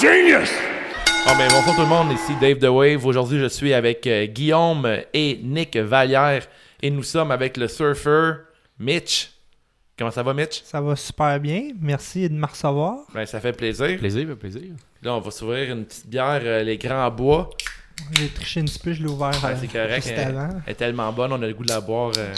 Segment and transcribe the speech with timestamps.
[0.00, 0.50] Genius!
[1.26, 3.04] Bon, ben, bonsoir tout le monde, ici Dave The Wave.
[3.04, 6.46] Aujourd'hui, je suis avec euh, Guillaume et Nick Vallière
[6.80, 8.32] et nous sommes avec le surfer
[8.78, 9.30] Mitch.
[9.98, 10.62] Comment ça va, Mitch?
[10.64, 11.72] Ça va super bien.
[11.80, 13.00] Merci de me recevoir.
[13.12, 13.98] Ben, ça fait plaisir.
[13.98, 14.62] Plaisir, plaisir.
[15.02, 17.50] Là, on va s'ouvrir une petite bière, euh, les grands bois.
[18.12, 19.96] J'ai triché un petit peu, je l'ai ouvert Ah, euh, c'est correct.
[20.06, 20.48] juste Elle, avant.
[20.66, 22.32] elle est tellement bonne, on a le goût de la boire euh,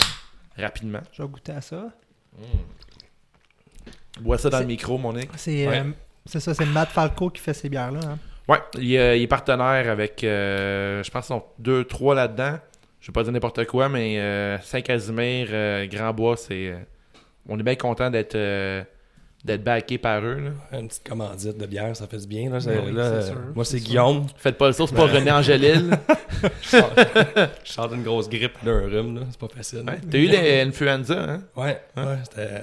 [0.57, 0.99] rapidement.
[1.13, 1.85] Je vais goûter à ça.
[4.19, 5.29] Bois ça dans le micro, mon Nick.
[5.37, 5.83] C'est Ouais.
[6.25, 7.99] Euh, c'est ça, c'est Matt Falco qui fait ces bières-là.
[8.03, 8.17] hein.
[8.47, 12.57] Ouais, il, est- il est partenaire avec, euh, je pense, qu'ils sont deux, trois là-dedans.
[12.99, 16.67] Je vais pas dire n'importe quoi, mais euh, Saint-Casimir, euh, Grand Bois, c'est.
[16.69, 16.77] euh,
[17.47, 18.83] on est bien content d'être euh,
[19.43, 20.39] d'être backé par eux.
[20.71, 20.79] là.
[20.79, 22.49] Une petite commandite de bière, ça fait du bien.
[22.49, 23.79] Là, Oui, là, c'est euh, sûr, moi, c'est.
[23.79, 24.25] Guillaume.
[24.37, 25.91] Faites pas le saut, c'est pas René Angélil.
[26.63, 29.19] Je sors- d'une grosse grippe d'un rhume.
[29.19, 29.79] là, C'est pas facile.
[29.87, 31.41] Ouais, T'as eu l'influenza, hein?
[31.55, 32.61] Ouais, ouais, c'était euh,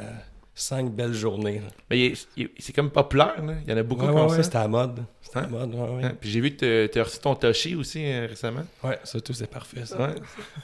[0.54, 1.60] cinq belles journées.
[1.60, 1.68] là.
[1.90, 2.12] Mais
[2.58, 3.54] c'est comme populaire, là.
[3.64, 4.42] Il y en a beaucoup Ouais, ça.
[4.42, 5.00] c'était à la mode.
[5.22, 6.04] C'était à la mode, ouais, ouais.
[6.04, 8.64] Hein, Puis j'ai vu que t'as- t'as reçu ton Toshi aussi euh, récemment.
[8.82, 9.84] Ouais, ça tout, c'est parfait.
[9.86, 10.14] Ça, Ouais.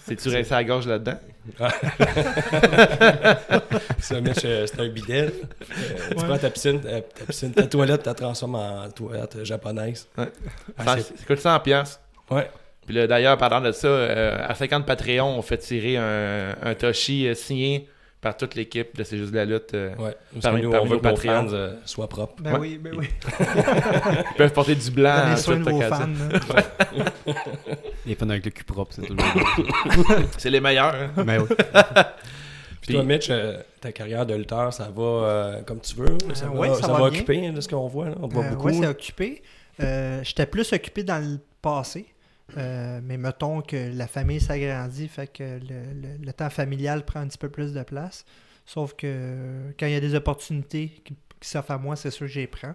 [0.05, 1.19] C'est-tu rincé à la gorge là-dedans?
[4.13, 5.27] euh, c'est un bidet.
[5.27, 5.31] Euh,
[6.11, 9.45] Tu prends ta piscine, ta, ta piscine, ta toilette, tu la transformes en toilette euh,
[9.45, 10.09] japonaise.
[10.19, 10.27] Ouais.
[10.79, 11.63] Ah, Ça, c'est- coûte 100$.
[11.63, 12.01] piastres.
[12.31, 12.49] ouais.
[12.87, 16.75] Puis là, d'ailleurs, parlant de ça, euh, à 50 Patreon, on fait tirer un, un
[16.75, 17.89] Toshi euh, signé
[18.27, 19.73] par toute l'équipe de C'est juste de la lutte.
[19.75, 19.95] euh.
[19.97, 20.17] Ouais.
[20.33, 22.43] Parce Parmi- que nous, parmi on veut nos que nos fans euh, soient propres.
[22.43, 22.59] Ben Ouais.
[22.59, 23.07] oui, ben oui.
[23.39, 25.97] Ils peuvent porter du blanc soin toute de vos occasion.
[25.97, 27.35] fans.
[28.07, 29.25] Les fans avec le cul propre, c'est toujours.
[30.39, 30.95] C'est les meilleurs.
[31.17, 31.25] hein.
[31.25, 31.49] Ben oui.
[32.83, 36.19] Puis toi, Mitch, euh, ta carrière de lutteur, ça va euh, comme tu veux?
[36.35, 37.19] Ça, ouais, va, ça ça va va bien.
[37.21, 38.07] occuper hein, de ce qu'on voit.
[38.11, 38.15] là?
[38.23, 38.67] On voit Euh, beaucoup.
[38.67, 39.43] ouais, c'est occupé.
[39.81, 42.07] Euh, J'étais plus occupé dans le passé.
[42.57, 47.21] Euh, mais mettons que la famille s'agrandit, fait que le, le- le temps familial prend
[47.21, 48.25] un petit peu plus de place.
[48.65, 52.11] Sauf que euh, quand il y a des opportunités qui, qui s'offrent à moi, c'est
[52.11, 52.75] sûr que j'y prends.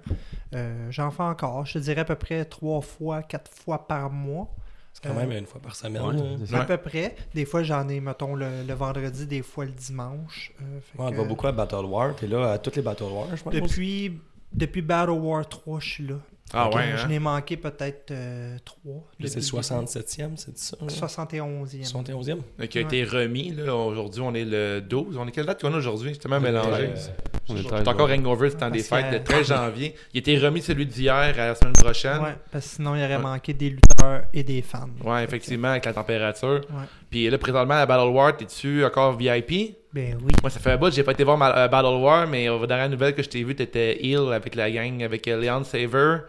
[0.55, 1.65] Euh, J'en fais encore.
[1.65, 4.49] Je te dirais à peu près trois fois, quatre fois par mois.
[4.93, 6.01] C'est quand même une fois par semaine.
[6.03, 7.15] Ouais, À peu près.
[7.33, 10.51] Des fois, j'en ai, mettons, le, le vendredi, des fois le dimanche.
[10.61, 12.13] Euh, Ouais, on que, voit beaucoup à Battle War.
[12.15, 13.53] T'es là à toutes les Battle War, je pense.
[13.53, 14.19] Depuis,
[14.51, 16.15] depuis Battle War 3, je suis là.
[16.53, 17.07] Ah ouais, Je hein?
[17.07, 18.13] n'ai manqué peut-être
[18.65, 18.93] 3.
[19.17, 20.77] Puis c'est 67e, c'est ça?
[20.81, 20.87] hein?
[20.87, 21.89] 71e.
[21.89, 22.37] 71e?
[22.59, 23.51] Euh, Qui a été remis.
[23.51, 23.73] là.
[23.75, 25.17] Aujourd'hui, on est le 12.
[25.17, 26.11] On est quelle date qu'on a aujourd'hui?
[26.13, 26.89] C'est tellement mélangé.
[26.89, 26.95] Euh,
[27.49, 29.95] On est encore hangover du temps des fêtes, le 13 janvier.
[30.13, 32.21] Il a été remis celui d'hier à la semaine prochaine.
[32.21, 33.21] Ouais, parce que sinon, il aurait Ouais.
[33.21, 34.87] manqué des lutteurs et des fans.
[35.03, 36.61] Ouais, effectivement, avec la température.
[36.69, 36.85] Ouais.
[37.09, 39.75] Puis là, présentement, à Battle War, t'es-tu encore VIP?
[39.93, 40.31] Ben oui.
[40.41, 42.65] Moi, ça fait un bout, j'ai pas été voir ma, euh, Battle War, mais euh,
[42.65, 46.19] dernière nouvelle que je t'ai vu, t'étais Heal avec la gang, avec euh, Leon Saver.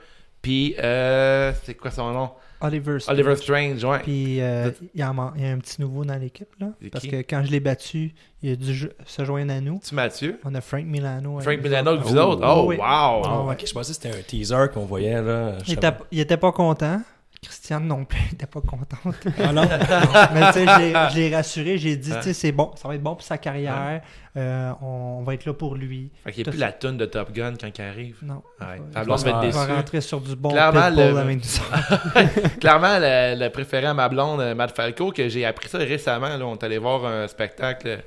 [0.43, 2.31] Puis, euh, c'est quoi son nom?
[2.65, 3.19] Oliver Strange.
[3.19, 3.99] Oliver Strange, ouais.
[4.01, 6.49] Puis euh, il, y a, un- il y a un petit nouveau dans l'équipe.
[6.61, 6.69] là.
[6.93, 7.11] Parce qui?
[7.11, 9.81] que quand je l'ai battu, il a dû se joindre à nous.
[9.85, 10.39] Tu Mathieu?
[10.45, 11.39] On a Frank Milano.
[11.41, 12.43] avec Frank Milano vous autres?
[12.45, 12.77] Oh, oui.
[12.77, 12.83] wow!
[12.85, 13.55] Ah ouais.
[13.55, 15.59] Ok, je pensais que c'était un teaser qu'on voyait là.
[15.67, 17.01] Il était, il était pas content.
[17.45, 19.15] Christiane non plus, elle était pas contente.
[19.43, 19.63] Ah non?
[20.35, 20.67] Mais tu sais,
[21.11, 23.37] je l'ai- rassuré, j'ai dit, tu sais, c'est bon, ça va être bon pour sa
[23.37, 24.01] carrière,
[24.37, 26.11] euh, on, on va être là pour lui.
[26.25, 28.17] Fait qu'il n'y a plus la tonne de Top Gun quand il arrive.
[28.23, 28.43] Non.
[28.61, 28.79] Ouais.
[28.79, 29.59] Il Ta va- blonde va va déçue.
[29.59, 32.51] rentrer sur du bon Clairement, le- avec nous.
[32.61, 36.37] Clairement, le, le préféré à ma blonde, euh, Matt Falco, que j'ai appris ça récemment.
[36.37, 38.03] Là, on est allé voir un spectacle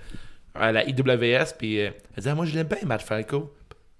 [0.54, 3.54] à la IWS, puis euh, elle disait ah, Moi, je l'aime bien, Matt Falco.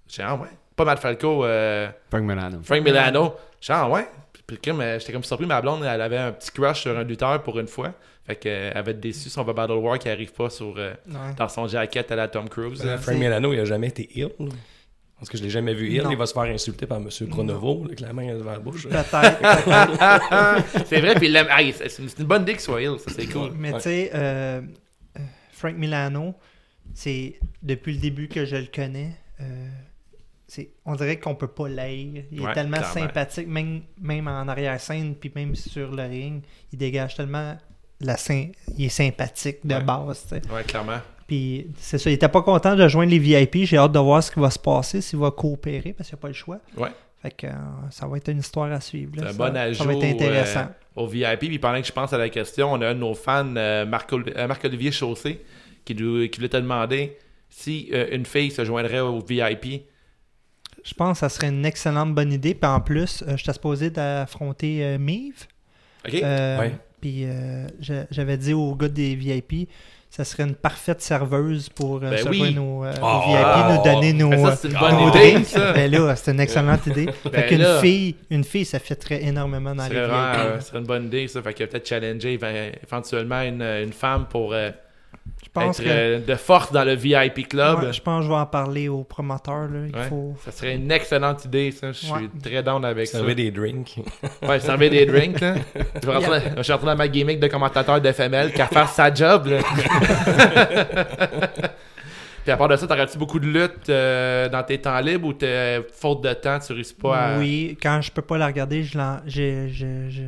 [0.08, 0.48] J'ai dit Ah ouais.
[0.74, 2.58] Pas Matt Falco, euh, Frank Milano.
[2.62, 3.34] Frank Milano.
[3.60, 4.08] J'ai dit Ah ouais.
[4.46, 7.42] Puis euh, j'étais comme surpris, ma blonde, elle avait un petit crush sur un lutteur
[7.42, 7.94] pour une fois.
[8.26, 11.34] Fait qu'elle avait déçu son Battle War qui arrive pas sur, euh, Ouais.
[11.36, 12.82] dans son jacket à la Tom Cruise.
[12.84, 14.28] Euh, Frank Milano, il a jamais été là.
[15.18, 15.98] Parce que je l'ai jamais vu.
[16.02, 16.10] Non.
[16.10, 17.08] Il va se faire insulter par M.
[17.30, 18.86] Pronovo, là, avec la main devant la bouche.
[18.86, 19.08] Peut-être,
[20.86, 21.34] c'est vrai, puis.
[21.36, 21.58] Ah,
[21.88, 23.52] c'est une bonne idée qu'il soit ill, ça c'est cool.
[23.56, 23.78] Mais Ouais.
[23.78, 24.60] tu sais, euh,
[25.18, 25.20] euh,
[25.52, 26.34] Frank Milano,
[26.94, 29.12] c'est depuis le début que je le connais.
[29.40, 29.68] euh,
[30.84, 32.24] on dirait qu'on peut pas l'haïr.
[32.30, 32.94] Il Ouais, est tellement clairement.
[32.94, 36.42] sympathique, même, même en arrière-scène, puis même sur le ring.
[36.72, 37.56] Il dégage tellement
[38.00, 38.16] la
[38.78, 39.82] Il est sympathique de Ouais.
[39.82, 40.22] base.
[40.22, 40.52] tu sais.
[40.52, 40.98] Ouais, clairement.
[41.26, 43.64] Puis c'est ça, il était pas content de joindre les VIP.
[43.64, 46.20] J'ai hâte de voir ce qui va se passer, s'il va coopérer, parce qu'il n'y
[46.20, 46.58] a pas le choix.
[46.76, 46.90] Ouais.
[47.20, 47.52] Fait que euh,
[47.90, 49.16] ça va être une histoire à suivre.
[49.16, 49.32] là.
[49.32, 50.60] Ça- bon ça, ajout va être intéressant.
[50.60, 51.40] euh, au VIP.
[51.48, 53.84] Puis pendant que je pense à la question, on a un de nos fans, euh,
[53.84, 55.42] Marc- Marc-Olivier Chaussé,
[55.84, 56.02] qui, qui
[56.36, 57.16] voulait te demander
[57.50, 59.82] si une fille se joindrait au VIP.
[60.86, 62.54] Je pense que ça serait une excellente bonne idée.
[62.54, 65.46] Puis en plus, euh, j'étais supposé d'affronter euh, Mive.
[66.06, 66.14] OK?
[66.14, 66.72] Euh, Ouais.
[67.00, 69.68] Puis euh, je- j'avais dit au gars des VIP,
[70.08, 72.56] ça serait une parfaite serveuse pour euh, Ben oui.
[72.56, 74.32] euh, Oh, aux VIP, nous donner nos.
[74.32, 75.46] Euh, ça, c'est une Ah, bonne nos idée, drinks.
[75.46, 75.72] ça.
[75.72, 77.06] Ben là, c'est une excellente idée.
[77.06, 77.80] Ben fait qu'une là.
[77.80, 79.98] fille, une fille, ça fitterait énormément dans les VIP.
[80.10, 81.42] euh, ce serait une bonne idée, ça.
[81.42, 84.70] Fait que peut-être challenger éve- éventuellement une, une femme pour, euh,
[85.44, 85.90] Je pense être que.
[85.90, 87.80] euh, de force dans le VIP club.
[87.82, 89.68] Ouais, je pense que je vais en parler au promoteur.
[89.68, 89.86] Là.
[89.88, 90.04] Il Ouais.
[90.08, 90.34] faut...
[90.44, 91.92] Ça serait une excellente idée, ça.
[91.92, 92.28] Je suis Ouais.
[92.42, 93.18] très down avec ça.
[93.18, 93.96] Servir des drinks.
[94.46, 95.54] Ouais, servir des drinks, là.
[96.02, 99.12] Je, vais rentrer- je suis rentré dans ma gimmick de commentateur d'FML qu'à faire sa
[99.12, 99.58] job, là.
[102.44, 105.32] Puis à part de ça, t'aurais-tu beaucoup de lutte euh, dans tes temps libres ou
[105.32, 107.38] t'es faute de temps, tu réussis pas à.
[107.38, 108.96] Oui, quand je peux pas la regarder, je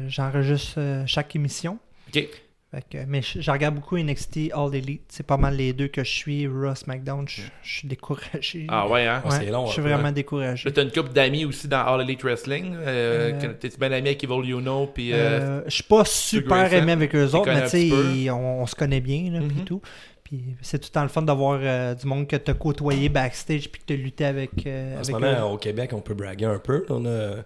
[0.08, 1.78] j'enregistre euh, chaque émission.
[2.08, 2.26] Ok.
[2.70, 5.05] Fait que- mais je, je regarde beaucoup NXT All Elite.
[5.09, 6.47] C'est pas mal les deux que je suis.
[6.47, 8.67] Raw, SmackDown, je, je suis découragé.
[8.69, 9.23] Ah ouais, hein?
[9.25, 10.12] Ouais, c'est long, Je suis un peu, vraiment hein.
[10.12, 10.69] découragé.
[10.69, 12.75] Là, t'as une couple d'amis aussi dans All Elite Wrestling.
[12.76, 14.87] Euh, Euh, T'es-tu bien ami avec Evil Uno?
[14.93, 15.15] Puis.
[15.15, 18.61] euh, Euh, je suis pas super Grayson, aimé avec eux autres, mais tu sais, on,
[18.62, 19.65] on se connaît bien, là, puis Mhm.
[19.65, 19.81] tout.
[20.23, 23.09] Puis c'est tout le temps le fun d'avoir euh, du monde que tu as côtoyé
[23.09, 25.53] backstage puis que tu as lutté avec, euh, En ce moment, eux.
[25.55, 26.85] au Québec, on peut braguer un peu.
[26.91, 27.43] On a, tu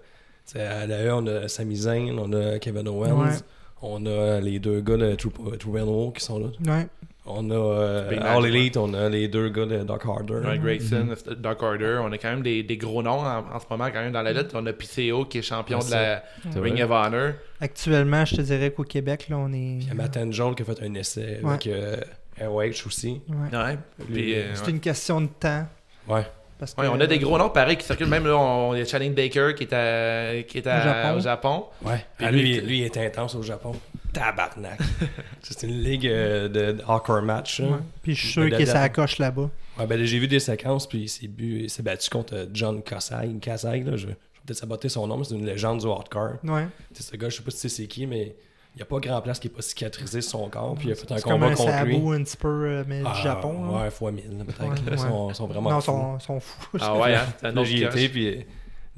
[0.47, 3.37] sais, à la E, on a Sami Zayn, on a Kevin Owens, Ouais.
[3.83, 6.47] On a les deux gars de True, True Reno qui sont là.
[6.67, 6.87] Ouais.
[7.25, 10.41] On a euh, All Elite, on a les deux gars de Dark Harder.
[10.45, 12.01] Ouais, Grayson, Dark Order.
[12.03, 14.23] On a quand même des, des gros noms en, en ce moment quand même dans
[14.23, 14.51] la lutte.
[14.55, 16.23] On a PCO qui est champion Ouais, de la
[16.61, 16.83] Ring vrai.
[16.83, 17.33] of Honor.
[17.61, 19.57] Actuellement, je te dirais qu'au Québec, là, on est.
[19.83, 21.51] Il y a Matt Angel qui a fait un essai Ouais.
[21.51, 21.97] avec euh,
[22.41, 23.21] ROH aussi.
[23.29, 23.77] Ouais.
[24.13, 24.71] Puis, euh, C'est ouais.
[24.73, 25.65] une question de temps.
[26.09, 26.27] Ouais.
[26.63, 28.07] Parce que, Ouais, on a des gros noms pareils qui circulent.
[28.07, 30.85] Même là, on, il y a Channing Baker qui est, à, qui est à- Au
[30.85, 31.17] Japon.
[31.17, 31.65] au Japon.
[31.85, 32.07] Ouais.
[32.17, 33.73] Puis Ah, lui, lui, il- lui, il est intense au Japon.
[34.13, 34.79] Tabarnak.
[35.43, 37.61] c'est une ligue euh, de, de hardcore match.
[38.05, 39.51] Puis je suis sûr ça coche là-bas.
[39.77, 42.47] Ouais, ben, j'ai vu des séquences, puis il s'est, bu- il s'est battu contre euh,
[42.53, 43.29] John Kasai.
[43.41, 44.13] Kasai là, je, je vais
[44.47, 46.35] peut-être saboter son nom, mais c'est une légende du hardcore.
[46.45, 46.67] Ouais.
[46.95, 48.37] Ce gars, je sais pas si tu sais c'est qui, mais
[48.75, 50.93] il n'y a pas grand place qui est pas cicatrisé sur son corps, puis il
[50.93, 51.97] a fait un C'est comme combat un contre lui.
[51.97, 53.71] un petit peu, euh, mais Ah, du Japon.
[53.71, 53.83] là.
[53.85, 54.63] Ouais, fois mille, peut-être.
[54.63, 54.83] Ouais, là.
[54.87, 54.97] Ils ouais.
[54.99, 55.85] sont, sont vraiment non, fous.
[55.87, 56.79] sont, sont fous.
[56.81, 57.65] Ah ouais, hein?
[57.65, 58.29] J'y étais, puis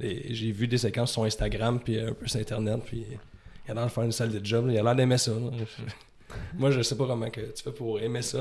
[0.01, 3.05] euh, j'ai vu des séquences sur Instagram, puis euh, un peu sur Internet, puis
[3.67, 4.67] il a l'air de faire une salle de job.
[4.67, 4.73] là.
[4.73, 5.31] Il a l'air d'aimer ça.
[5.31, 5.37] là.
[6.57, 8.39] Moi, je sais pas comment que tu fais pour aimer ça.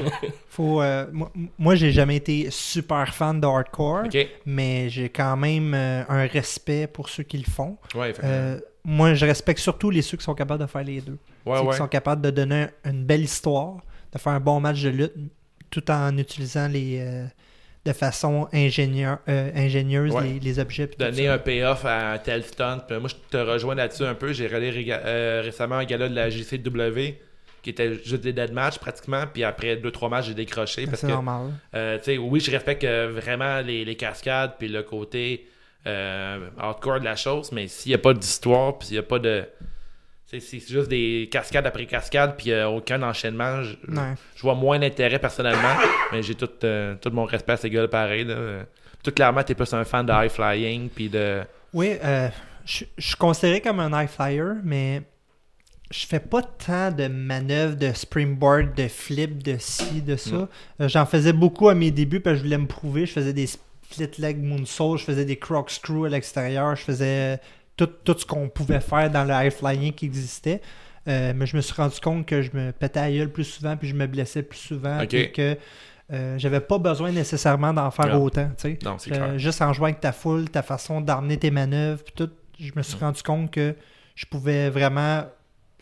[0.48, 4.04] Faut, euh, moi, moi, j'ai jamais été super fan de hardcore,
[4.46, 7.78] mais j'ai quand même euh, un respect pour ceux qui le font.
[7.96, 11.18] Ouais, Euh, moi, je respecte surtout les ceux qui sont capables de faire les deux.
[11.46, 11.70] ouais, Ceux ouais.
[11.70, 13.76] qui sont capables de donner une belle histoire,
[14.12, 15.12] de faire un bon match de lutte,
[15.70, 17.24] tout en utilisant les euh,
[17.84, 20.24] de façon ingénieur, euh, ingénieuse Ouais.
[20.34, 20.90] les, les objets.
[20.98, 22.78] Donner un payoff à un tel stunt.
[22.86, 24.32] Puis moi, je te rejoins là-dessus un peu.
[24.32, 27.14] J'ai regardé réga- euh, récemment un gala de la JCW
[27.62, 29.24] qui était juste des dead matchs pratiquement.
[29.32, 30.84] Puis après 2-3 matchs, j'ai décroché.
[30.86, 31.52] Parce C'est que, normal.
[31.74, 34.52] euh, tu sais, oui, je respecte euh, vraiment les, les cascades.
[34.58, 35.46] Puis le côté
[35.86, 37.52] euh, hardcore de la chose.
[37.52, 39.44] Mais s'il n'y a pas d'histoire, puis s'il n'y a pas de.
[40.30, 43.62] tu C'est juste des cascades après cascades, puis euh, aucun enchaînement.
[43.62, 44.14] Je, Ouais.
[44.40, 45.74] vois moins d'intérêt personnellement,
[46.12, 48.24] mais j'ai tout, euh, tout mon respect à ces gars pareil.
[48.24, 48.64] Là.
[49.02, 51.42] Tout clairement, t'es plus un fan de high flying, puis de.
[51.74, 52.28] Oui, euh,
[52.64, 55.02] je suis considéré comme un high flyer, mais
[55.90, 60.48] je fais pas tant de manœuvres de springboard, de flip, de ci, de ça.
[60.80, 63.04] Euh, J'en faisais beaucoup à mes débuts parce que je voulais me prouver.
[63.06, 63.46] Je faisais des
[63.92, 67.40] split leg moonsault, je faisais des croc screw à l'extérieur, je faisais
[67.76, 70.60] tout, tout ce qu'on pouvait faire dans le high flying qui existait.
[71.08, 73.76] Euh, mais je me suis rendu compte que je me pétais à gueule plus souvent,
[73.76, 75.56] puis je me blessais plus souvent, puis que
[76.12, 78.48] euh, j'avais pas besoin nécessairement d'en faire autant.
[78.50, 78.78] tu sais.
[78.84, 79.38] Non, c'est Euh, clair.
[79.38, 82.30] juste en jouant avec ta foule, ta façon d'emmener tes manœuvres, puis tout,
[82.60, 83.74] je me suis rendu compte que
[84.14, 85.24] je pouvais vraiment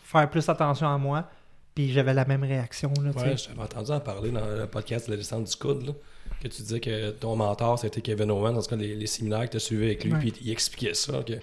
[0.03, 1.29] faire plus attention à moi,
[1.75, 2.93] puis j'avais la même réaction.
[3.03, 3.11] Là.
[3.11, 5.93] Ouais, je t'avais entendu en parler dans le podcast de la descente du coude, là,
[6.41, 9.45] que tu disais que ton mentor, c'était Kevin Owens, en tout cas les, les séminaires
[9.47, 11.35] que tu as suivis avec lui, puis il expliquait ça, que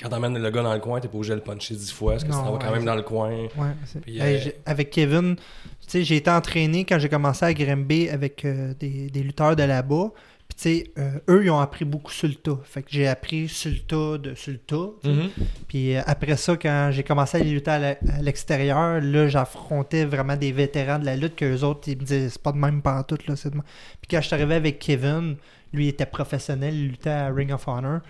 [0.00, 2.12] quand t'emmènes le gars dans le coin, t'es pas obligé de le puncher dix fois,
[2.12, 3.30] parce que Non, ça va quand ouais, même dans le coin.
[3.30, 5.42] Ouais, Puis, euh, avec Kevin, tu
[5.86, 9.62] sais, j'ai été entraîné quand j'ai commencé à Grimby avec euh, des, des lutteurs de
[9.62, 10.10] là-bas.
[10.56, 12.58] Puis, tu sais, euh, eux, ils ont appris beaucoup sur le tas.
[12.64, 14.90] Fait que j'ai appris sur le tas, de, sur le tas.
[15.02, 15.30] Mhm.
[15.68, 20.04] Puis euh, après ça, quand j'ai commencé à lutter à la- à l'extérieur, là, j'affrontais
[20.04, 22.58] vraiment des vétérans de la lutte que les autres, ils me disaient, c'est pas de
[22.58, 23.56] même pantoute, là, c'est de.
[23.58, 25.36] Puis quand je suis arrivé avec Kevin,
[25.72, 28.00] lui, il était professionnel, il luttait à Ring of Honor.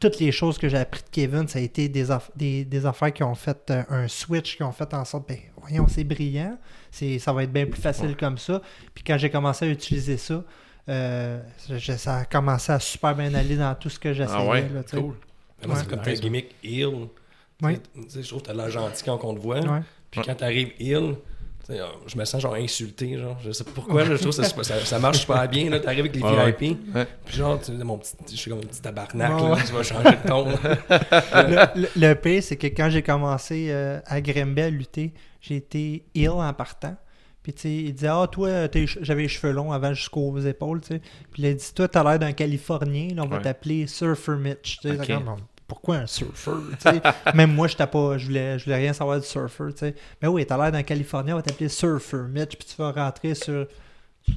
[0.00, 2.84] Toutes les choses que j'ai appris de Kevin, ça a été des, aff- des, des
[2.86, 6.02] affaires qui ont fait euh, un switch, qui ont fait en sorte, ben, voyons, c'est
[6.02, 6.58] brillant,
[6.90, 8.60] c'est, ça va être bien plus facile comme ça.
[8.92, 10.42] Puis quand j'ai commencé à utiliser ça,
[10.88, 14.36] euh, je- ça a commencé à super bien aller dans tout ce que j'essayais.
[14.38, 15.14] Ah ouais, là, cool.
[15.68, 15.74] Ouais.
[15.76, 17.08] c'est comme un gimmick heel.
[17.62, 17.78] Ouais.
[17.94, 19.60] Tu sais, Je trouve que t'as l'air gentil quand on te voit.
[19.60, 19.80] Ouais.
[20.10, 20.72] Puis quand t'arrives
[21.74, 23.38] sais, euh, je me sens genre insulté, genre.
[23.44, 25.78] Je sais pas pourquoi, là, je trouve que ça, ça, ça marche super bien, là.
[25.78, 26.76] T'arrives avec les Ouais, VIP.
[26.92, 27.06] Ouais.
[27.24, 29.54] Puis genre, tu sais, mon petit, je suis comme un petit tabarnak, Ouais, là.
[29.54, 29.62] ouais.
[29.64, 30.48] Tu vas changer de ton.
[30.48, 35.56] le, le- le pire, c'est que quand j'ai commencé euh, à Grimby à lutter, j'ai
[35.56, 36.96] été ill en partant.
[37.42, 38.68] Puis, tu sais, il disait, ah, toi,
[39.00, 41.00] j'avais les cheveux longs avant jusqu'aux épaules, tu sais.
[41.32, 43.42] Puis, il a dit, toi, t'as l'air d'un Californien, là, on va Ouais.
[43.42, 44.78] t'appeler Surfer Mitch.
[44.80, 45.18] Tu sais,
[45.66, 46.60] pourquoi un surfeur?
[46.80, 47.00] tu sais?
[47.34, 49.70] Même moi, j'étais pas, je voulais, je voulais rien savoir du surfeur.
[49.72, 49.94] tu sais.
[50.20, 53.34] Mais oui, t'as l'air dans Californie, on va t'appeler surfer, Mitch, puis tu vas rentrer
[53.34, 53.66] sur.
[54.28, 54.34] Du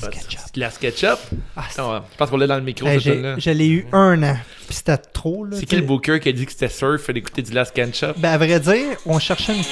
[0.00, 0.54] Las Ketchup.
[0.54, 1.18] De la SketchUp.
[1.56, 3.36] Ah, Non, je pense qu'on l'a dans le micro, tune-là.
[3.38, 5.44] je l'ai eu un an, puis c'était trop.
[5.46, 8.18] là, C'est qui le booker qui a dit que c'était surf d'écouter du Last Ketchup?
[8.18, 9.62] Ben, à vrai dire, on cherchait une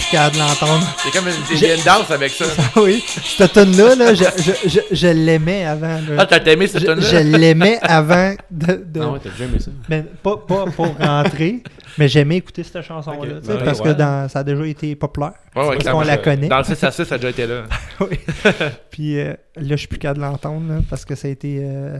[0.00, 0.86] plus capable de l'entendre.
[0.98, 2.44] C'est comme une, danse avec ça.
[2.80, 5.86] oui, cette tune-là, là, je, je, je, je l'aimais avant.
[6.08, 6.16] là.
[6.18, 7.00] Ah, t'as aimé cette je, tune-là?
[7.00, 8.84] je l'aimais avant de.
[8.86, 9.70] de- Ah ouais, t'as déjà aimé ça.
[9.88, 11.62] ben, pas, pas pour rentrer,
[11.98, 13.34] mais j'aimais écouter cette chanson-là.
[13.46, 13.86] Ben parce ouais.
[13.86, 15.32] que dans, ça a déjà été populaire.
[15.54, 16.48] Ouais, ouais, parce qu'on la connaît.
[16.48, 17.62] Dans le 6 à 6, ça a déjà été là.
[18.00, 18.18] Oui.
[18.90, 21.58] Puis euh, là, je suis plus capable de l'entendre parce que ça a été.
[21.60, 21.98] euh,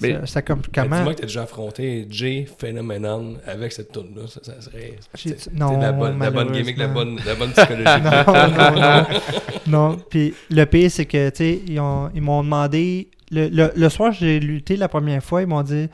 [0.00, 0.62] Mais- ça, ça comme.
[0.74, 0.96] Comment?
[0.96, 4.98] Dis-moi que t'as déjà affronté Jay Phenomenon avec cette tune là ça, ça serait.
[5.54, 8.02] Non, la bonne, la bonne gimmick, la bonne, la bonne psychologie.
[8.02, 9.06] non, non, non.
[9.90, 9.98] non.
[10.10, 13.08] Puis le pire, c'est que, tu sais, ils, ont- ils m'ont demandé.
[13.30, 15.42] Le, le, le soir, j'ai lutté la première fois.
[15.42, 15.88] Ils m'ont dit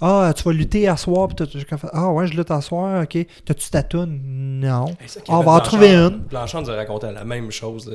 [0.00, 1.28] Ah, tu vas lutter à soir.
[1.28, 1.46] Puis
[1.92, 3.02] Ah, ouais, je lutte à soir.
[3.04, 3.16] Ok.
[3.44, 4.20] T'as-tu ta toune?
[4.60, 4.86] Non.
[5.00, 6.18] Hey, On va en trouver une.
[6.28, 7.90] Blanchard nous a raconté la même chose.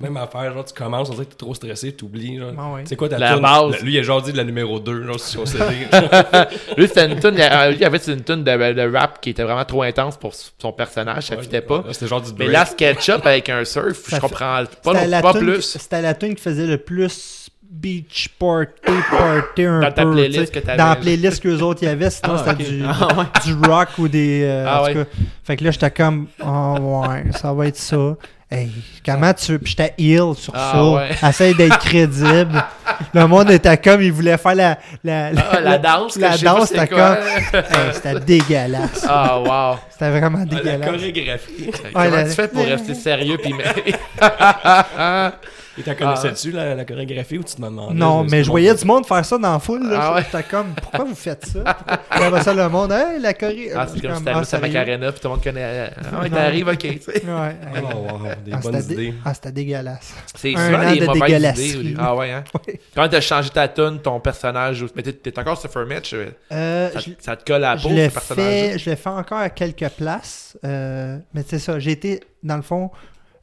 [0.00, 2.38] Même affaire, genre tu commences, on dirait que t'es trop stressé, t'oublies.
[2.38, 2.50] Genre.
[2.58, 2.82] Ah ouais.
[2.84, 3.42] C'est quoi ta La tune?
[3.42, 3.80] base.
[3.80, 5.64] Lui, il a genre dit de la numéro 2, genre sur CD.
[6.76, 9.64] Lui, c'était une tune, il y avait une tune de, de rap qui était vraiment
[9.64, 11.78] trop intense pour son personnage, ça Ouais, fitait pas.
[11.78, 14.64] ouais, C'était genre du Mais là, SketchUp avec un surf, Ça je fait- comprends pas,
[14.94, 15.62] C'était non, la pas tune- plus.
[15.62, 18.72] C'était la tune qui faisait le plus beach party,
[19.10, 20.12] party un Dans ta peu.
[20.12, 23.08] playlist que t'avais, Dans la playlist qu'eux autres y avaient, sinon Ah, c'était du, Ah
[23.16, 23.24] ouais.
[23.44, 24.42] du rock ou des.
[24.44, 25.04] euh, Ah en tout ouais.
[25.04, 25.10] cas.
[25.44, 28.16] Fait que là, j'étais comme, oh ouais, ça va être ça.
[28.50, 28.70] Hey,
[29.04, 29.58] comment tu.
[29.58, 30.84] Puis j'étais ill sur Ah ça.
[30.84, 31.10] ouais.
[31.28, 32.62] Essaye d'être crédible.
[33.12, 34.78] Le monde était comme, il voulait faire la.
[35.02, 37.18] La, Ah, la danse, la sais pas danse, c'était quoi.
[37.52, 39.04] Hey, C'était dégueulasse.
[39.08, 39.78] Ah, wow.
[39.90, 40.90] C'était vraiment Ah, la dégueulasse.
[40.90, 41.70] chorégraphie.
[41.92, 43.52] Comment la- tu fais pour rester sérieux mais...
[45.76, 47.94] Et t'as connaissais-tu la, la chorégraphie ou tu te demandé?
[47.94, 49.88] Non, mais je voyais du monde faire ça dans la foule.
[49.88, 50.22] Là, Ah ouais.
[50.24, 51.60] J'étais comme, pourquoi vous faites ça?
[52.10, 53.70] Pourquoi- Puis ça, le monde, hey, la Corée.
[53.74, 54.66] Ah, c'est comme si ah, t'arrives à sérieux?
[54.72, 55.90] Macarena pis tout le monde connaît...
[56.12, 56.36] Ah ouais, Non.
[56.36, 56.84] t'arrives, ok.
[56.84, 57.82] Ouais, Oh, hey.
[57.82, 59.14] wow, des Ah, bonnes idées.
[59.24, 60.14] ah, c'était dégueulasse.
[60.34, 61.94] C'est Un souvent des de mauvaises idées.
[61.98, 62.44] Ah ouais, hein?
[62.94, 64.82] Quand t'as changé ta tune, ton personnage...
[64.82, 67.74] ou- Mais t'es- t'es encore Surfer Mitch, euh, Euh, ça, je- ça te colle à
[67.74, 70.56] la je peau, l'ai ce personnage fait, je l'ai fait encore à quelques places.
[70.64, 72.90] euh, mais c'est ça, j'ai été, dans le fond,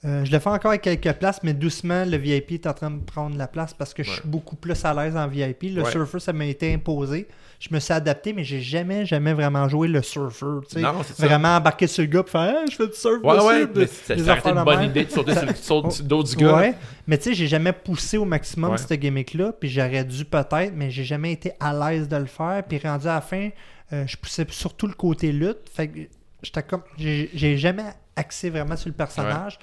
[0.04, 2.90] euh, je l'ai fait encore à quelques places, mais doucement, le VIP est en train
[2.90, 4.28] de prendre la place parce que je suis Ouais.
[4.28, 5.64] beaucoup plus à l'aise en VIP.
[5.76, 5.92] Le Ouais.
[5.92, 7.28] surfer, ça m'a été imposé.
[7.60, 10.46] Je me suis adapté, mais j'ai jamais, jamais vraiment joué le surfer.
[10.68, 10.82] tu sais.
[10.82, 11.28] Non, c'est ça.
[11.28, 14.16] Vraiment embarquer sur le gars et faire Hey, je fais du surf Ouais, mais ça
[14.16, 14.90] Des une bonne même.
[14.90, 16.56] idée de sauter sur le dos du gars.
[16.56, 16.74] Ouais,
[17.06, 20.90] mais tu sais, j'ai jamais poussé au maximum cette gimmick-là, puis j'aurais dû peut-être, mais
[20.90, 22.64] j'ai jamais été à l'aise de le faire.
[22.68, 23.50] Puis rendu à la fin,
[23.94, 25.70] euh, je poussais surtout le côté lutte.
[25.72, 26.00] Fait que
[26.42, 26.82] j'étais comme.
[26.98, 27.84] J'ai j'ai jamais
[28.16, 29.60] axé vraiment sur le personnage.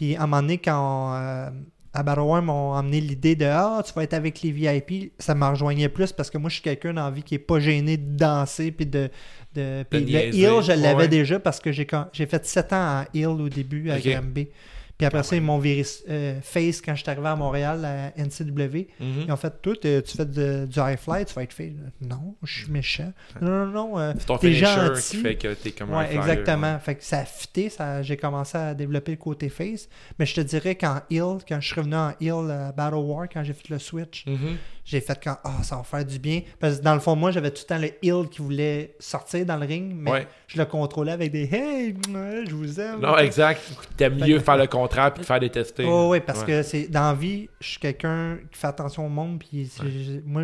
[0.00, 1.50] Puis à un moment donné, quand euh,
[1.92, 5.34] à Battle War m'ont emmené l'idée de Ah, tu vas être avec les VIP, ça
[5.34, 7.60] me rejoignait plus parce que moi, je suis quelqu'un dans la vie qui est pas
[7.60, 9.10] gêné de danser puis de.
[9.54, 11.08] de puis le heel, je l'avais ouais.
[11.08, 11.86] déjà parce que j'ai
[12.26, 14.08] fait 7 ans en heel au début à Ok.
[14.08, 14.48] Granby.
[15.00, 18.12] Puis après ça, ils m'ont viré euh, face quand je suis arrivé à Montréal à
[18.22, 18.86] NCW.
[19.00, 19.24] Mhm.
[19.26, 21.72] Ils ont fait tout, euh, tu fais de- du high fly, tu vas être face.
[22.00, 23.12] Non, je suis méchant.
[23.40, 23.98] Non, non, non.
[23.98, 25.02] euh, C'est ton t'es finisher gentil.
[25.10, 26.72] qui fait que t'es comme un Ouais, flyer, exactement.
[26.74, 26.78] ouais.
[26.80, 29.88] Fait que ça a fité, ça, j'ai commencé à développer le côté face.
[30.18, 33.28] Mais je te dirais qu'en heel, quand je suis revenu en heel à Battle War,
[33.32, 34.56] quand j'ai fait le switch, Mhm.
[34.90, 36.40] J'ai fait quand ah ça va faire du bien.
[36.58, 39.46] Parce que dans le fond, moi, j'avais tout le temps le heel qui voulait sortir
[39.46, 40.26] dans le ring, mais Ouais.
[40.48, 41.94] je le contrôlais avec des Hey,
[42.48, 43.00] je vous aime.
[43.00, 43.60] Non, exact.
[43.96, 45.84] T'aimes mieux que- faire le contraire puis te faire détester.
[45.86, 46.46] Oh, oui, parce Ouais.
[46.46, 49.70] que c'est dans la vie, je suis quelqu'un qui fait attention au monde, puis
[50.26, 50.42] moi,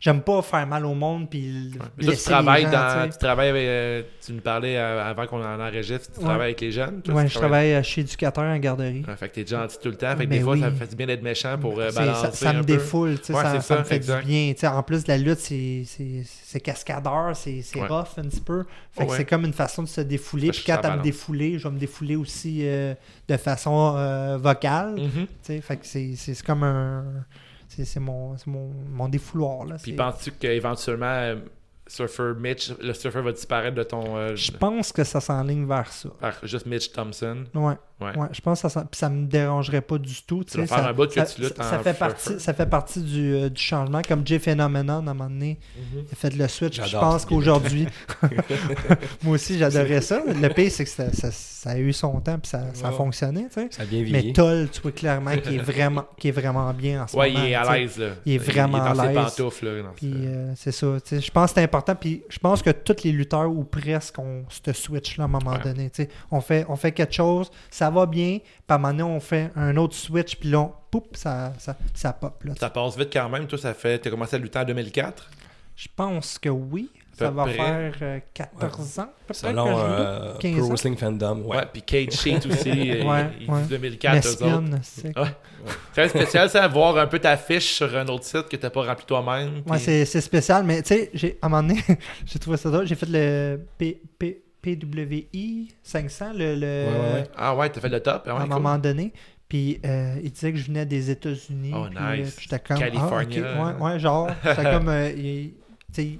[0.00, 1.72] j'aime pas faire mal au monde, puis
[2.02, 3.08] toi, tu travailles les gens, dans.
[3.10, 3.62] tu travailles avec.
[3.66, 6.10] euh, tu nous parlais euh, avant qu'on en enregistre.
[6.12, 6.24] Tu Ouais.
[6.24, 7.02] travailles avec les jeunes.
[7.08, 9.04] Ouais, tu je travaille euh, chez éducateur en garderie.
[9.06, 10.16] Ouais, fait que t'es gentil tout le temps.
[10.16, 10.60] Fait que Mais des fois, oui.
[10.60, 12.26] ça me fait du bien d'être méchant pour euh, balancer.
[12.26, 14.22] ça, ça me défoule, tu sais, Ouais, ça, ça me fait exact.
[14.24, 14.54] du bien.
[14.70, 17.86] En plus, la lutte, c'est- cascadeur, c'est Ouais.
[17.86, 18.64] rough un petit peu.
[18.92, 19.16] Fait que Ouais.
[19.18, 20.50] c'est comme une façon de se défouler.
[20.50, 22.94] Puis quand à me défouler, je vais me défouler aussi euh,
[23.28, 23.92] de façon
[24.38, 24.94] vocale.
[24.96, 25.26] Mhm.
[25.42, 25.60] sais.
[25.60, 27.04] Fait que c'est comme un...
[27.70, 29.64] C'est mon, mon, mon défouloir.
[29.64, 29.76] Là.
[29.82, 31.36] Puis penses-tu qu'éventuellement, euh,
[31.86, 34.16] Surfer Mitch, le surfer va disparaître de ton.
[34.16, 36.08] euh, Je pense que ça s'enligne vers ça.
[36.20, 37.44] par juste Mitch Thompson?
[37.54, 38.16] Ouais, Ouais.
[38.18, 38.28] ouais.
[38.32, 40.42] je pense que ça, ça me dérangerait pas du tout.
[40.44, 41.20] Tu vas sais, faire ça, que tu
[41.84, 44.00] fait partie, ça fait partie du, euh, du changement.
[44.06, 46.04] Comme Jay Phenomenon, à un moment donné, Mhm.
[46.08, 46.80] il a fait le switch.
[46.82, 47.86] Je pense qu'aujourd'hui,
[49.22, 50.22] moi aussi, j'adorais ça.
[50.26, 52.92] Le pire, c'est que ça, ça- ça a eu son temps puis ça, ça a
[52.92, 53.46] fonctionné.
[53.52, 53.68] tu sais.
[53.70, 54.32] Ça a bien Mais.
[54.32, 57.44] Toll, tu vois clairement qu'il est vraiment, qu'il est vraiment bien en ce Ouais, moment.
[57.44, 57.98] il est à l'aise.
[57.98, 58.06] là.
[58.24, 59.14] Il est vraiment Il est dans à l'aise.
[59.36, 59.66] pantoufles.
[60.04, 60.86] Euh, c'est ça.
[61.04, 61.94] tu sais, Je pense que c'est important.
[61.94, 65.50] Puis je pense que tous les lutteurs, ou presque, ont ce switch-là à un moment
[65.52, 65.58] Ouais.
[65.62, 65.90] donné.
[66.40, 69.50] fait, on fait quelque chose, ça va bien, puis à un moment donné, on fait
[69.56, 72.42] un autre switch, puis là, on- poup, ça, ça, ça pop.
[72.42, 73.46] Là, Ça passe vite quand même.
[73.46, 73.98] Toi, ça fait.
[74.00, 75.30] T'as commencé à lutter en 2004.
[75.76, 76.90] Je pense que oui.
[77.16, 77.52] Ça va près.
[77.54, 80.38] faire euh, 14 ans, peut-être Selon euh, doute.
[80.40, 80.68] 15 Pro ans.
[80.70, 81.62] Wrestling Fandom, ouais.
[81.72, 83.58] Puis Cage Sheet aussi, euh, Ouais, ils ouais.
[83.60, 84.60] disent 2004, eux autres.
[84.62, 86.08] Mesquine, c'est Ouais.
[86.08, 89.04] Spécial, ça, voir un peu ta fiche sur un autre site que t'as pas rempli
[89.04, 89.62] toi-même.
[89.66, 91.80] Ouais, c'est c'est spécial, mais tu sais, j'ai- à un moment donné,
[92.26, 92.86] j'ai trouvé ça drôle.
[92.86, 97.24] J'ai fait le P, P- PWI 500, le, le- Ouais, ouais, ouais.
[97.36, 98.24] Ah ouais, t'as fait le top.
[98.26, 98.48] Ah à un cool.
[98.50, 99.12] moment donné.
[99.48, 101.72] Puis euh, il disait que je venais des États-Unis.
[101.74, 102.34] Oh, puis, euh, nice.
[102.36, 102.78] puis j'étais comme.
[102.78, 103.42] California.
[103.56, 104.30] Ah, ok, ouais, ouais, genre.
[104.44, 104.88] J'étais comme.
[104.88, 105.54] euh, il-
[105.92, 106.18] tu sais,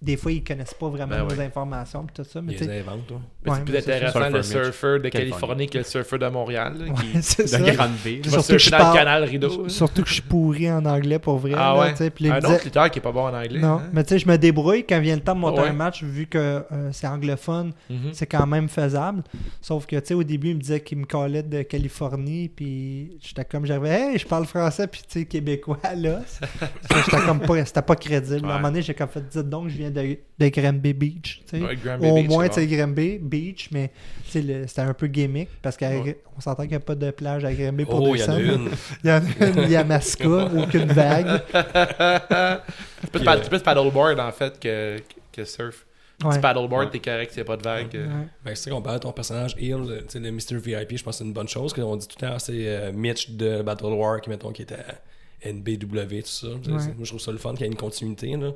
[0.00, 1.44] des fois, ils connaissent pas vraiment Ben nos ouais.
[1.46, 2.40] informations, puis tout ça.
[2.40, 3.20] Mais Ils les inventent, toi.
[3.46, 4.46] Ouais, c'est plus intéressant Surfer le Mitch.
[4.50, 5.66] surfeur de Californie.
[5.68, 6.74] Que le surfeur de Montréal.
[6.78, 7.58] là, qui, ouais, c'est De ça.
[7.58, 8.20] Grande B.
[8.20, 8.36] qui là.
[8.36, 9.68] va Surtout que surfer je dans le parle- canal rideau.
[9.70, 11.52] Surtout que je suis pourri en anglais pour vrai.
[11.54, 12.10] Ah là, ouais.
[12.20, 13.58] il me Un disait- autre lutteur qui est pas bon en anglais.
[13.60, 13.82] Non, hein?
[13.94, 15.68] mais tu sais, je me débrouille quand vient le temps de monter Ouais.
[15.68, 18.10] un match, vu que euh, c'est anglophone, Mhm.
[18.12, 19.22] c'est quand même faisable.
[19.62, 23.16] Sauf que, tu sais, au début, il me disait qu'il me collait de Californie, puis
[23.22, 26.20] j'étais comme, j'arrivais, hey, je parle français, puis tu sais, québécois, là.
[27.06, 28.46] J'étais comme pas, c'était pas crédible.
[28.46, 31.42] À un moment donné, j'ai comme fait, dites donc, je viens de, de Granby Beach,
[31.48, 31.64] tu sais.
[31.64, 33.90] Ouais, Granby Au Beach, moins, c'est tu sais, Granby Beach, mais
[34.30, 36.18] tu c'était un peu gimmick, parce qu'on Ouais.
[36.40, 38.36] s'entend qu'il n'y a pas de plage à Granby pour Oh, il y en a
[38.36, 38.60] descendre.
[38.66, 38.70] une.
[39.04, 41.40] Il y en a une, il y a Masca, aucune vague.
[41.52, 44.96] C'est plus, Puis, pa- euh, c'est plus paddleboard en fait que,
[45.32, 45.86] que surf.
[46.22, 46.34] Ouais.
[46.34, 47.96] Tu paddleboard, t'es correct, s'il n'y a pas de vague.
[47.96, 48.06] euh.
[48.06, 48.26] Ouais.
[48.44, 50.56] Ben, c'est qu'on parle de ton personnage Hill, le- tu sais, le Mr.
[50.62, 51.72] VIP, je pense que c'est une bonne chose.
[51.72, 54.74] qu'on dit tout le temps, c'est euh, Mitch de Battle War qui, mettons, qui était
[54.74, 56.48] à NBW, tout ça.
[56.62, 56.78] C'est- Ouais.
[56.78, 58.36] c'est- Moi, je trouve ça le fun qu'il y ait une continuité.
[58.36, 58.50] Là.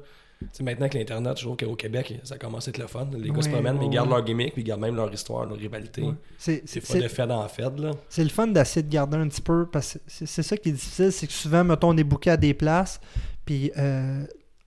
[0.53, 3.09] Tu sais, maintenant que l'Internet, je trouve qu'au Québec, ça commence à être le fun.
[3.17, 5.47] Les gars se promènent, mais ils gardent leur gimmick, puis ils gardent même leur histoire,
[5.47, 6.03] leur rivalité.
[6.03, 6.15] Ouais.
[6.39, 7.91] C'est- pas de Fed en Fed, là.
[8.09, 10.73] C'est le fun d'essayer de garder un petit peu, parce que c'est ça qui est
[10.73, 13.01] difficile, c'est que souvent, mettons, on est booké à des places,
[13.45, 14.25] puis euh,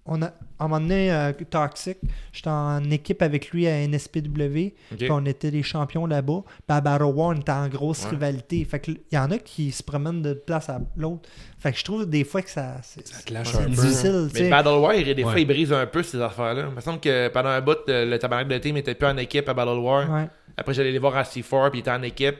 [0.07, 1.97] on a, à un moment donné, euh, Toxic,
[2.31, 4.73] j'étais en équipe avec lui à NSPW,
[5.09, 8.11] on était les champions là-bas, puis à Battle War, on était en grosse Ouais.
[8.11, 11.27] rivalité, fait que il y en a qui se promènent de place à l'autre,
[11.59, 13.69] fait que je trouve des fois que ça, c'est Ça clash c'est un peu.
[13.69, 14.49] difficile, Mais.
[14.49, 15.41] Battle War, des fois, Ouais.
[15.41, 16.65] il brise un peu ces affaires-là.
[16.69, 19.17] Il me semble que pendant un bout, le, le tabarnak de team était plus en
[19.17, 20.09] équipe à Battle War.
[20.09, 22.37] Ouais, Après, j'allais les voir à C4, puis il était en équipe.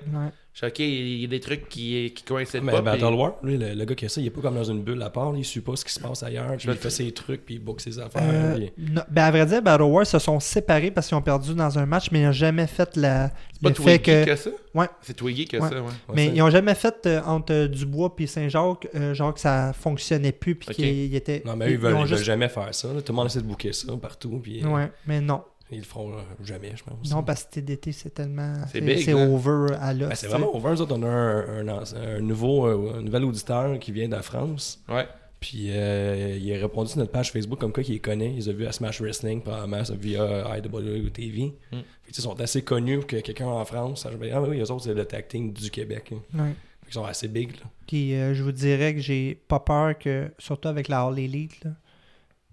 [0.63, 2.81] Ok, il y a des trucs qui, qui coïncident Mais pas.
[2.81, 4.63] Battle puis- War, lui, le, le gars qui a ça, il est pas comme dans
[4.63, 6.89] une bulle à part, il suit pas ce qui se passe ailleurs, puis il fait
[6.89, 8.21] ses trucs, puis il book ses affaires.
[8.23, 11.21] Euh, puis- non, ben à vrai dire, Battle War se sont séparés parce qu'ils ont
[11.21, 14.25] perdu dans un match, mais ils n'ont jamais fait la, C'est pas Twiggy que.
[14.25, 14.49] que ça?
[14.73, 14.87] Ouais.
[15.01, 15.69] C'est Twiggy que Ouais.
[15.69, 15.81] ça, ouais.
[15.81, 19.39] Ouais, Mais ils n'ont jamais fait euh, entre euh, Dubois et Saint-Jacques, euh, genre que
[19.39, 20.75] ça fonctionnait plus, puis Ok.
[20.75, 21.41] qu'il il était.
[21.45, 22.87] Non, mais eux, ils veulent, ont ils veulent juste- jamais faire ça.
[22.93, 23.01] là.
[23.01, 25.41] Tout le monde essaie de booker ça partout, puis Ouais, mais non.
[25.71, 27.11] Ils le feront euh, jamais, je pense.
[27.11, 28.53] Non, parce que TDT, c'est tellement.
[28.71, 29.27] C'est big, C'est là.
[29.27, 30.09] over à l'os.
[30.09, 30.69] Ben, c'est vraiment over.
[30.71, 34.15] Nous autres, on a un, un, un nouveau, euh, un nouvel auditeur qui vient de
[34.15, 34.81] la France.
[34.89, 35.05] Ouais.
[35.39, 38.33] Puis euh, il a répondu sur notre page Facebook comme quoi qu'il les connaît.
[38.33, 41.43] Ils ont vu à Smash Wrestling probablement ça, via IWTV.
[41.71, 41.75] Mm.
[41.75, 44.03] Fait tu sais, Ils sont assez connus pour que quelqu'un en France.
[44.03, 46.11] sache, ben, Ah oui, eux autres, c'est le tag team du Québec.
[46.13, 46.21] hein.
[46.43, 46.49] Ouais.
[46.81, 47.51] Fait qu'ils sont assez big.
[47.51, 47.69] Là.
[47.85, 51.63] Puis euh, je vous dirais que j'ai pas peur que, surtout avec la All Elite,
[51.63, 51.71] là,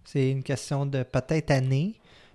[0.05, 1.94] c'est une question de peut-être année.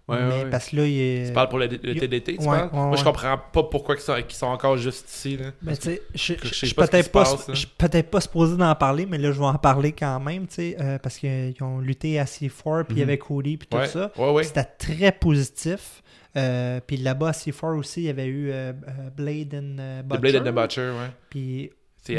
[0.09, 1.27] Ouais, mais ouais, parce que là, il est.
[1.27, 2.69] Tu parles pour le, le il- TDT, tu Ouais, parles?
[2.73, 4.01] Moi, je comprends pas pourquoi ils
[4.33, 5.37] sont, encore juste ici.
[5.37, 5.51] Là.
[5.61, 9.17] Ben, tu sais, je je je- sais je suis peut-être pas, supposé d'en parler, mais
[9.17, 12.25] là, je vais en parler quand même, tu sais, euh, parce qu'ils ont lutté à
[12.25, 13.03] C4, puis Mhm.
[13.03, 14.11] avec Cody, puis tout ça.
[14.43, 16.01] C'était très positif.
[16.37, 18.71] Euh, puis là-bas, à C4 aussi, il y avait eu euh,
[19.15, 20.19] Blade and The Butcher.
[20.19, 21.11] Blade and the Butcher, ouais.
[21.29, 21.71] Puis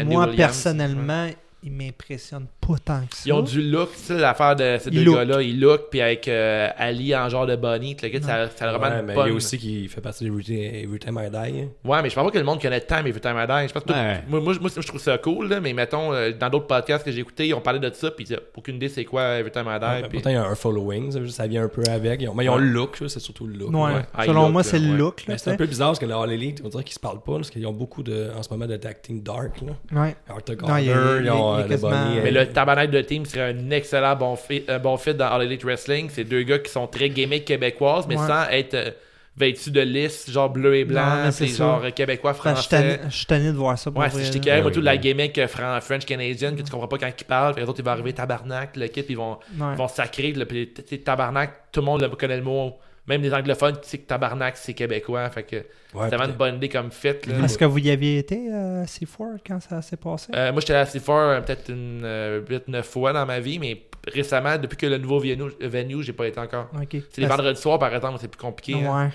[0.05, 0.37] moi, Williams.
[0.37, 1.29] personnellement,
[1.63, 3.23] il m'impressionne pas tant que ça.
[3.27, 5.17] Ils ont du look, tu sais, l'affaire de ces deux look.
[5.17, 5.43] gars-là.
[5.43, 8.73] Ils look, puis avec euh, Ali en genre de bunny, le gars, ça, ça a
[8.79, 11.21] vraiment Ouais, une mais bonne- il y a aussi qui fait partie de Every Time
[11.25, 11.37] I Die.
[11.63, 11.69] hein.
[11.85, 13.69] Ouais, mais je pense pas que le monde connaît tant Every Time I Die.
[13.69, 13.95] Je pense que tout-
[14.29, 17.11] moi, moi, moi, je trouve ça cool, là, mais mettons, euh, dans d'autres podcasts que
[17.13, 19.67] j'ai écoutés, ils ont parlé de ça, puis ils aucune idée c'est quoi Every Time
[19.69, 19.85] I Die.
[19.87, 22.21] Ouais, puis- Pourtant, il y a un following, ça, ça vient un peu avec.
[22.23, 22.61] Ils ont- mais ils ont Ouais.
[22.61, 23.71] le look, ça, c'est surtout le look.
[23.75, 23.95] Ouais.
[23.95, 24.03] Ouais.
[24.15, 25.21] Ah, Selon moi, look, c'est le look.
[25.21, 26.95] Là, Mais tu c'est un peu bizarre parce que la All Elite, on dirait qu'ils
[26.95, 29.61] se parlent pas, parce qu'ils ont beaucoup de, en ce moment de acting dark.
[29.63, 30.01] Là.
[30.03, 30.17] Ouais.
[30.29, 32.21] Arthur Non, il y a- Garner, il y ils a- ont euh, le Bunny.
[32.23, 35.43] Mais le tabarnak de team serait un excellent bon fit, un bon fit dans All
[35.43, 36.11] Elite Wrestling.
[36.13, 38.27] C'est deux gars qui sont très gimmick québécoises, mais Ouais.
[38.27, 38.91] sans être euh,
[39.37, 42.69] vêtus de lisse, genre bleu et blanc, c'est genre euh, québécois, suis français.
[42.69, 44.45] tanné- je suis tanné de voir ça pour Ouais, c'est j'étais là.
[44.45, 46.99] carré, moi, Ouais, tout de la gimmick euh, fran- French Canadian que tu comprends pas
[46.99, 49.67] quand ils parlent, puis les autres ils vont arriver tabarnak, le kit, ils vont, Ouais.
[49.73, 52.77] ils vont sacrer, là, puis tu sais, tabarnak, tout le monde le- connaît le mot,
[53.11, 55.65] même les anglophones qui savent que tabarnak c'est québécois, fait que ouais,
[56.09, 57.09] c'est vraiment une bonne idée comme fit.
[57.27, 57.45] Là.
[57.45, 60.33] Est-ce que vous y aviez été euh, à C4 quand ça s'est passé?
[60.35, 62.03] Euh, moi, j'étais assez fort euh, peut-être une
[62.49, 66.27] 8-9 fois dans ma vie, mais récemment, depuis que le nouveau venue, venue j'ai pas
[66.27, 66.69] été encore.
[66.75, 66.97] Ok.
[67.11, 68.75] C'est les Parce- vendredis soirs, par exemple, c'est plus compliqué.
[68.85, 69.07] hein.
[69.07, 69.11] Ouais.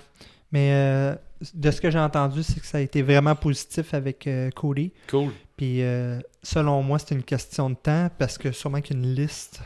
[0.51, 1.15] Mais euh,
[1.53, 4.93] de ce que j'ai entendu, c'est que ça a été vraiment positif avec euh, Cody.
[5.09, 5.31] Cool.
[5.57, 9.03] Puis euh, selon moi, c'est une question de temps parce que sûrement qu'il y a
[9.03, 9.61] une liste.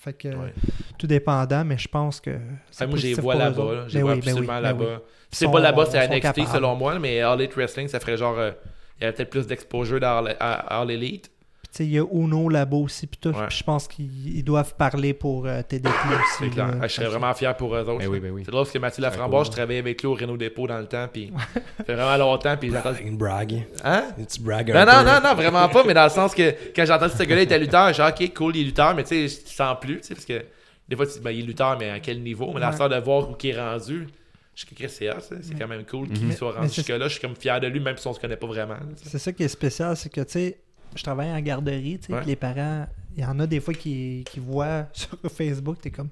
[0.00, 0.52] Fait que Ouais.
[0.96, 2.38] tout dépendant, mais je pense que.
[2.70, 3.84] c'est moi, j'ai vois là-bas.
[3.88, 5.00] J'ai Ben vois ben absolument ben là-bas.
[5.30, 6.46] Si c'est pas là-bas, c'est à NXT capables.
[6.48, 8.38] selon moi, mais All Elite Wrestling, ça ferait genre.
[8.38, 8.52] euh,
[9.00, 11.30] il y avait peut-être plus d'exposure dans All Elite.
[11.70, 13.06] Puis, tu sais, il y a Uno là-bas aussi.
[13.06, 13.28] Puis, tout.
[13.30, 13.46] Ouais.
[13.48, 16.36] Puis je pense qu'ils ils doivent parler pour euh, TDT aussi.
[16.38, 16.68] C'est clair.
[16.68, 16.74] là.
[16.82, 17.98] Ah, je serais vraiment fier pour eux autres.
[17.98, 18.42] Ben oui, ben oui.
[18.44, 19.52] C'est drôle parce que Mathieu Laframboise, cool.
[19.52, 21.30] je travaillais avec lui au Renault Dépôt dans le temps, puis
[21.78, 22.94] ça fait vraiment longtemps, puis j'entends...
[22.94, 23.66] Une brag.
[23.84, 24.04] Hein?
[24.18, 26.84] Un petit brag Non, non, non, non, vraiment pas, mais dans le sens que quand
[26.86, 29.04] j'ai entendu que ce gars-là était lutteur, j'ai dit, ok, cool, il est lutteur, mais
[29.04, 30.42] tu sais, tu sens plus, tu sais, parce que
[30.88, 32.50] des fois, tu dis, ben, il est lutteur, mais à quel niveau?
[32.54, 32.88] Mais la Ouais.
[32.88, 34.08] de voir où il est rendu,
[34.54, 35.36] je suis que c'est hot, ça.
[35.42, 36.98] c'est quand même cool qu'il Mais- soit rendu jusque-là.
[37.06, 38.76] Je suis comme fier de lui, même si on se connaît pas vraiment.
[38.96, 40.58] C'est ça qui est spécial, c'est que, tu sais,
[40.96, 42.24] je travaille en garderie, tu sais, Ouais.
[42.26, 46.08] les parents, il y en a des fois qui, qui voient sur Facebook, t'es comme,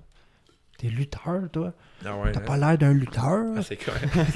[0.79, 1.73] t'es lutteur, toi?
[2.05, 2.43] Ah ouais, T'as hein.
[2.47, 3.45] pas l'air d'un lutteur?
[3.57, 3.95] Ah, c'est quoi?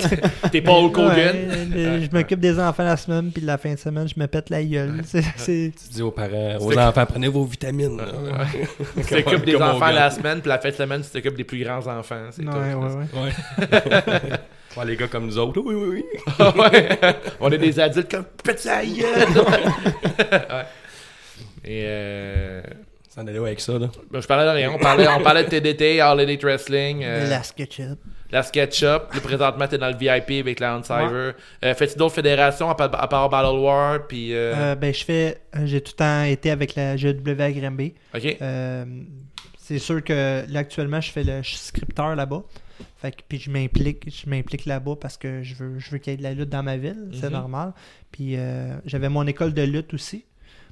[0.50, 0.80] T'es pas?
[0.80, 4.26] Ouais, le- je m'occupe des enfants la semaine, puis la fin de semaine, je me
[4.26, 5.02] pète la gueule.
[5.04, 8.00] C'est- c'est- Tu dis aux parents, aux C'est- enfants, prenez vos vitamines.
[8.96, 11.62] Tu t'occupes des enfants la semaine, puis la fin de semaine, tu t'occupes des plus
[11.62, 12.28] grands enfants.
[12.30, 14.38] C'est Ouais, ouais, ouais.
[14.76, 14.84] Ouais.
[14.86, 16.04] Les gars comme nous autres, oui, oui, oui.
[16.56, 16.88] Ouais.
[17.40, 19.28] On est des adultes comme gueule!
[20.30, 20.64] Ouais.
[21.64, 22.62] Et euh,
[23.08, 23.88] Ça en allait où avec ça, là?
[24.10, 24.70] ben, je parlais de rien.
[24.72, 27.98] On parlait, on parlait de TDT, All Elite Wrestling, euh, La SketchUp.
[28.30, 29.08] la SketchUp.
[29.10, 31.34] Puis présentement, t'es dans le VIP avec la Cyber.
[31.64, 34.06] Euh, Fais-tu d'autres fédérations à part, à part Battle War?
[34.06, 35.38] Puis, euh, Euh, ben, je fais.
[35.64, 37.94] J'ai tout le temps été avec la GW à Granby.
[38.14, 38.36] ok.
[39.70, 42.42] C'est sûr que là, actuellement, je fais le scripteur là-bas.
[42.96, 46.10] Fait que, puis je m'implique, je m'implique là-bas parce que je veux, je veux qu'il
[46.12, 47.32] y ait de la lutte dans ma ville, c'est Mhm.
[47.34, 47.72] normal.
[48.10, 50.24] Puis euh, j'avais mon école de lutte aussi.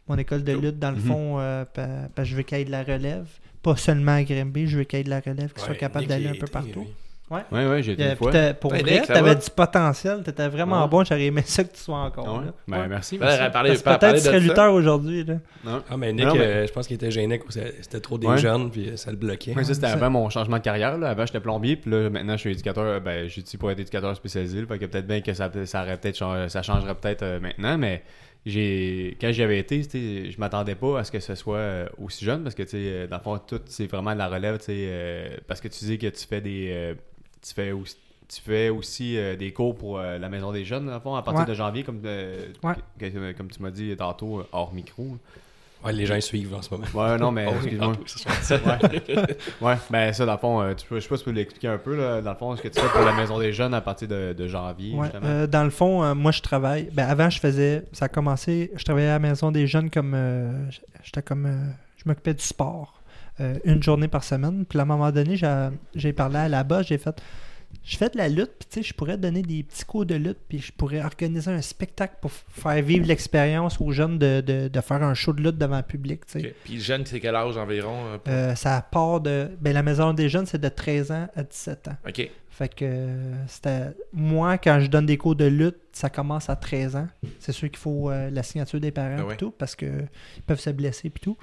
[0.08, 0.64] Mon école de Cool.
[0.64, 1.02] lutte, dans le Mhm.
[1.02, 3.28] fond, euh, pa- parce que je veux qu'il y ait de la relève.
[3.62, 6.06] Pas seulement à Grimby, je veux qu'il y ait de la relève, qu'il soit capable
[6.06, 6.80] d'aller un peu partout.
[6.80, 6.88] lui.
[7.30, 8.32] Ouais, ouais, j'ai été Euh, une fois.
[8.54, 9.34] pour Hey, vrai, t'avais va?
[9.34, 10.88] du potentiel, t'étais vraiment Ouais.
[10.88, 12.46] bon, j'aurais aimé ça que tu sois encore ouais?
[12.46, 12.52] là.
[12.66, 12.88] Ben, Ouais.
[12.88, 13.18] merci.
[13.18, 15.26] Ben, Parce peut-être tu serais lutteur aujourd'hui.
[15.64, 15.82] Non.
[15.90, 18.26] Ah, mais Nick, Non, mais- euh, je pense qu'il était gêné, que c'était trop des
[18.26, 18.38] Ouais.
[18.38, 19.54] jeunes, puis ça le bloquait.
[19.54, 20.96] Ouais, ça, c'était avant mon changement de carrière.
[20.96, 21.10] Là.
[21.10, 23.00] Avant, j'étais plombier, puis là, maintenant, je suis éducateur.
[23.00, 24.64] Ben, j'étudie pour être éducateur spécialisé.
[24.66, 28.02] Fait que peut-être bien que ça, ça, aurait chang- ça changerait peut-être euh, maintenant, mais
[28.46, 32.42] j'ai quand j'y avais été, je m'attendais pas à ce que ce soit aussi jeune,
[32.42, 35.28] parce que, tu dans le fond, tout, c'est vraiment de la relève, tu sais, euh,
[35.46, 36.68] parce que tu dis que tu fais des...
[36.72, 36.94] euh,
[37.42, 37.96] tu fais aussi...
[38.31, 41.14] Tu fais aussi euh, des cours pour euh, la Maison des Jeunes, dans le fond,
[41.14, 41.46] à partir Ouais.
[41.48, 42.74] de janvier, comme, euh, Ouais.
[43.01, 45.16] que- que- comme tu m'as dit tantôt, hors micro.
[45.83, 46.85] Ouais, les gens ils suivent en ce moment.
[46.92, 47.94] Ouais, non, mais Oh, excuse-moi.
[48.66, 48.88] ah.
[48.90, 49.27] Ouais.
[49.62, 51.68] ouais, ben ça, dans le fond, tu peux, je sais pas si tu peux l'expliquer
[51.68, 53.72] un peu, là, dans le fond, ce que tu fais pour la Maison des Jeunes
[53.72, 55.27] à partir de, de janvier, Ouais, justement.
[55.27, 56.90] euh, dans le fond, euh, moi je travaille.
[56.92, 57.85] Ben, avant, je faisais.
[57.92, 58.70] Ça a commencé.
[58.77, 60.12] Je travaillais à la maison des jeunes comme.
[60.14, 60.68] euh,
[61.03, 61.46] J'étais comme.
[61.46, 61.64] euh,
[61.96, 62.97] je m'occupais du sport.
[63.40, 64.64] Euh, une journée par semaine.
[64.68, 65.37] Puis à un moment donné,
[65.94, 67.20] j'ai parlé à la bas, j'ai fait.
[67.85, 70.14] Je fais de la lutte, puis tu sais, je pourrais donner des petits cours de
[70.14, 74.68] lutte, puis je pourrais organiser un spectacle pour faire vivre l'expérience aux jeunes de, de-
[74.68, 76.46] de faire un show de lutte devant le public, tu sais.
[76.48, 76.55] Ok.
[76.64, 78.07] Puis le jeune, c'est quel âge environ?
[78.07, 79.51] euh, pour- Euh, ça part de.
[79.61, 81.96] Ben, la maison des jeunes, c'est de 13 ans à 17 ans.
[82.09, 82.31] Ok.
[82.51, 83.07] Fait que
[83.46, 83.92] c'était.
[84.14, 87.07] Moi, quand je donne des cours de lutte, ça commence à 13 ans.
[87.38, 89.37] C'est sûr qu'il faut euh, la signature des parents Ah et ouais.
[89.37, 90.09] tout, parce qu'ils
[90.46, 91.37] peuvent se blesser et tout.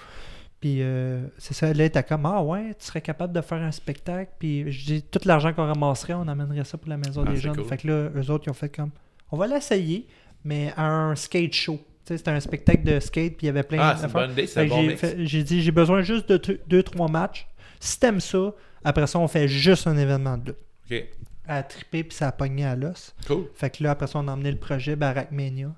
[0.65, 3.71] Puis euh, c'est ça, là, t'as comme Ah ouais, tu serais capable de faire un
[3.71, 4.32] spectacle.
[4.39, 7.38] Puis je dis tout l'argent qu'on ramasserait, on amènerait ça pour la maison Ah, des
[7.38, 7.56] jeunes.
[7.56, 7.65] cool.
[7.65, 8.89] Fait que là, eux autres, ils ont fait comme
[9.32, 10.08] On va l'essayer,
[10.43, 11.80] mais à un skate show.
[12.04, 14.10] C'était un spectacle de skate, puis il y avait plein Ah, d'affaires.
[14.10, 16.38] bonne idée, c'est bon J'ai dit, j'ai besoin juste de
[16.82, 17.47] 2-3 matchs.
[17.80, 18.51] Si t'aimes ça,
[18.84, 20.58] après ça, on fait juste un événement de lutte.
[20.91, 21.19] Ok.
[21.47, 23.13] À triper, puis ça a pogné à l'os.
[23.28, 23.45] Cool.
[23.54, 25.75] Fait que là, après ça, on a emmené le projet Barakmania.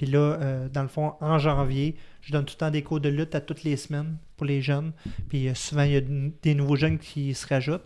[0.00, 3.00] Puis là, euh, dans le fond, en janvier, je donne tout le temps des cours
[3.00, 4.92] de lutte à toutes les semaines pour les jeunes.
[5.28, 6.00] Puis euh, souvent, il y a
[6.42, 7.84] des nouveaux jeunes qui se rajoutent.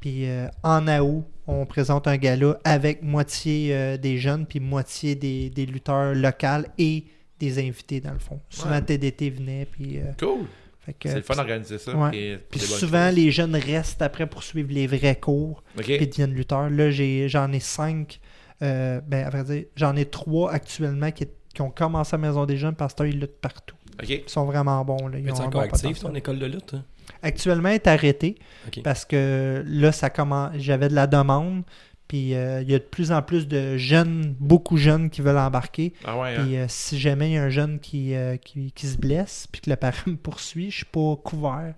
[0.00, 5.50] Puis euh, en août, on présente un gala avec moitié des jeunes, puis moitié des,
[5.50, 7.04] des lutteurs locaux et
[7.38, 8.40] des invités, dans le fond.
[8.48, 8.82] Souvent, Ouais.
[8.82, 9.98] TDT venait, puis...
[10.18, 10.46] Cool.
[11.02, 11.94] C'est le fun d'organiser ça.
[11.94, 12.38] Ouais.
[12.50, 13.16] Puis, souvent, choses.
[13.16, 16.70] les jeunes restent après pour suivre les vrais cours puis deviennent lutteurs.
[16.70, 18.18] Là, j'en ai cinq.
[18.62, 22.46] euh, ben, à vrai dire, j'en ai trois actuellement qui, qui ont commencé à Maison
[22.46, 23.76] des Jeunes parce qu'ils luttent partout.
[24.08, 25.08] Ils sont vraiment bons.
[25.08, 25.18] Là.
[25.18, 25.94] Ils Mais ont encore bon potentiel.
[25.98, 26.74] ton école de lutte?
[26.74, 26.84] hein?
[27.22, 28.36] Actuellement, elle est arrêtée
[28.82, 30.52] parce que là, ça commence.
[30.56, 31.62] J'avais de la demande.
[32.08, 35.20] Puis euh, il y a de plus en plus de jeunes, beaucoup de jeunes qui
[35.20, 35.92] veulent embarquer.
[36.04, 36.42] Ah ouais, hein?
[36.44, 39.46] Puis euh, si jamais il y a un jeune qui, euh, qui, qui se blesse,
[39.52, 41.74] puis que le parent me poursuit, je suis pas couvert.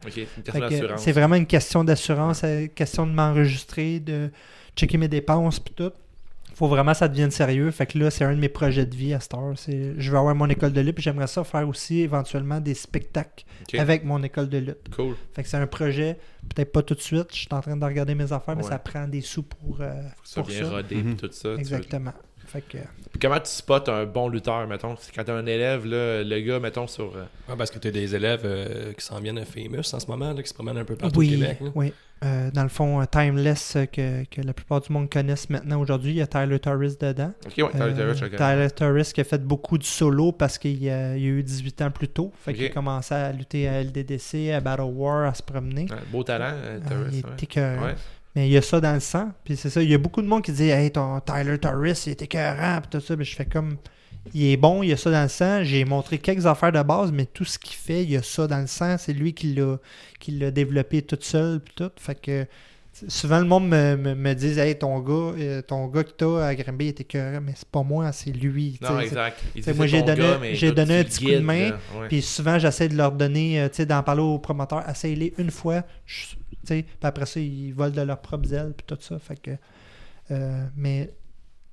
[0.96, 4.30] C'est vraiment une question d'assurance, euh, question de m'enregistrer, de
[4.74, 5.92] checker mes dépenses puis tout.
[6.62, 7.72] Faut vraiment que ça devienne sérieux.
[7.72, 9.52] Fait que là, c'est un de mes projets de vie à cette heure.
[9.56, 12.74] C'est, je vais avoir mon école de lutte puis j'aimerais ça faire aussi éventuellement des
[12.74, 13.44] spectacles
[13.80, 14.88] avec mon école de lutte.
[14.94, 15.16] Cool.
[15.32, 16.18] Fait que c'est un projet,
[16.54, 17.26] peut-être pas tout de suite.
[17.32, 20.02] Je suis en train de regarder mes affaires, mais ça prend des sous pour, euh,
[20.02, 20.70] Faut que ça pour bien ça.
[20.70, 21.16] rodé Mhm.
[21.16, 21.40] tout ça.
[21.40, 22.12] tu veux- Exactement.
[22.52, 22.78] Fait que,
[23.10, 24.94] Puis comment tu spots un bon lutteur, mettons?
[24.98, 27.16] C'est quand t'as un élève, là, le gars, mettons, sur.
[27.16, 30.00] euh, Ouais, parce que tu as des élèves euh, qui s'en viennent à Famous en
[30.00, 31.58] ce moment, là, qui se promènent un peu partout oui, au Québec.
[31.62, 31.70] là.
[31.74, 31.92] oui.
[32.24, 36.16] Euh, dans le fond, Timeless, que, que la plupart du monde connaissent maintenant aujourd'hui, il
[36.18, 37.32] y a Tyler Torres dedans.
[37.46, 40.56] Ok, ouais, t'as Euh, t'as- t'as- Tyler Torres qui a fait beaucoup du solo parce
[40.56, 42.30] qu'il a, a eu 18 ans plus tôt.
[42.44, 45.86] Fait qu'il a commencé à lutter à LDDC, à Battle War, à se promener.
[45.90, 46.54] Ouais, beau talent,
[46.88, 47.86] Torres, il écœurant.
[47.86, 47.94] Ouais.
[48.34, 49.30] Mais il y a ça dans le sang.
[49.44, 52.06] Puis c'est ça, il y a beaucoup de monde qui dit Hey, ton Tyler Torres,
[52.06, 52.80] il est écœurant.
[52.80, 53.16] Puis tout ça.
[53.16, 53.76] Mais je fais comme.
[54.34, 55.64] Il est bon, il y a ça dans le sang.
[55.64, 58.46] J'ai montré quelques affaires de base, mais tout ce qu'il fait, il y a ça
[58.46, 58.96] dans le sang.
[58.96, 59.78] C'est lui qui l'a,
[60.20, 61.60] qui l'a développé tout seul.
[61.60, 61.90] Puis tout.
[61.96, 62.46] Fait que.
[63.08, 66.46] Souvent, le monde me, me, me dit Hey, ton gars, euh, ton gars que t'as
[66.46, 67.40] à il est écœurant.
[67.42, 68.78] Mais c'est pas moi, c'est lui.
[68.80, 69.42] Non, exact.
[69.54, 70.22] Dit, moi, j'ai donné-
[70.54, 71.70] j'ai donné un petit coup de main.
[72.00, 72.08] Ouais.
[72.08, 75.50] Puis souvent, j'essaie de leur donner, euh, tu sais, d'en parler au promoteur, essaye-les une
[75.50, 78.98] fois, je- tu sais, puis après ça, ils volent de leurs propres ailes, puis tout
[79.00, 79.18] ça.
[79.18, 79.50] Fait que,
[80.30, 81.10] euh, mais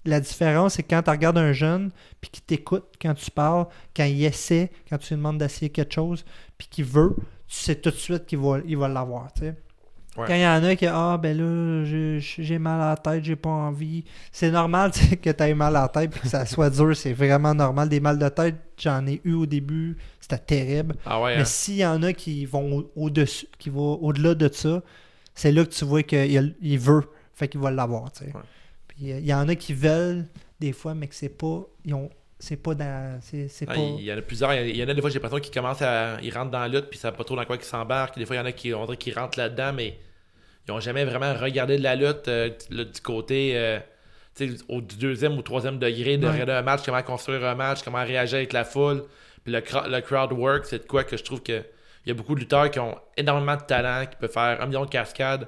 [0.05, 3.65] la différence, c'est que quand tu regardes un jeune, puis qu'il t'écoute quand tu parles,
[3.95, 6.23] quand il essaie, quand tu lui demandes d'essayer quelque chose,
[6.57, 7.15] puis qu'il veut,
[7.47, 9.55] tu sais tout de suite qu'il va il va l'avoir, tu sais.
[10.19, 10.27] Ouais.
[10.27, 11.85] Quand il y en a qui ah ben là
[12.19, 14.03] j'ai- mal à la tête, j'ai pas envie.
[14.31, 17.13] C'est normal que tu aies mal à la tête et que ça soit dur, c'est
[17.13, 17.89] vraiment normal.
[17.89, 20.95] Des mal de tête, j'en ai eu au début, c'était terrible.
[21.05, 21.45] Ah ouais, Mais hein.
[21.45, 24.81] s'il y en a qui vont au- au-dessus, qui vont au-delà de ça,
[25.35, 27.03] c'est là que tu vois qu'il il veut,
[27.33, 28.31] fait qu'il va l'avoir, tu sais.
[28.33, 28.41] Ouais.
[28.87, 30.25] Puis euh, il y en a qui veulent
[30.59, 33.79] des fois, mais que c'est pas, ils ont, c'est pas dans, c'est, c'est Ah, pas.
[33.79, 34.53] Il y en a plusieurs.
[34.53, 36.19] Il y en a des fois, j'ai l'impression qu'ils commencent à.
[36.21, 38.17] Ils rentrent dans la lutte, puis ça savent pas trop dans quoi qu'ils s'embarquent.
[38.17, 39.97] Des fois, il y en a qui, on dirait qu'ils rentrent là-dedans, mais
[40.69, 43.53] ils ont jamais vraiment regardé de la lutte euh, le- du côté.
[43.55, 43.79] euh,
[44.35, 46.31] tu sais, au deuxième ou troisième degré de Ouais.
[46.33, 49.03] regarder un match, comment construire un match, comment réagir avec la foule.
[49.43, 51.61] Puis le, le crowd work, c'est de quoi que je trouve que
[52.05, 54.65] il y a beaucoup de lutteurs qui ont énormément de talent, qui peuvent faire un
[54.67, 55.47] million de cascades,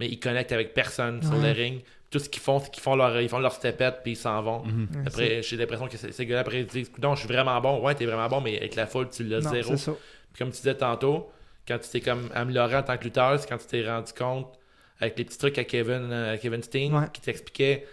[0.00, 1.82] mais ils connectent avec personne sur le ring.
[2.10, 4.42] Tout ce qu'ils font, c'est qu'ils font leur, ils font leur stepette, puis ils s'en
[4.42, 4.64] vont.
[4.64, 5.04] Mhm.
[5.06, 7.80] Après, j'ai l'impression que ces gars-là, après, ils disent Non, je suis vraiment bon.
[7.80, 9.76] Ouais, t'es vraiment bon, mais avec la foule, tu l'as zéro.
[9.76, 9.92] ça.
[10.32, 11.30] Puis comme tu disais tantôt,
[11.68, 14.48] quand tu t'es comme amélioré en tant que lutteur, c'est quand tu t'es rendu compte
[15.02, 17.06] avec les petits trucs à Kevin, euh, à Kevin Steen Ouais.
[17.12, 17.86] qui t'expliquait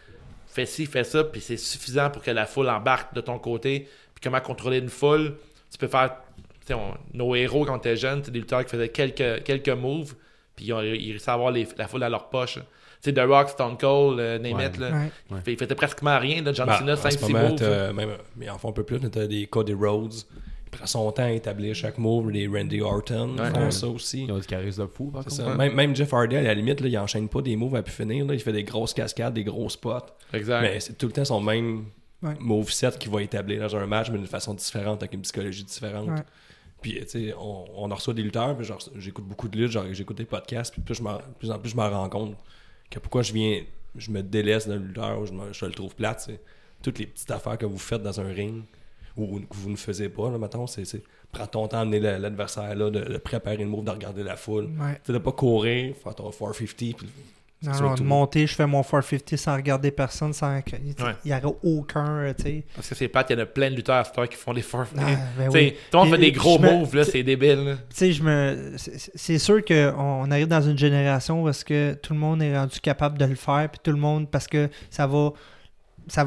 [0.47, 3.87] fais ci, fais ça, puis c'est suffisant pour que la foule embarque de ton côté.
[4.15, 5.35] Puis comment contrôler une foule?
[5.71, 6.15] Tu peux faire.
[6.61, 9.69] tu sais, on- nos héros quand t'es jeune, c'est des lutteurs qui faisaient quelques, quelques
[9.69, 10.13] moves,
[10.55, 12.55] puis ils, ont, ils réussissaient à avoir les- la foule à leur poche.
[12.55, 12.61] Tu
[13.01, 14.67] sais, The Rock, Stone Cold, euh, name Ouais.
[14.67, 14.89] it, là.
[15.31, 15.39] Ouais.
[15.47, 16.41] Il faisait pratiquement rien.
[16.43, 16.51] Là.
[16.53, 17.93] John Ben, Cena, en ce 5-6 moment, moves.
[17.95, 20.13] même, mais en font un peu plus, mais t'as des Cody Rhodes.
[20.71, 22.29] Il prend son temps à établir chaque move.
[22.29, 23.49] Les Randy Orton Ouais.
[23.49, 23.71] font Ouais.
[23.71, 24.23] ça aussi.
[24.25, 25.35] Ils ont du charisme de fou, par contre.
[25.35, 25.47] ça.
[25.49, 25.55] Ouais.
[25.57, 27.91] Même, même Jeff Hardy, à la limite, là, il enchaîne pas des moves à pu
[27.91, 28.25] finir.
[28.25, 28.33] Là.
[28.35, 29.97] Il fait des grosses cascades, des gros spots.
[30.33, 30.61] Exact.
[30.61, 31.85] Mais c'est tout le temps son même
[32.21, 32.35] Ouais.
[32.39, 35.63] move set qu'il va établir dans un match, mais d'une façon différente, avec une psychologie
[35.63, 36.07] différente.
[36.09, 36.23] Ouais.
[36.81, 39.71] Puis, tu sais, on, on en reçoit des lutteurs, puis genre, j'écoute beaucoup de luttes,
[39.71, 42.35] genre, j'écoute des podcasts, puis plus, je m'en- plus en plus, je me rends compte
[42.91, 43.61] que pourquoi je viens,
[43.95, 46.39] je me délaisse d'un lutteur ou je, me- je le trouve plate, c'est
[46.81, 48.63] toutes les petites affaires que vous faites dans un ring
[49.23, 50.83] ou que vous ne faisiez pas, là, mettons, c'est,
[51.31, 54.35] prends ton temps d'amener la- l'adversaire là, de, de préparer le move, de regarder la
[54.35, 54.65] foule.
[54.79, 54.95] Ouais.
[54.95, 57.07] Tu sais, de pas courir, faire ton 450, puis
[57.61, 61.11] Non, de monter, je fais mon 450 sans regarder personne, sans que- il Ouais.
[61.25, 62.63] n'y aurait aucun, euh, tu sais.
[62.73, 64.37] Parce que c'est plate, il y en a plein de lutteurs à cette heure qui
[64.37, 64.93] font des forfs.
[64.97, 65.01] Ah,
[65.37, 65.73] ben oui.
[65.91, 67.65] Tout le monde Puis, fait des gros me- moves, là, c'est débile.
[67.65, 67.75] là.
[67.75, 68.73] Tu sais, je me.
[68.77, 72.57] c'est- C'est sûr qu'on arrive dans une génération où est-ce que tout le monde est
[72.57, 75.33] rendu capable de le faire, puis tout le monde, parce que ça va.
[76.07, 76.25] Ça,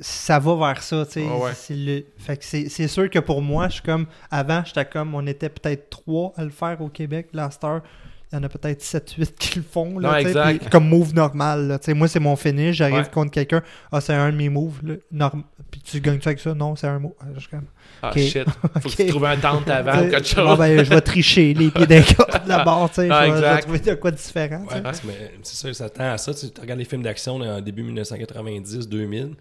[0.00, 1.24] ça va vers ça, tu sais.
[1.24, 1.50] Ouais.
[1.54, 4.06] C'est le- Fait que c'est c'est sûr que pour moi, je suis comme.
[4.30, 5.14] Avant, j'étais comme.
[5.14, 7.28] On était peut-être trois à le faire au Québec.
[7.34, 7.82] Heure,
[8.30, 9.98] il y en a peut-être 7-8 qui le font.
[9.98, 11.66] Là, Non, comme move normal.
[11.66, 12.76] Là, tu sais, moi, c'est mon finish.
[12.76, 13.10] J'arrive Ouais.
[13.10, 13.62] contre quelqu'un.
[13.90, 14.80] Ah, c'est un de mes moves.
[14.84, 16.52] Là, norm- Puis tu gagnes ça avec ça?
[16.54, 17.12] Non, c'est un move.
[17.20, 17.64] Ah, je suis comme.
[18.02, 18.18] Ah Ok.
[18.18, 18.44] shit.
[18.80, 20.58] Faut que tu trouves un tente avant ou quelque bon, chose.
[20.58, 23.08] ben, je vais tricher les pieds d'un gars de la barre, tu sais.
[23.10, 23.62] Ah, je, vais- je vais exact.
[23.62, 24.64] trouver de quoi de différent.
[24.70, 26.32] Ouais, mais c'est ça, ça tend à ça.
[26.34, 29.34] Tu regardes les films d'action là, en début 1990-2000.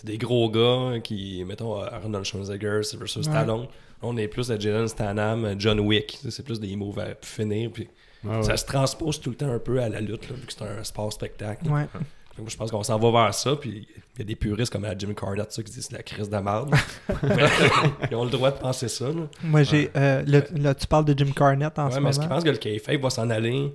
[0.00, 3.22] C'est des gros gars qui, mettons, Arnold Schwarzenegger versus Ouais.
[3.22, 3.66] Stallone.
[4.00, 6.18] On est plus à Jason Statham, John Wick.
[6.30, 7.70] C'est plus des moves à finir.
[7.70, 7.86] Puis
[8.24, 8.42] Ouais, ouais.
[8.42, 10.62] Ça se transpose tout le temps un peu à la lutte, là, vu que c'est
[10.62, 11.68] un sport-spectacle.
[11.68, 11.86] Moi,
[12.48, 13.56] je pense qu'on s'en va vers ça.
[13.56, 15.96] Puis il y a des puristes comme à Jim Carnett ça, qui disent que c'est
[15.96, 16.74] la crise de la merde.
[18.10, 19.08] Ils ont le droit de penser ça.
[19.08, 19.26] Là.
[19.42, 19.90] Moi, j'ai.
[19.96, 22.34] euh, là, tu parles de Jim Carnett en ce mais est-ce qu'ils moment.
[22.36, 23.72] pensent que le kayfabe va s'en aller?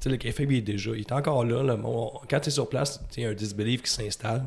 [0.00, 1.62] Tu sais, le kayfabe, il est déjà, il est encore là.
[1.62, 1.76] là.
[1.76, 4.44] Bon, quand tu es sur place, il y a un disbelief qui s'installe.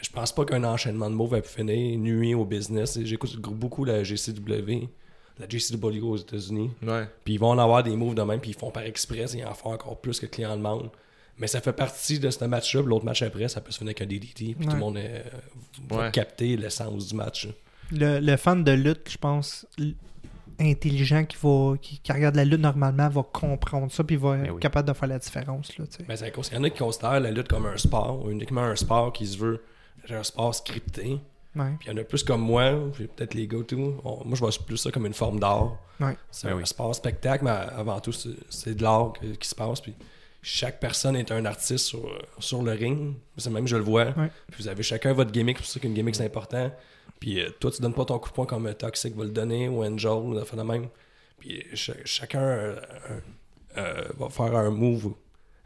[0.00, 2.98] Je pense pas qu'un enchaînement de mots va finir, nuit au business.
[3.02, 4.88] J'écoute beaucoup la GCW,
[5.38, 6.70] la JCW aux États-Unis.
[6.82, 7.08] Ouais.
[7.24, 9.38] Puis ils vont en avoir des moves de même, puis ils font par express, et
[9.38, 10.90] ils en font encore plus que le client demande.
[11.38, 12.80] Mais ça fait partie de ce match-là.
[12.82, 14.96] puis L'autre match après, ça peut se finir avec un DDT, puis tout le monde
[14.98, 15.22] euh,
[15.88, 16.10] va Ouais.
[16.10, 17.48] capter l'essence du match.
[17.92, 19.64] Le, le fan de lutte, je pense,
[20.60, 24.44] intelligent qui, va, qui, qui regarde la lutte normalement, va comprendre ça, puis va Ben
[24.46, 24.60] être oui.
[24.60, 25.76] capable de faire la différence.
[25.78, 26.04] Là, tu sais.
[26.08, 28.24] Mais c'est à cause- il y en a qui considèrent la lutte comme un sport,
[28.24, 29.62] ou uniquement un sport qui se veut
[30.14, 31.20] un sport scripté.
[31.56, 31.72] Ouais.
[31.80, 33.94] Puis il y en a plus comme moi, puis peut-être les gars, tout.
[34.04, 35.76] On- moi, je vois plus ça comme une forme d'art.
[36.00, 36.16] Ouais.
[36.30, 36.66] C'est Ben un oui.
[36.66, 39.80] sport spectacle, mais avant tout, c'est- de l'art qui se passe.
[39.80, 39.94] Puis
[40.42, 43.14] chaque personne est un artiste sur, sur le ring.
[43.36, 44.06] C'est même, je le vois.
[44.16, 44.30] Ouais.
[44.52, 46.70] Puis vous avez chacun votre gimmick, c'est pour ça qu'une gimmick, c'est important.
[47.18, 49.30] Puis euh, toi, tu donnes pas ton coup de poing comme euh, Toxic va le
[49.30, 50.88] donner ou Angel, ou fait de même.
[51.40, 52.80] Puis cha- chacun euh,
[53.76, 55.14] euh, va faire un move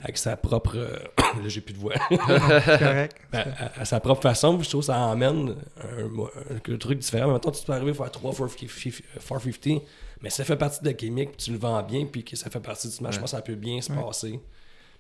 [0.03, 0.77] avec sa propre.
[0.77, 1.95] euh, là, j'ai plus de voix.
[2.11, 3.17] C'est correct.
[3.33, 7.31] à, à- à sa propre façon, je trouve que ça emmène un, un truc différent.
[7.33, 9.83] Maintenant, tu peux arriver à faire 3 450, 450,
[10.21, 12.51] mais ça fait partie de la gimmick, puis tu le vends bien, puis que ça
[12.51, 14.01] fait partie du match, je pense que ça peut bien se Ouais.
[14.03, 14.41] passer.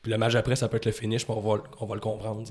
[0.03, 2.01] Puis le match après, ça peut être le finish, puis on va, on va le
[2.01, 2.43] comprendre.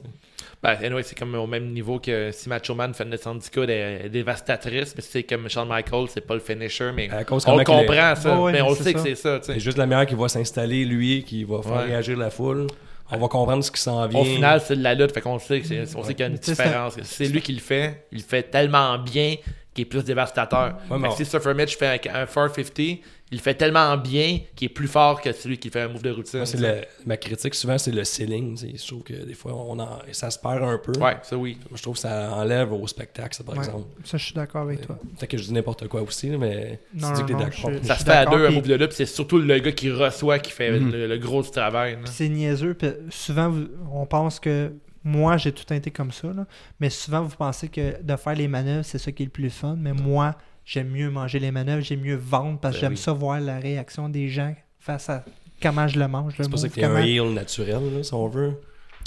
[0.63, 4.07] Ben, anyway, c'est comme au même niveau que si Macho Man fait une syndicat est
[4.09, 7.65] dévastatrice, mais c'est comme Shawn Michaels, c'est pas le finisher, mais À cause on le
[7.65, 8.35] comprend, ça.
[8.37, 9.39] Ouais, ouais, mais on mais le sait que c'est ça.
[9.41, 11.83] C'est juste la meilleure qui va s'installer, lui, qui va faire Ouais.
[11.85, 12.67] réagir la foule.
[13.13, 14.21] On va comprendre ce qui s'en vient.
[14.21, 16.29] Au final, c'est de la lutte, fait qu'on sait que c'est- on sait qu'il y
[16.29, 16.97] a une différence.
[17.03, 19.35] C'est lui qui le fait, il le fait tellement bien
[19.73, 20.75] qu'il est plus dévastateur.
[20.89, 23.95] Ouais, mais Fait que on- si Surfer Mitch fait un, un 450, il fait tellement
[23.97, 26.43] bien qu'il est plus fort que celui qui fait un move de routine.
[26.59, 28.57] Le- ma critique, souvent, c'est le ceiling.
[28.57, 30.91] Je trouve que des fois, on en- ça se perd un peu.
[30.99, 31.57] Ouais, ça oui.
[31.69, 33.63] Moi, Je trouve que ça enlève au spectacle, ça, par Ouais.
[33.65, 33.85] exemple.
[34.03, 34.97] Ça, je suis d'accord avec toi.
[35.17, 37.71] Peut-être que je dis n'importe quoi aussi, là, mais Non, tu dis que t'es d'accord.
[37.83, 39.89] Ça se fait à deux, un move de lutte, puis c'est surtout le gars qui
[39.91, 40.91] reçoit qui fait Mhm.
[40.91, 41.93] le, le gros du travail.
[41.93, 41.99] là.
[42.05, 42.73] C'est niaiseux.
[42.73, 43.53] puis souvent,
[43.93, 44.71] on pense que
[45.03, 46.27] moi, j'ai tout été comme ça.
[46.33, 46.45] là.
[46.79, 49.49] Mais souvent, vous pensez que de faire les manœuvres, c'est ça qui est le plus
[49.49, 49.75] fun.
[49.79, 50.35] Mais moi,
[50.65, 52.97] j'aime mieux manger les manœuvres, j'aime mieux vendre parce que Ben j'aime oui.
[52.97, 55.23] ça voir la réaction des gens face à
[55.61, 56.33] comment je le mange.
[56.37, 58.59] C'est pour ça que t'es un heel naturel, là, si on veut.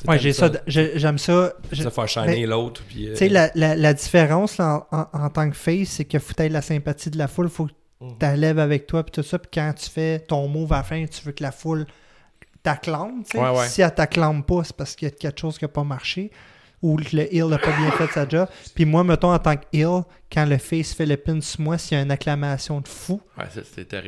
[0.09, 0.51] Ouais, j'ai ça.
[0.67, 1.53] J'aime ça.
[1.73, 2.83] Ça faire shiner l'autre.
[2.89, 5.89] Puis, euh, Tu sais, la, la, la différence là, en, en- en tant que face,
[5.89, 8.17] c'est que faut que la sympathie de la foule, faut que Mhm.
[8.21, 10.83] tu lèves avec toi, puis tout ça, puis quand tu fais ton move à la
[10.83, 11.87] fin, tu veux que la foule
[12.63, 13.23] t'acclame.
[13.35, 13.69] Ouais, ouais.
[13.69, 16.31] Si elle t'acclame pas, c'est parce qu'il y a quelque chose qui n'a pas marché,
[16.85, 18.47] ou le heel n'a pas bien fait sa job.
[18.75, 21.79] Puis moi, mettons, en tant que heel, quand le face fait le pin sur moi,
[21.79, 23.61] s'il y a une acclamation de fou, Ouais, ça,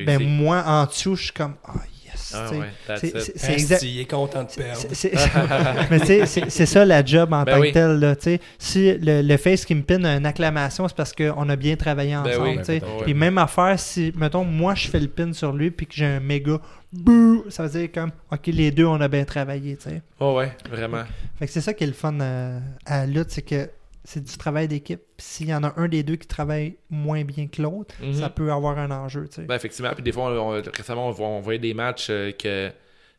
[0.05, 1.73] ben moi, en dessous, je suis comme, ah
[2.05, 4.83] yes, Ah ouais, C'est- exact- il est content de perdre.
[5.91, 7.69] mais tu sais, c'est- c'est ça la job en Ben tant oui.
[7.69, 7.99] que tel.
[7.99, 8.41] Là, tu sais.
[8.59, 11.77] si le, le face qui me pine a une acclamation, c'est parce qu'on a bien
[11.77, 12.49] travaillé Ben ensemble.
[12.49, 13.15] oui, ben Puis ouais.
[13.15, 16.21] même affaire, si, mettons, moi je fais le pin sur lui puis que j'ai un
[16.21, 16.59] méga
[16.99, 19.77] bouh, ça veut dire comme, ok, les deux on a bien travaillé.
[19.77, 20.03] tu sais.
[20.21, 21.05] Oh ouais, vraiment.
[21.39, 23.71] Fait que c'est ça qui est le fun euh, à la lutte, c'est que
[24.05, 25.01] c'est du travail d'équipe.
[25.19, 28.13] S'il y en a un des deux qui travaille moins bien que l'autre, Mhm.
[28.15, 29.27] ça peut avoir un enjeu.
[29.29, 29.43] tu sais.
[29.43, 32.71] Ben, effectivement, puis des fois, on- on- récemment, on, voyait des matchs euh, que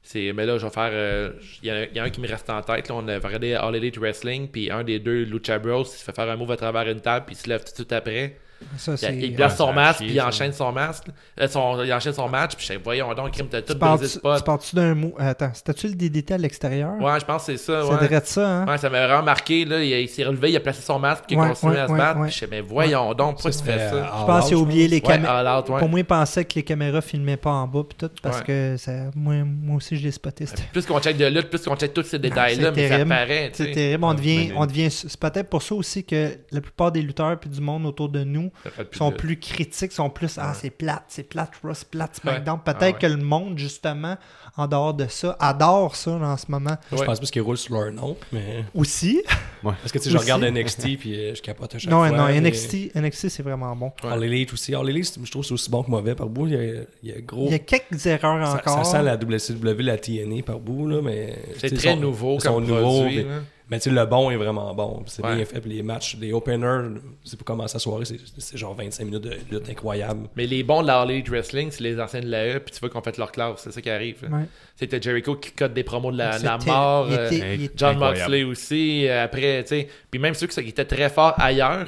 [0.01, 0.31] c'est.
[0.33, 0.89] Mais là, je vais faire.
[0.93, 2.87] euh, Il y, a- il y a un qui me reste en tête.
[2.87, 6.03] Là, on a regardé All Elite Wrestling, puis un des deux, Lucha Bros, il se
[6.03, 7.91] fait faire un move à travers une table, puis il se lève tout de suite
[7.91, 8.37] après.
[8.77, 9.27] Ça, Il, c'est...
[9.35, 11.05] place Ouais, son masque, puis il enchaîne son masque.
[11.39, 13.79] euh, son- il enchaîne son match, puis je sais, voyons donc, Crime, t'as tout Tu
[13.79, 15.13] parles- brisé tu parles-tu d'un mot...
[15.17, 16.93] Attends, c'était-tu le DDT à l'extérieur?
[16.99, 17.81] Ouais, je pense que c'est ça.
[17.83, 17.99] Ça Ouais.
[18.01, 18.65] devrait être ça, hein?
[18.67, 19.65] Ouais, ça m'a vraiment marqué.
[19.65, 19.83] Là.
[19.83, 21.79] Il, il s'est relevé, il a placé son masque, puis il a Ouais, continué ouais,
[21.79, 22.19] à se ouais, battre.
[22.19, 22.27] ouais.
[22.27, 24.11] Puis je sais, mais voyons donc, pourquoi tu se fais fait, ça?
[24.21, 25.63] Je pense qu'il a oublié les caméras.
[25.63, 28.43] Pour moi, il pensait que les caméras filmaient pas en bas pis tout, parce Ouais.
[28.45, 30.45] que ça, moi, moi aussi, je l'ai spoté.
[30.71, 33.49] Plus qu'on check de lutte, plus qu'on check tous ces détails-là, c'est mais ça paraît.
[33.53, 34.03] C'est terrible.
[34.03, 34.89] On devient, mais- on devient.
[34.91, 38.23] C'est peut-être pour ça aussi que la plupart des lutteurs puis du monde autour de
[38.23, 38.46] nous
[38.93, 42.59] Sont de- plus critiques, sont plus ah c'est plate, c'est plate, Ross plate, SmackDown.
[42.65, 44.17] Ah Peut-être que le monde justement
[44.57, 47.75] en dehors de ça adore ça en ce moment Je pense plus qu'ils roulent sur
[47.75, 48.63] leur nom, mais.
[48.73, 49.21] aussi.
[49.63, 52.11] Parce que tu sais, je regarde NXT puis euh, je capote à chaque Non, fois.
[52.17, 53.91] non, mais- NXT, NXT c'est vraiment bon.
[54.03, 54.09] Ouais.
[54.11, 54.73] All Elite aussi.
[54.75, 56.47] All Elite, je trouve que c'est aussi bon que mauvais par bout.
[56.47, 57.45] Il y a, il y a gros.
[57.47, 58.85] Il y a quelques erreurs ça, encore.
[58.85, 61.37] ça sent la WCW, la TNA par bout, là, mais.
[61.59, 63.23] C'est très sont- nouveau ils sont comme nouveaux, produit.
[63.23, 63.41] mais-.
[63.69, 65.03] Mais tu sais, le bon est vraiment bon.
[65.07, 65.35] C'est Ouais.
[65.35, 65.59] bien fait.
[65.59, 66.87] Puis les matchs, les openers,
[67.25, 70.29] c'est pour commencer la soirée, c'est- c'est genre 25 minutes de lutte incroyable.
[70.37, 72.79] Mais les bons de la All Elite Wrestling, c'est les anciens de l'AE, puis tu
[72.79, 73.55] vois qu'on fait leur classe.
[73.65, 74.19] C'est ça qui arrive.
[74.31, 74.45] Ouais.
[74.75, 77.07] C'était Jericho qui cote des promos de la, mort.
[77.09, 78.19] il euh, était- il était- John Incroyable.
[78.19, 79.07] Moxley aussi.
[79.07, 79.87] euh, après, tu sais.
[80.11, 81.87] Puis même ceux qui, étaient très forts ailleurs,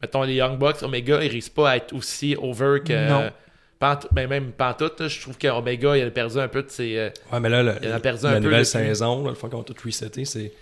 [0.00, 3.08] mettons les Young Bucks, Omega, ils risquent pas à être aussi over que.
[3.08, 3.30] Non.
[3.78, 6.96] Pant- ben même Pantoute, là, je trouve qu'Omega, il a perdu un peu de ses.
[6.96, 9.22] euh, Ouais, mais là, le- Il en a perdu la un peu nouvelle le- saison,
[9.24, 10.52] là, le fois qu'on a tout reseté, c'est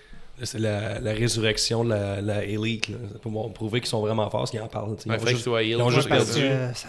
[0.55, 2.89] la, la résurrection de la, la Elite.
[2.89, 2.97] là.
[3.13, 4.97] C'est pour prouver qu'ils sont vraiment forts, qu'ils en parlent.
[5.05, 6.33] Ils ouais, ont juste- ils ont juste perdu.
[6.75, 6.89] ça-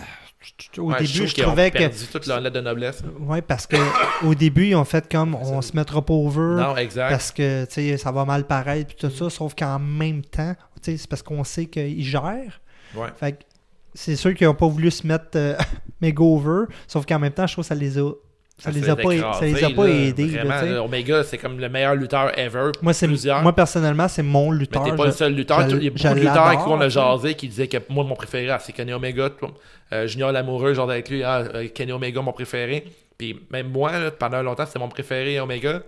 [0.78, 1.78] au Ouais, début, je qu'ils ont trouvais que.
[1.78, 3.04] perdu toute leur lettre de noblesse.
[3.20, 3.78] Ouais, parce que
[4.26, 6.62] au début, ils ont fait comme on se mettra pas over.
[6.62, 7.10] Non, exact.
[7.10, 10.56] parce que tu sais ça va mal paraître puis tout ça sauf qu'en même temps
[10.82, 12.60] tu sais, c'est parce qu'on sait qu'ils gèrent
[12.96, 13.08] Ouais.
[13.16, 13.38] fait que
[13.96, 15.56] c'est sûr qu'ils n'ont pas voulu se mettre euh,
[16.02, 18.12] méga over sauf qu'en même temps je trouve que ça les a
[18.58, 21.68] ça, les a pas ça les a pas aidés Vraiment, là, Omega, c'est comme le
[21.70, 22.72] meilleur lutteur ever.
[22.82, 23.08] moi c'est
[23.42, 25.70] moi personnellement c'est mon Mais lutteur t'es pas je- le seul lutteur.
[25.70, 27.78] je- Il y a beaucoup de lutteurs avec qui on a jasé qui disaient que
[27.90, 29.30] moi, mon préféré, ah, c'est Kenny Omega.
[29.92, 32.86] Euh, Junior Lamoureux, genre avec lui, ah, euh, Kenny Omega, mon préféré.
[33.18, 35.82] Puis même moi, là, pendant longtemps, c'était mon préféré Omega.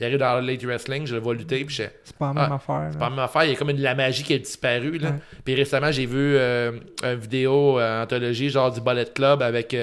[0.00, 2.48] il arrive dans Late Wrestling, je le vois lutter, puis je C'est pas la même
[2.50, 2.88] Ah, affaire.
[2.90, 4.38] c'est pas la même affaire, il y a comme une- de la magie qui a
[4.38, 4.98] disparu.
[4.98, 5.10] Là.
[5.10, 5.14] Ouais.
[5.44, 6.72] Puis récemment, j'ai vu euh,
[7.04, 9.76] une vidéo euh, anthologie, genre du Bullet Club, avec.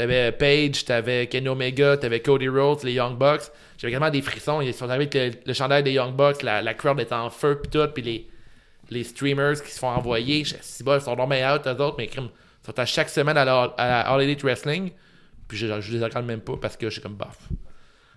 [0.00, 3.50] Euh, t'avais Paige, t'avais Kenny Omega, t'avais Cody Rhodes, les Young Bucks.
[3.78, 4.60] J'avais vraiment des frissons.
[4.60, 7.30] Ils sont arrivés avec le, le chandail des Young Bucks, la, la crowd est en
[7.30, 8.28] feu, puis tout, puis les,
[8.90, 10.44] les streamers qui se font envoyer.
[10.60, 12.28] Si bon, ils sont normalement out, eux autres, mais crime,
[12.62, 14.90] ils sont à chaque semaine à la, à la All Elite Wrestling.
[15.46, 17.38] Puis je, je les regarde même pas parce que je suis comme baf.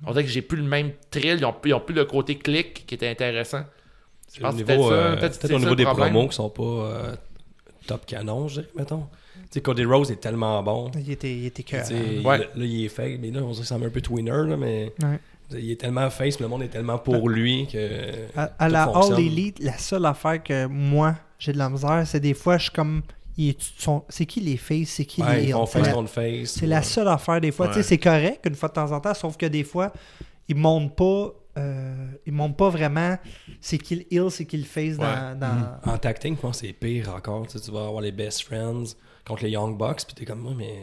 [0.06, 2.06] On dirait que j'ai plus le même thrill, ils ont, plus- ils ont plus le
[2.06, 3.64] côté clic qui était intéressant.
[4.28, 6.36] Je C'est pense niveau, peut-être ça, euh, peut-être peut-être c'est au niveau des promos qui
[6.36, 7.16] sont pas euh,
[7.86, 9.08] top canon, je dirais, mettons.
[9.52, 10.90] Tu sais, Cody Rose est tellement bon.
[10.96, 11.86] Il était, il était cœur.
[12.24, 12.38] Ouais.
[12.40, 14.56] Là, il est fake, mais là, on dirait que ça me un peu tweener, là,
[14.56, 15.20] mais Ouais.
[15.60, 18.12] il est tellement face, le monde est tellement pour lui que.
[18.38, 19.14] À, à tout la fonctionne.
[19.16, 22.64] All Elite, la seule affaire que moi, j'ai de la misère, c'est des fois, je
[22.64, 23.02] suis comme.
[24.10, 26.50] C'est qui les faces, c'est qui Ouais, les C'est face la- contre face.
[26.52, 27.68] C'est la seule affaire des fois.
[27.70, 29.92] Tu sais, c'est correct une fois de temps en temps, sauf que des fois,
[30.48, 31.34] ils montrent pas.
[31.58, 33.18] euh, ils montrent pas vraiment
[33.60, 35.42] c'est qui le heel, c'est qui le face dans.
[35.86, 37.46] En team, je pense que c'est pire encore.
[37.48, 38.84] Tu, sais, tu vas avoir les best friends
[39.28, 40.74] contre les Young Bucks, puis t'es comme moi, mais.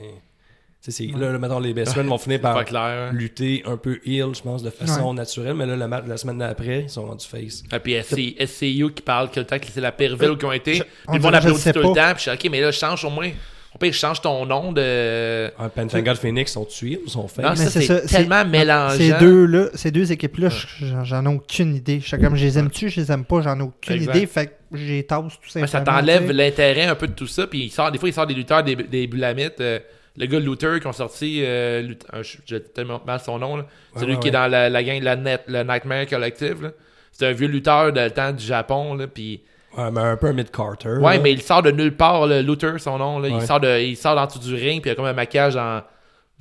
[0.80, 3.11] Tu sais, c'est- là, là, mettons, les best friends vont finir par clair.
[3.11, 3.12] hein.
[3.12, 6.16] lutter un peu heel, je pense, de façon naturelle, mais là, le match de la
[6.16, 7.64] semaine d'après, ils sont rendus face.
[7.72, 10.36] Et puis SC SCU qui parle que le temps que c'est la pire ville où
[10.41, 10.74] ils ont été.
[10.74, 12.14] Je- Puis je applaudit sais tout le temps.
[12.14, 13.30] Puis je suis ok, mais là, je change au moins.
[13.79, 15.47] Au pire, je change ton nom de.
[15.59, 17.45] Un Pentagon Phoenix sont tués ou sont face?
[17.45, 18.97] Non, Mais ça, c'est c'est c'est- tellement mélangeant.
[18.97, 20.49] Ces deux-là, ces deux équipes-là,
[20.81, 22.01] j'en- j'en ai aucune idée.
[22.05, 24.16] Je comme, je les aime-tu, je les aime pas, j'en ai aucune Exact.
[24.16, 24.26] idée.
[24.26, 25.66] Fait que j'ai tasse tout simplement.
[25.68, 27.47] ça t'enlève l'intérêt un peu de tout ça.
[27.47, 29.61] Puis il sort, des fois, il sort des lutteurs des, des Bulamites.
[29.61, 29.79] euh,
[30.16, 31.43] le gars Luther qui ont sorti.
[31.45, 33.57] Euh, euh, j'ai tellement mal son nom.
[33.57, 33.62] là.
[33.95, 36.62] Ouais, Celui ouais, qui est dans la, la gang de la net, le Nightmare Collective.
[36.64, 36.70] là.
[37.12, 38.95] C'est un vieux lutteur de le temps du Japon.
[38.95, 39.43] Là, puis
[39.76, 40.96] Ouais, mais un peu un mid-carter.
[40.98, 41.22] Ouais, là.
[41.22, 43.18] mais il sort de nulle part, le Luther, son nom.
[43.18, 43.28] Là.
[43.28, 43.46] Il Ouais.
[43.46, 45.76] sort de, il sort dans tout du ring, puis il a comme un maquillage dans
[45.76, 45.82] le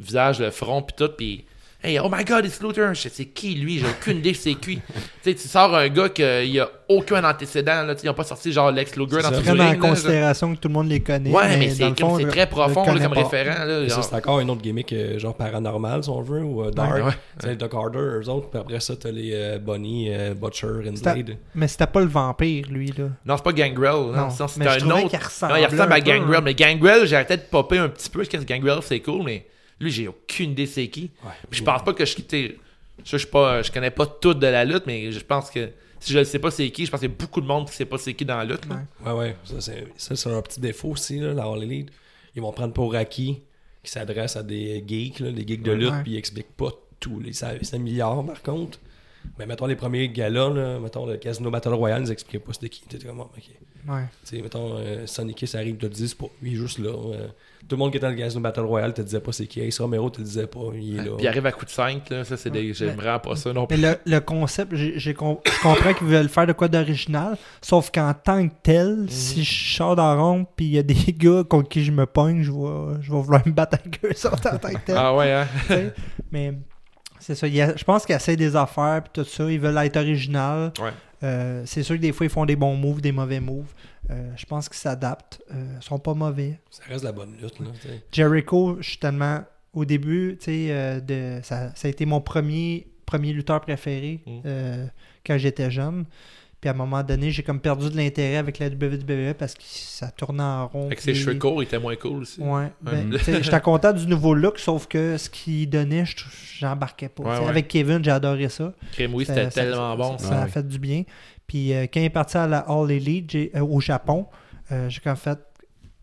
[0.03, 1.11] visage, le front, puis tout.
[1.17, 1.45] Puis,
[1.87, 2.93] hey, oh my god, it's Luther.
[2.93, 3.79] Je sais, c'est qui lui?
[3.79, 4.75] J'ai aucune idée c'est qui.
[4.77, 4.81] tu
[5.21, 7.83] sais, tu sors un gars qu'il n'y a aucun antécédent.
[7.83, 7.95] Là.
[8.01, 10.73] Ils n'ont pas sorti genre Lex Luger dans Prendre en là, considération que tout le
[10.73, 11.31] monde les connaît.
[11.31, 11.93] Ouais, mais, c'est
[12.27, 13.23] très profond là, comme pas.
[13.23, 13.63] référent.
[13.65, 14.03] Là, genre.
[14.03, 16.93] c'est encore une autre gimmick, euh, genre paranormal, si on veut, ou euh, dark.
[16.95, 17.11] Ouais, ouais.
[17.41, 18.49] Tu sais, Doc Harder, eux autres.
[18.49, 21.37] Puis après ça, t'as les euh, Bonnie, euh, Butcher, and C'était- Blade.
[21.55, 23.05] Mais c'était pas le vampire, lui, là.
[23.25, 23.93] Non, c'est pas Gangrel.
[23.93, 25.09] Non, Non, sinon, c'est mais je un trouvais autre.
[25.09, 26.41] qu'il Non, ressemblait il ressemble à Gangrel.
[26.43, 28.23] Mais Gangrel, j'ai arrêté de popper un petit peu.
[28.23, 29.45] Parce que Gangrel, c'est cool, mais
[29.79, 31.11] lui, j'ai aucune idée c'est qui.
[31.23, 31.31] Ouais.
[31.49, 32.17] Puis je pense pas que je ça,
[33.03, 35.69] je suis pas je connais pas tout de la lutte mais je pense que
[35.99, 37.67] si je ne sais pas c'est qui je pense qu'il y a beaucoup de monde
[37.69, 38.83] qui sait pas c'est qui dans la lutte là.
[39.05, 39.11] Ouais.
[39.11, 39.35] Ouais.
[39.45, 41.89] Ça, c'est, ça, c'est un petit défaut aussi, là, la All Elite.
[42.35, 43.39] Ils vont prendre pour acquis
[43.83, 46.69] qui s'adresse à des geeks, là, des geeks de lutte, puis ils expliquent pas
[46.99, 47.19] tout.
[47.19, 48.79] Les, ça- c'est un milliard, par contre.
[49.39, 52.69] Mais mettons les premiers galas, là, mettons le Casino Battle Royale, ils expliquaient pas c'était
[52.69, 52.81] qui.
[52.81, 53.31] T'étais comme, ok.
[53.87, 54.03] Ouais.
[54.25, 56.57] Tu sais, mettons, euh, Sonic Kiss arrive, te le dit, c'est pas lui, il est
[56.59, 56.89] juste là.
[56.89, 57.27] euh,
[57.67, 59.59] tout le monde qui était dans le Casino Battle Royale te disait pas c'est qui.
[59.61, 61.11] Ace Romero te disait pas, il est là.
[61.17, 63.51] Puis il arrive à coup de 5 là, ça c'est des j'aime vraiment pas ça
[63.53, 63.83] non Mais plus.
[63.83, 67.91] le, le concept, j'ai, j'ai com- je comprends qu'ils veulent faire de quoi d'original, sauf
[67.91, 69.09] qu'en tant que tel, Mhm.
[69.09, 71.91] si je sors dans la ronde puis il y a des gars contre qui je
[71.91, 74.85] me pogne, je vais, je vais vouloir me battre avec eux ça, en tant que
[74.85, 74.95] tel.
[74.97, 75.47] Ah ouais hein?
[76.31, 76.53] Mais
[77.19, 77.47] c'est ça.
[77.47, 79.49] il y a- je pense qu'ils essayent des affaires puis tout ça.
[79.51, 80.71] Ils veulent être original.
[80.79, 80.91] Ouais.
[81.23, 83.73] Euh, c'est sûr que des fois, ils font des bons moves, des mauvais moves.
[84.09, 85.41] Euh, je pense qu'ils s'adaptent.
[85.53, 86.59] Euh, ils sont pas mauvais.
[86.69, 87.67] Ça reste la bonne lutte, là.
[88.11, 89.41] Jericho, je suis tellement.
[89.73, 94.21] Au début, tu sais, euh, de- ça, ça a été mon premier, premier lutteur préféré
[94.25, 94.31] Mm.
[94.45, 94.85] euh,
[95.25, 96.05] quand j'étais jeune.
[96.59, 99.61] Puis à un moment donné, j'ai comme perdu de l'intérêt avec la WWE parce que
[99.63, 100.87] ça tournait en rond.
[100.87, 102.41] Avec ses puis- cheveux courts, il était moins cool aussi.
[102.41, 102.71] Ouais.
[102.81, 106.15] Ben, J'étais content du nouveau look, sauf que ce qu'il donnait, je-
[106.57, 107.23] j'embarquais pas.
[107.23, 107.47] Ouais, ouais.
[107.49, 108.73] Avec Kevin, j'ai adoré ça.
[108.93, 110.17] Crème oui, c'était ça- tellement bon.
[110.17, 111.03] Ça, ça a fait du bien.
[111.47, 114.27] Puis euh, quand il est parti à la All Elite euh, au Japon,
[114.71, 115.39] euh, j'ai comme fait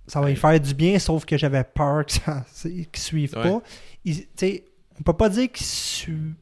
[0.07, 3.29] ça va lui faire du bien, sauf que j'avais peur qu'ils ne Ouais.
[3.29, 3.63] pas.
[4.05, 4.65] Il- tu sais,
[5.01, 6.35] on peut pas dire qu'il su-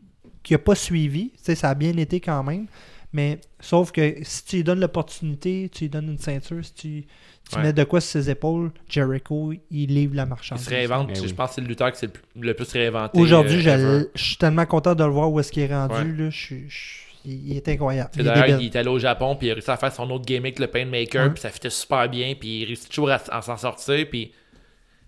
[0.42, 1.30] qu'il a pas suivi.
[1.30, 2.66] Tu sais, ça a bien été quand même.
[3.12, 7.04] Mais sauf que si tu lui donnes l'opportunité, tu lui donnes une ceinture, si tu,
[7.50, 7.62] tu Ouais.
[7.62, 10.64] mets de quoi sur ses épaules, Jericho, il livre la Il marchandise.
[10.64, 11.08] se réinvente.
[11.08, 13.20] Ben Je pense que c'est le lutteur qui s'est le plus, le plus réinventé.
[13.20, 15.94] Aujourd'hui, euh, je, suis tellement content de le voir où est-ce qu'il est rendu.
[15.94, 16.04] Ouais.
[16.24, 18.10] Là, je suis- je- il il est incroyable.
[18.16, 20.24] Il D'ailleurs, il est allé au Japon, puis il a réussi à faire son autre
[20.24, 21.30] gimmick, le Painmaker, Ouais.
[21.30, 24.32] puis ça fitait super bien, puis il réussit toujours à, à s'en sortir, puis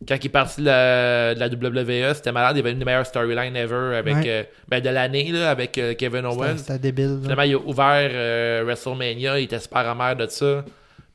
[0.06, 2.84] quand il est parti de la, de la WWE, c'était malade, il avait une des
[2.84, 4.22] meilleures storylines ever avec, Ouais.
[4.26, 6.58] euh, ben, de l'année, là, avec euh, Kevin Owens.
[6.58, 7.18] C'était débile.
[7.22, 10.64] Finalement, il a ouvert euh, WrestleMania, il était super amer de ça.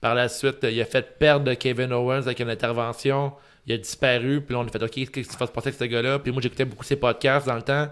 [0.01, 3.33] Par la suite, il a fait perdre Kevin Owens avec une intervention.
[3.67, 5.75] Il a disparu, puis là, on a fait OK, qu'est-ce qui va se passer avec
[5.79, 6.17] ce gars-là?
[6.19, 7.87] Puis moi, j'écoutais beaucoup ses podcasts dans le temps.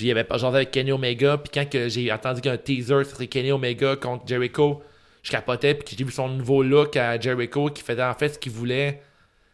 [0.00, 1.36] Puis il y avait pas genre avec Kenny Omega.
[1.36, 4.82] Puis quand que j'ai entendu qu'un teaser, ce serait Kenny Omega contre Jericho,
[5.22, 5.74] je capotais.
[5.74, 9.02] Puis j'ai vu son nouveau look à Jericho qui faisait en fait ce qu'il voulait.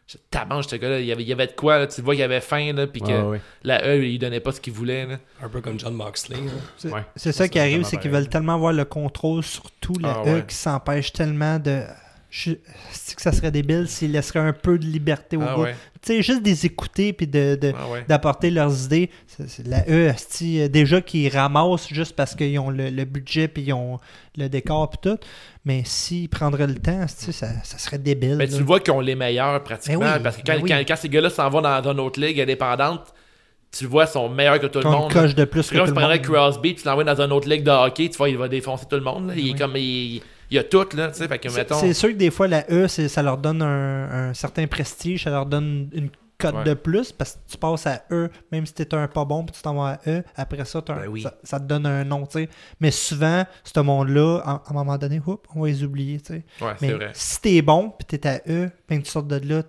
[0.07, 1.01] Je tabange, ce gars-là.
[1.01, 1.89] Il y avait, il y avait de quoi, là.
[1.89, 3.41] Tu vois qu'il avait faim, là, puis que Ouais, ouais.
[3.65, 5.17] la E, il donnait pas ce qu'il voulait, là.
[5.43, 6.37] Un peu comme John Moxley.
[6.37, 6.53] là.
[6.77, 7.03] C'est Ouais.
[7.17, 10.23] ça Ça, qui arrive, c'est qu'ils veulent tellement avoir le contrôle sur tout la Ah
[10.25, 10.41] E ouais.
[10.43, 11.83] qu'ils s'empêchent tellement de.
[12.29, 12.53] Je...
[12.53, 15.63] que ça serait débile s'ils laisseraient un peu de liberté aux Ah gars.
[15.63, 15.77] ouais.
[16.03, 18.05] Tu sais, juste des écouter puis de, de- Ah ouais.
[18.09, 19.11] d'apporter leurs idées.
[19.27, 20.13] C'est- c'est la E,
[20.43, 23.99] euh, déjà qu'ils ramassent juste parce qu'ils ont le, le budget puis ils ont
[24.37, 25.19] le décor puis tout.
[25.65, 28.37] Mais s'ils prendraient le temps, ça, ça serait débile.
[28.37, 28.53] Mais là.
[28.53, 30.01] tu le vois qu'ils ont les meilleurs pratiquement.
[30.01, 30.71] Ben oui, parce que ben quand, oui.
[30.71, 33.15] quand, quand ces gars-là s'en vont dans, dans une autre ligue indépendante,
[33.73, 35.13] tu le vois, ils sont meilleurs que tout le monde.
[35.13, 36.27] coche de plus que comme tout le tu prendrais monde.
[36.27, 38.87] Crosby puis tu l'envoies dans une autre ligue de hockey, tu vois, il va défoncer
[38.89, 39.29] tout le monde.
[39.29, 39.35] là.
[39.37, 39.77] Il est comme.
[39.77, 41.09] Il, il y a tout, là.
[41.09, 41.79] Tu sais, fait que, C'est- mettons.
[41.81, 45.31] C'est sûr que des fois, la E, ça leur donne un, un certain prestige, ça
[45.31, 46.65] leur donne une cote Ouais.
[46.65, 49.57] de plus parce que tu passes à E, même si t'es un pas bon, puis
[49.57, 51.23] tu t'en vas à E, après ça, un- Ben oui.
[51.23, 52.49] ça, ça te donne un nom, tu sais.
[52.79, 56.35] Mais souvent, ce monde-là, à, à un moment donné, oups, on va les oublier, tu
[56.35, 56.45] sais.
[56.61, 57.11] Ouais, c'est Mais vrai.
[57.15, 59.63] si t'es bon, puis t'es à E, ben tu sortes de là,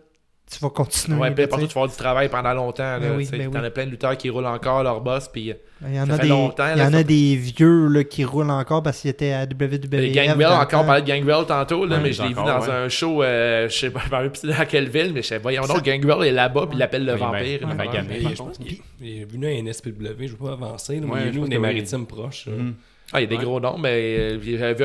[0.49, 1.17] tu vas continuer.
[1.19, 2.83] Ouais, là, puis tu partout, tu vas avoir du travail pendant longtemps.
[2.83, 3.37] Là, Ben oui, tu sais.
[3.37, 3.65] ben T'en oui.
[3.65, 5.27] as plein de lutteurs qui roulent encore leur boss.
[5.27, 5.53] Puis
[5.85, 7.87] Il y en ça a fait des, longtemps, il y là, en a des vieux
[7.87, 9.93] là, qui roulent encore parce qu'ils étaient à WWE.
[9.93, 12.61] Et le encore, on parlait de Gangrel tantôt, là, Ouais, mais je l'ai vu dans
[12.61, 12.69] ouais.
[12.71, 15.83] un show, euh, je sais pas, dans quelle ville, mais je sais, voyons Ça- donc,
[15.83, 17.67] Gangrel est là-bas, puis il l'appelle le vampire.
[17.67, 21.07] ben, ben, je pense qu'il il est venu à NSPW, je veux pas avancer, là,
[21.13, 21.61] mais il est venu des oui.
[21.61, 22.45] maritimes proches.
[22.47, 22.53] là.
[22.57, 22.73] Mhm.
[23.13, 23.43] Ah, il y a des Ouais.
[23.43, 23.89] gros noms, mais
[24.33, 24.39] euh,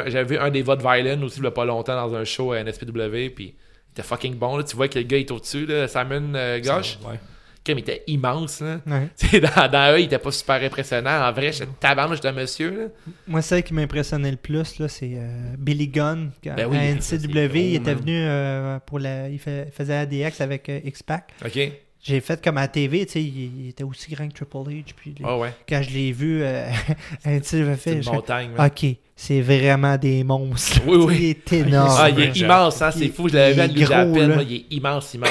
[0.08, 2.52] j'avais vu, un des votes Violent aussi, il y a pas longtemps, dans un show
[2.52, 3.54] à NSPW, puis
[3.92, 4.64] était fucking bon, là.
[4.64, 6.98] Tu vois que le gars est au-dessus, là, Simon euh, Gauche.
[7.06, 7.18] Ouais.
[7.64, 8.80] Comme il était immense, là.
[8.86, 9.40] Ouais.
[9.40, 11.28] Dans, dans eux, il était pas super impressionnant.
[11.28, 13.12] En vrai, j'étais tabarnouche de monsieur, là.
[13.28, 16.32] Moi, celle qui m'impressionnait le plus, là, c'est euh, Billy Gunn.
[16.42, 18.02] Quand- Ben oui, à NCW, gros, il était man.
[18.02, 19.28] venu euh, pour la.
[19.28, 21.32] Il, fait- il faisait ADX avec euh, X-Pac.
[21.44, 21.72] OK?
[22.04, 24.56] J'ai fait comme à la TV, tu sais, il, il était aussi grand que Triple
[24.70, 24.84] H.
[24.96, 25.54] Puis les- Ah ouais.
[25.68, 26.68] quand je l'ai vu, euh,
[27.24, 28.66] à NCW, C'est fait, une je- montagne, man.
[28.66, 30.80] ok, c'est vraiment des monstres.
[30.84, 31.16] Oui, oui.
[31.20, 31.96] Il est énorme.
[31.96, 33.28] Ah, il est immense, hein, c'est fou.
[33.28, 35.30] Je l'avais vu à moi, il est immense, immense.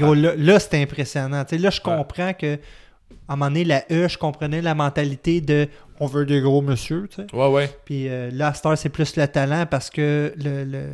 [0.00, 1.44] Gros, là, là, c'est impressionnant.
[1.44, 1.82] Tu sais, là, je Ouais.
[1.96, 2.54] comprends que,
[3.28, 5.68] à un moment donné, la E, je comprenais la mentalité de
[6.00, 7.26] on veut des gros monsieur, tu sais.
[7.34, 7.70] Ouais, ouais.
[7.84, 10.88] Puis euh, là, heure, c'est plus le talent parce que le, le-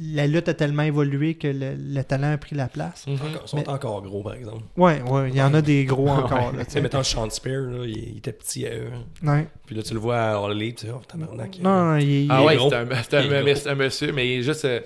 [0.00, 3.06] la lutte a tellement évolué que le, le talent a pris la place.
[3.06, 3.14] Mhm.
[3.42, 4.62] Ils sont Mais- encore gros, par exemple.
[4.76, 6.52] Ouais, ouais, il y en a des gros encore.
[6.52, 6.80] Là, tu Tu sais, sais.
[6.82, 8.90] mettons Sean Spear, là, il, il était petit à eux.
[9.24, 9.46] Ouais.
[9.66, 11.58] Puis là, tu le vois à All Elite, tu sais, oh, tabarnak.
[11.60, 12.70] Non, non, il, il- Ah est ouais, gros.
[12.70, 14.64] c'est un, mais monsieur, mais il est juste.
[14.64, 14.80] euh,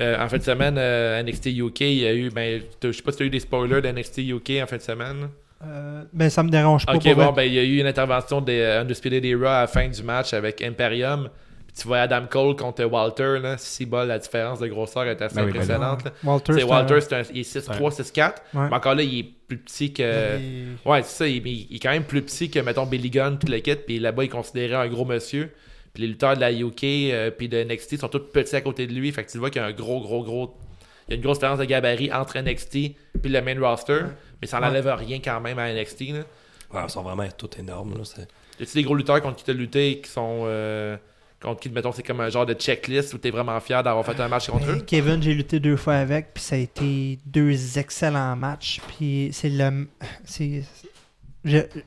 [0.00, 2.28] euh, en fin de semaine, euh, NXT UK, il y a eu.
[2.30, 4.82] Ben, je sais pas si tu as eu des spoilers d'NXT UK en fin de
[4.82, 5.28] semaine.
[5.64, 6.96] euh, ben, ça me dérange pas.
[6.96, 9.60] Ok, pour bon, ben, il y a eu une intervention des euh, Undisputed Era à
[9.62, 11.30] la fin du match avec Imperium.
[11.76, 13.58] Tu vois Adam Cole contre Walter, là.
[13.58, 16.04] Si bol, la différence de grosseur est assez Ben oui, ben impressionnante.
[16.04, 16.12] là.
[16.22, 18.42] Walter, Tu c'est Walter, un- c'est un- il est 6'3, 6'4.
[18.54, 18.68] Ouais.
[18.68, 20.38] Mais encore là, il est plus petit que.
[20.38, 21.26] il- Ouais, c'est ça.
[21.26, 23.74] Il, il est quand même plus petit que, mettons, Billy Gunn, puis le kit.
[23.74, 25.50] Puis là-bas, il est considéré un gros monsieur.
[25.92, 28.86] Puis les lutteurs de la UK euh, puis de NXT sont tous petits à côté
[28.86, 29.10] de lui.
[29.10, 30.56] Fait que tu vois qu'il y a un gros, gros, gros.
[31.08, 34.00] Il y a une grosse différence de gabarit entre NXT puis le main roster.
[34.40, 34.66] Mais ça Ouais.
[34.66, 36.12] n'enlève rien quand même à NXT.
[36.12, 36.20] Là.
[36.72, 37.94] Ouais, ils sont vraiment tous énormes.
[37.98, 38.28] Là, c'est-
[38.60, 40.44] Y a-tu des gros lutteurs contre qui t'as lutté qui sont.
[40.46, 40.96] euh,
[41.44, 44.18] contre qui, mettons, c'est comme un genre de checklist où t'es vraiment fier d'avoir fait
[44.20, 44.80] un match contre Ben, eux?
[44.84, 48.80] Kevin, j'ai lutté deux fois avec, puis ça a été deux excellents matchs.
[48.88, 49.86] Puis c'est le.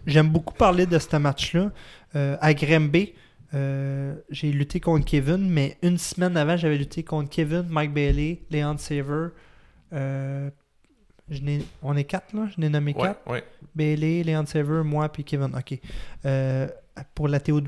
[0.05, 1.71] J'aime beaucoup parler de ce match-là.
[2.15, 3.13] Euh, à Grimby,
[3.53, 8.39] euh, j'ai lutté contre Kevin, mais une semaine avant, j'avais lutté contre Kevin, Mike Bailey,
[8.51, 9.29] Leon Saver.
[9.93, 10.49] Euh,
[11.29, 11.39] je
[11.81, 12.47] on est quatre, là?
[12.55, 13.29] Je n'ai nommé Ouais, quatre.
[13.29, 13.43] ouais.
[13.75, 15.51] Bailey, Leon Saver, moi, puis Kevin.
[15.57, 15.79] OK.
[17.15, 17.59] Pour la TOW.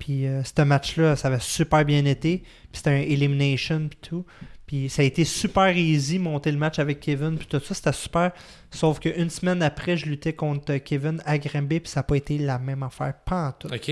[0.00, 2.38] Puis euh, ce match-là, ça avait super bien été.
[2.38, 4.26] Puis c'était un elimination, puis tout.
[4.66, 7.92] Puis ça a été super easy, monter le match avec Kevin, puis tout ça, c'était
[7.92, 8.32] super.
[8.70, 12.38] Sauf qu'une semaine après, je luttais contre Kevin à Granby, puis ça n'a pas été
[12.38, 13.68] la même affaire, pas en tout.
[13.72, 13.90] Ok.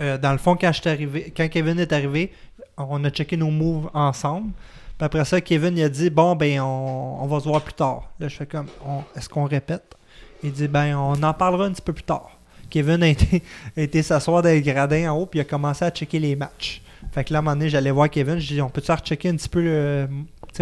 [0.00, 2.32] Euh, dans le fond, quand, je suis arrivé, quand Kevin est arrivé,
[2.76, 4.52] on a checké nos moves ensemble.
[4.96, 7.74] Puis après ça, Kevin il a dit Bon, ben, on, on va se voir plus
[7.74, 8.10] tard.
[8.18, 8.68] Là, je fais comme
[9.16, 9.96] Est-ce qu'on répète?
[10.42, 12.37] Il dit Ben, on en parlera un petit peu plus tard.
[12.70, 16.18] Kevin a été, s'asseoir dans les gradins en haut, puis il a commencé à checker
[16.18, 16.82] les matchs.
[17.12, 18.38] Fait que là, à un moment donné, j'allais voir Kevin.
[18.38, 20.06] Je dis On peut-tu rechecker un petit peu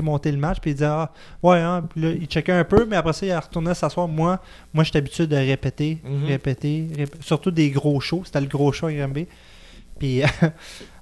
[0.03, 1.11] monter le match, puis il dit Ah,
[1.43, 1.83] ouais, hein.
[1.91, 4.07] Puis là, il checkait un peu, mais après ça, il a retourné s'asseoir.
[4.09, 4.39] Moi,
[4.75, 6.27] moi j'étais habitué de répéter, Mhm.
[6.27, 8.23] répéter, rép- surtout des gros shows.
[8.27, 9.27] C'était le gros show à Granby.
[9.99, 10.53] Puis à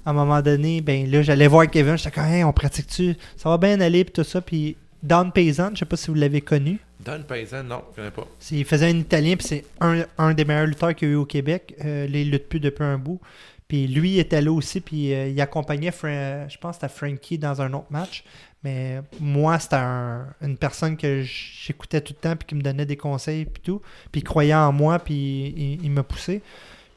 [0.07, 3.17] un moment donné, ben là, j'allais voir Kevin, j'étais comme, hey, on pratique-tu?
[3.37, 4.41] Ça va bien aller, puis tout ça.
[4.41, 6.79] Puis Don Paysan, je sais pas si vous l'avez connu.
[7.05, 8.27] Don Paysan, non, je connais pas.
[8.51, 11.17] Il faisait un Italien, puis c'est un, un des meilleurs lutteurs qu'il y a eu
[11.17, 11.75] au Québec.
[11.85, 13.21] Euh, là, il lutte plus depuis un bout.
[13.69, 17.61] Puis lui, il était là aussi, puis euh, il accompagnait, je pense c'était Frankie dans
[17.63, 18.25] un autre match.
[18.63, 22.87] Mais moi, c'était un- une personne que j'écoutais tout le temps, puis qui me donnait
[22.87, 23.83] des conseils, puis tout.
[24.11, 25.15] Puis il croyait en moi, puis
[25.57, 26.41] il, il me poussait.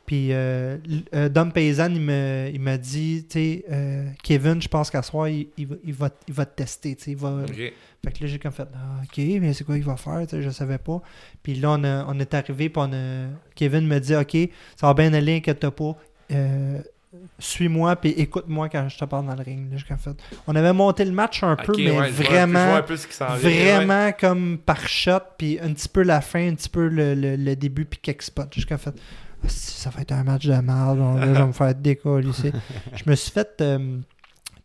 [0.07, 0.77] Puis euh,
[1.13, 5.01] euh, Dom Paysan, il me, il m'a dit, tu sais, euh, Kevin, je pense qu'à
[5.03, 7.29] soir, il, il va, il, va, il va te tester, tu sais, il va...
[7.47, 7.55] Ok.
[8.05, 10.29] Fait que là, j'ai comme fait, ah, ok, mais c'est quoi qu'il va faire, tu
[10.37, 11.01] sais, je savais pas.
[11.43, 14.49] Puis là, on, a- on est arrivé, puis on a- Kevin me dit, ok,
[14.79, 15.95] ça va bien aller, inquiète pas.
[16.31, 16.79] Euh,
[17.39, 19.71] suis-moi, puis écoute-moi quand je te parle dans le ring.
[19.71, 20.15] Là, j'ai comme fait.
[20.47, 23.37] On avait monté le match un peu, mais ouais, vraiment peu ouais.
[23.73, 27.35] vraiment comme par shot, puis un petit peu la fin, un petit peu le, le-
[27.35, 28.43] le début, puis quelques spots.
[28.53, 28.93] Jusqu'à fait,
[29.47, 32.31] ça va être un match de merde, là, je vais me faire décoller
[32.93, 33.99] je me suis fait euh,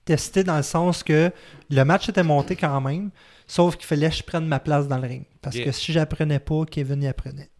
[0.04, 1.30] tester dans le sens que
[1.70, 3.10] le match était monté quand même,
[3.46, 5.24] sauf qu'il fallait que je prenne ma place dans le ring.
[5.40, 7.50] Parce que si j'apprenais pas, Kevin y apprenait.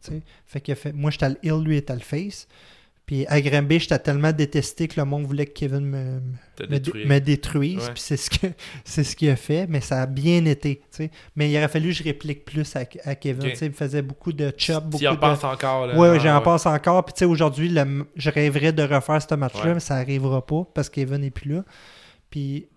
[0.46, 2.46] Fait que fait, moi, j'étais le heel, lui était le face.
[3.04, 6.20] Puis à Granby, j'étais tellement détesté que le monde voulait que Kevin me,
[6.70, 7.78] me, détruise.
[7.78, 7.92] Ouais.
[7.94, 8.46] Puis c'est ce que
[8.84, 10.82] c'est ce qu'il a fait, mais ça a bien été.
[11.34, 13.50] Mais il aurait fallu que je réplique plus à, à Kevin.
[13.60, 15.16] Il me faisait beaucoup de chop, beaucoup en de.
[15.18, 15.96] penses encore, là.
[15.98, 17.04] Ouais, j'en pense encore.
[17.04, 19.74] Puis aujourd'hui, le- je rêverais de refaire ce match-là, Ouais.
[19.74, 21.64] mais ça arrivera pas parce que Kevin n'est plus là.
[22.30, 22.68] Puis,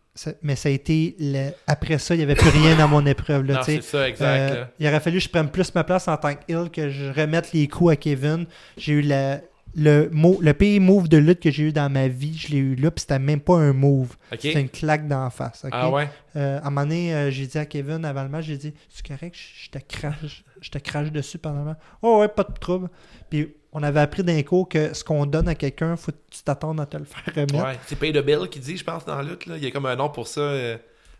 [0.42, 1.16] mais ça a été.
[1.20, 3.44] le- Après ça, il n'y avait plus rien dans mon épreuve.
[3.44, 4.52] Là, Non, c'est ça, exact.
[4.54, 6.90] Euh, il aurait fallu que je prenne plus ma place en tant que heel, que
[6.90, 8.48] je remette les coups à Kevin.
[8.78, 9.42] J'ai eu la,
[9.76, 12.58] le, mo- le pire move de lutte que j'ai eu dans ma vie, je l'ai
[12.58, 14.16] eu là, puis c'était même pas un move.
[14.32, 14.40] Ok.
[14.42, 15.66] C'était une claque d'en face.
[15.72, 16.10] Ah ouais?
[16.36, 18.74] Euh, à un moment donné, euh, j'ai dit à Kevin avant le match, j'ai dit
[18.90, 21.78] C'est correct, je je te crache, je te crache dessus pendant le match.
[22.02, 22.90] Oh ouais, pas de trouble.
[23.30, 26.42] Puis on avait appris d'un cours que ce qu'on donne à quelqu'un, faut que tu
[26.44, 27.56] t'attendes à te le faire remettre.
[27.56, 27.78] Ouais.
[27.88, 29.46] C'est Pay the Bill qui dit, je pense, dans la lutte.
[29.46, 29.58] Là.
[29.58, 30.40] Il y a comme un nom pour ça.
[30.42, 30.78] euh,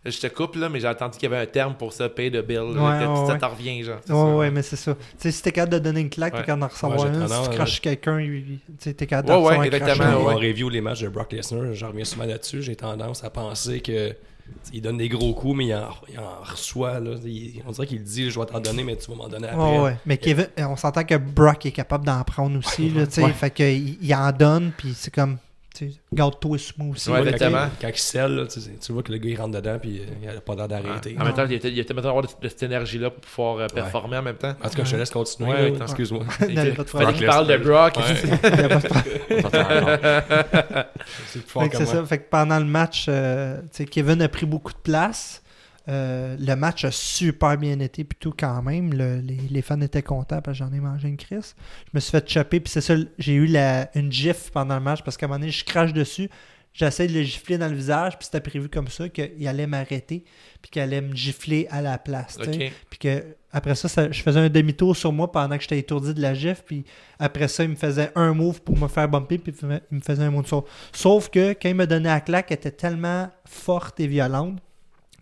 [0.08, 2.30] Je te coupe, là, mais j'ai entendu qu'il y avait un terme pour ça, Pay
[2.30, 2.58] the Bill.
[2.60, 3.96] Ouais, ouais, ça t'en revient, genre.
[3.96, 4.94] Ouais, ça, ouais, mais c'est ça.
[4.94, 6.40] Tu sais, si t'es capable de donner une claque, Ouais.
[6.40, 7.28] t'es capable d'en recevoir Ouais, une.
[7.28, 9.90] Si tu craches quelqu'un, tu sais, t'es capable de Ouais, recevoir ouais, un crash.
[9.90, 12.62] exactement, on review les matchs de Brock Lesnar, j'en reviens souvent là-dessus.
[12.62, 14.14] J'ai tendance à penser que
[14.72, 17.00] il donne des gros coups, mais il en, il en reçoit.
[17.00, 17.16] Là.
[17.24, 19.58] Il- on dirait qu'il dit Je vais t'en donner, mais tu vas m'en donner après.
[19.76, 19.96] Ouais, ouais.
[20.06, 22.90] Mais Kevin, euh, on s'entend que Brock est capable d'en prendre aussi.
[22.90, 23.24] Là, tu sais.
[23.24, 23.32] Ouais.
[23.32, 25.38] Fait qu'il il en donne, puis c'est comme,
[26.12, 27.10] garde-toi sous moi aussi.
[27.10, 27.58] Ouais, exactement.
[27.58, 28.48] Quand, il- quand il scelle,
[28.80, 31.16] tu, vois que le gars il rentre dedans puis euh, il a pas l'air d'arrêter.
[31.18, 33.58] En même temps, il a il a peut-être avoir de, de cette énergie-là pour pouvoir
[33.58, 34.54] euh, performer en même temps.
[34.62, 35.50] En tout cas, je te laisse continuer.
[35.52, 35.72] Ouais.
[35.80, 36.24] Excuse-moi.
[36.48, 37.94] Il parle de Brock.
[41.26, 41.94] C'est plus fort Fait que que c'est moi.
[41.94, 42.06] ça.
[42.06, 45.42] Fait que pendant le match, euh, tu sais, Kevin a pris beaucoup de place.
[45.88, 48.92] Euh, le match a super bien été, puis tout quand même.
[48.92, 51.54] Le- les, les fans étaient contents parce que j'en ai mangé une crise.
[51.86, 54.80] Je me suis fait chopper, puis c'est ça, j'ai eu la, une gifle pendant le
[54.80, 56.28] match parce qu'à un moment donné, je crache dessus.
[56.72, 60.24] J'essaie de le gifler dans le visage, puis c'était prévu comme ça qu'il allait m'arrêter,
[60.60, 62.36] puis qu'il allait me gifler à la place.
[62.90, 66.12] Puis que après ça, ça- je faisais un demi-tour sur moi pendant que j'étais étourdi
[66.12, 66.62] de la gifle.
[66.66, 66.84] Puis
[67.18, 69.38] après ça, il me faisait un move pour me faire bumper.
[69.38, 70.66] Puis il me faisait un moonsault.
[70.92, 74.58] Sauf que quand il me donnait la claque, elle était tellement forte et violente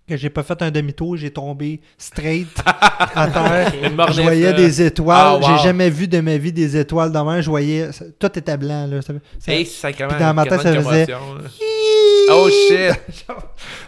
[0.09, 1.17] que j'ai pas fait un demi-tour.
[1.17, 3.73] J'ai tombé straight à terre.
[4.13, 5.19] Je voyais des étoiles.
[5.21, 5.43] Ah, wow.
[5.59, 7.41] J'ai jamais vu de ma vie des étoiles de même.
[7.41, 7.89] Je voyais.
[8.19, 8.87] Tout était blanc.
[8.87, 9.01] Là.
[9.47, 10.11] Hey, sacrément.
[10.11, 11.07] Puis dans ma tête, ça faisait-.
[12.31, 12.99] Oh shit!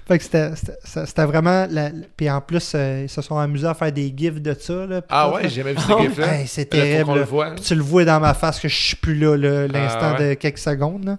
[0.06, 1.66] Fait que c'était- vraiment.
[1.70, 4.86] la- Puis en plus, euh, ils se sont amusés à faire des gifs de ça.
[4.86, 6.34] Là, Ah ouais, j'ai jamais vu ce gif-là.
[6.40, 7.14] Hey, c'est terrible.
[7.14, 7.54] le voit.
[7.54, 10.28] Tu le vois dans ma face que je suis plus là, là, l'instant Ah ouais.
[10.30, 11.04] de quelques secondes.
[11.06, 11.16] là.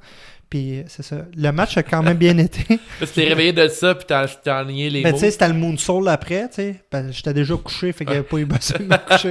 [0.49, 1.25] Puis c'est ça.
[1.35, 2.79] Le match a quand même bien été.
[2.99, 5.17] Tu t'es réveillé de ça, puis t'as t'as enligné les Mais mots.
[5.17, 6.75] tu sais, c'était le moonsault après, tu sais.
[6.91, 9.29] Ben, J'étais déjà couché, fait qu'il n'y avait pas eu besoin de me coucher.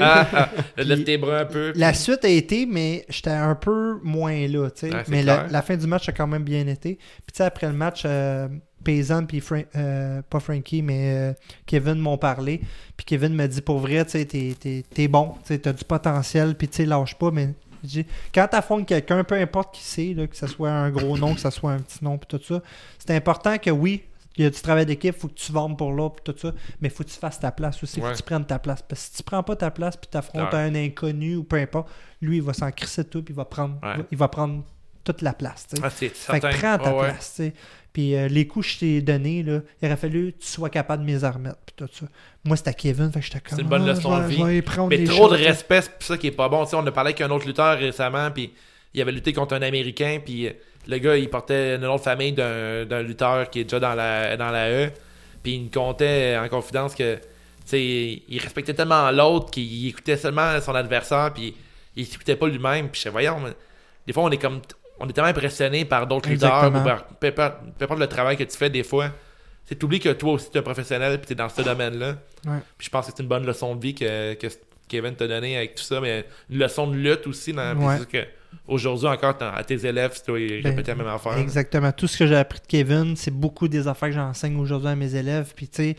[0.76, 1.72] Lève tes bras un peu.
[1.74, 4.96] La suite a été, mais j'étais un peu moins là, tu sais.
[5.08, 6.96] Mais la, fin du match a quand même bien été.
[6.96, 8.48] Puis tu sais, après le match, euh,
[8.84, 11.32] Paysan puis Fra- euh, pas Frankie, mais euh,
[11.66, 12.60] Kevin m'ont parlé.
[12.96, 15.72] Puis Kevin m'a dit, pour vrai, tu sais, t'es, t'es- t'es bon, tu sais, t'as
[15.72, 17.48] du potentiel, puis tu sais, lâche pas, mais...
[18.34, 21.50] Quand t'affrontes quelqu'un, peu importe qui c'est, que ce soit un gros nom, que ce
[21.50, 22.62] soit un petit nom, puis tout ça,
[22.98, 24.02] c'est important que oui,
[24.38, 26.90] il y a du travail d'équipe, faut que tu vendes pour l'autre, tout ça, mais
[26.90, 28.12] faut que tu fasses ta place aussi, faut Ouais.
[28.12, 28.82] que tu prennes ta place.
[28.82, 30.58] Parce que si tu prends pas ta place, puis t'affrontes Ouais.
[30.58, 31.88] un inconnu ou peu importe,
[32.20, 34.04] lui, il va s'en crisser tout, puis il va prendre, Ouais.
[34.10, 34.62] il va prendre
[35.04, 35.66] toute la place.
[35.82, 37.08] Ah, fait que prends ta ouais.
[37.08, 37.32] place.
[37.36, 37.54] tu sais.
[37.96, 40.68] Puis euh, les coups que je t'ai donnés, là, il aurait fallu que tu sois
[40.68, 42.04] capable de mes remettre, puis tout ça.
[42.44, 43.58] Moi, c'était Kevin, fait que j'étais comme.
[43.58, 44.62] une bonne ah, leçon de vie.
[44.90, 46.62] Mais trop de respect, c'est ça qui est pas bon.
[46.64, 48.52] Tu sais, on a parlé avec un autre lutteur récemment, puis
[48.92, 50.50] il avait lutté contre un Américain, puis euh,
[50.86, 54.50] le gars, il portait une autre famille d'un lutteur qui est déjà dans la, dans
[54.50, 54.90] la E,
[55.42, 57.22] puis il me contait en confidence que, tu
[57.64, 61.54] sais, il respectait tellement l'autre qu'il écoutait seulement son adversaire, puis
[61.96, 62.90] il s'écoutait pas lui-même.
[62.90, 63.38] Puis je voyons,
[64.06, 64.60] des fois, on est comme,
[64.98, 66.80] on est tellement impressionné par d'autres Exactement.
[66.80, 69.10] ou par peu importe, le travail que tu fais des fois.
[69.68, 72.16] Tu oublies que toi aussi, tu es un professionnel, puis tu es dans ce domaine-là.
[72.46, 72.58] Ouais.
[72.78, 74.46] Puis je pense que c'est une bonne leçon de vie que, que
[74.88, 77.52] Kevin t'a donné avec tout ça, mais une leçon de lutte aussi.
[77.52, 77.98] Dans, Ouais.
[78.10, 78.18] que
[78.68, 81.36] aujourd'hui encore, à tes élèves, tu dois Ben, répéter la même affaire.
[81.38, 81.90] Exactement.
[81.90, 84.94] Tout ce que j'ai appris de Kevin, c'est beaucoup des affaires que j'enseigne aujourd'hui à
[84.96, 85.52] mes élèves.
[85.56, 85.96] Puis, tu sais,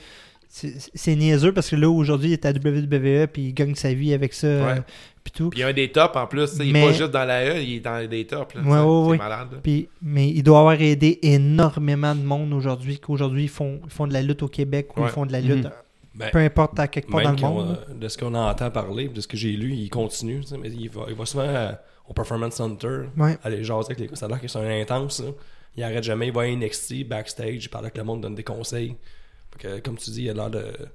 [0.93, 4.13] c'est niaiseux parce que là, aujourd'hui, il est à WWE puis il gagne sa vie
[4.13, 4.47] avec ça.
[4.47, 4.81] euh, Ouais.
[5.23, 5.49] puis tout.
[5.49, 6.57] Puis il y a un des tops en plus.
[6.59, 8.55] Il Mais- est pas juste dans la E, il est dans des tops.
[8.55, 9.17] Là, Ouais, ouais, c'est ouais.
[9.17, 9.47] malade.
[9.63, 14.07] Puis, mais il doit avoir aidé énormément de monde aujourd'hui, qu'aujourd'hui, ils font, ils font
[14.07, 15.07] de la lutte au Québec ou Ouais.
[15.09, 15.71] ils font de la lutte, Mhm.
[16.15, 17.79] Ben, peu importe à quelque part dans le monde.
[17.89, 20.41] euh, de ce qu'on entend parler, de ce que j'ai lu, il continue.
[20.59, 21.71] Mais il va, il va souvent euh,
[22.09, 23.37] au Performance Center Ouais.
[23.43, 24.15] aller jaser avec les gars.
[24.15, 25.19] Ça a l'air que c'est un intense.
[25.21, 25.29] là.
[25.75, 26.27] Il arrête jamais.
[26.27, 28.95] Il va à NXT, backstage, il parle avec le monde, donne des conseils.
[29.57, 30.91] Que, comme tu dis, il a l'air.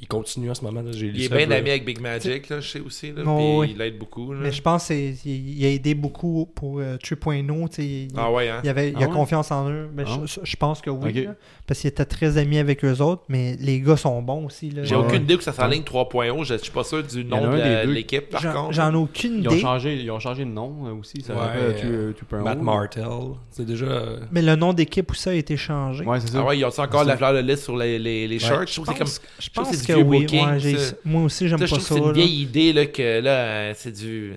[0.00, 0.82] Il continue en ce moment.
[0.82, 0.90] là.
[0.92, 3.12] J'ai Il est bien ami avec Big Magic, là, je sais aussi.
[3.12, 3.68] Là, Oh, oui.
[3.70, 4.32] il l'aide beaucoup.
[4.34, 4.40] là.
[4.42, 7.68] Mais je pense qu'il il a aidé beaucoup pour euh, 3.0.
[7.68, 8.60] tu sais, Il, Ah ouais, hein?
[8.64, 9.12] il avait, il Ah a ouais?
[9.14, 9.88] confiance en eux.
[9.94, 11.24] Mais Ah je, je pense que oui.
[11.24, 11.34] Là,
[11.66, 13.22] parce qu'il était très ami avec eux autres.
[13.28, 14.70] Mais les gars sont bons aussi.
[14.70, 14.82] là.
[14.84, 16.44] J'ai Ouais, aucune idée où ça s'enligne 3.0.
[16.44, 18.72] Je je suis pas sûr du nom de la- l'équipe, par J'en contre.
[18.74, 19.60] j'en ai aucune Ils ont, idée.
[19.60, 21.22] changé, ils ont changé de nom euh, aussi.
[21.22, 23.06] Ça Ouais, rappelle euh, tu, tu peux Matt Martel.
[23.52, 23.86] C'est déjà.
[23.86, 26.04] euh, Mais le nom d'équipe où ça a été changé.
[26.04, 26.40] Ouais, c'est ça.
[26.40, 28.68] Ah ouais, ils ont encore la fleur de lys sur les, les, les shirts?
[28.68, 29.20] Je trouve que c'est
[29.54, 29.83] comme.
[29.86, 30.20] Pense, que oui.
[30.20, 30.94] booking, ouais, ça.
[31.04, 31.94] moi aussi, j'aime Ça, je pas trouve que ça.
[31.94, 32.12] c'est une là.
[32.12, 34.34] vieille idée là, que là, c'est du.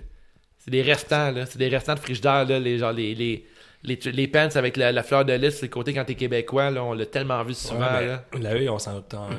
[0.60, 1.46] C'est des restants, là.
[1.46, 2.60] C'est des restants de frigidaire, là.
[2.60, 3.46] Les, genre, les, les,
[3.84, 6.70] les, les pants avec la, la fleur de lys, c'est le côté quand t'es québécois,
[6.72, 6.84] là.
[6.84, 8.26] On l'a tellement vu souvent, ouais, là.
[8.34, 8.78] ben, là, eux, on.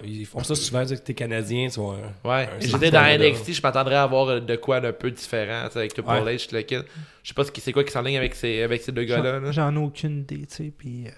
[0.04, 1.98] Ils font ça souvent, que t'es Canadien, tu vois.
[2.24, 3.02] Ouais, j'étais dans.
[3.04, 6.36] NXT, je m'attendrais à avoir euh, de quoi d'un peu différent, avec Triple Ouais.
[6.36, 6.84] H, le kid.
[7.22, 9.38] Je sais pas ce qui- c'est quoi qui s'enligne avec ces, avec ces deux gars-là.
[9.40, 9.52] là.
[9.52, 10.72] J'en ai aucune idée, tu sais.
[10.78, 11.10] Puis, euh,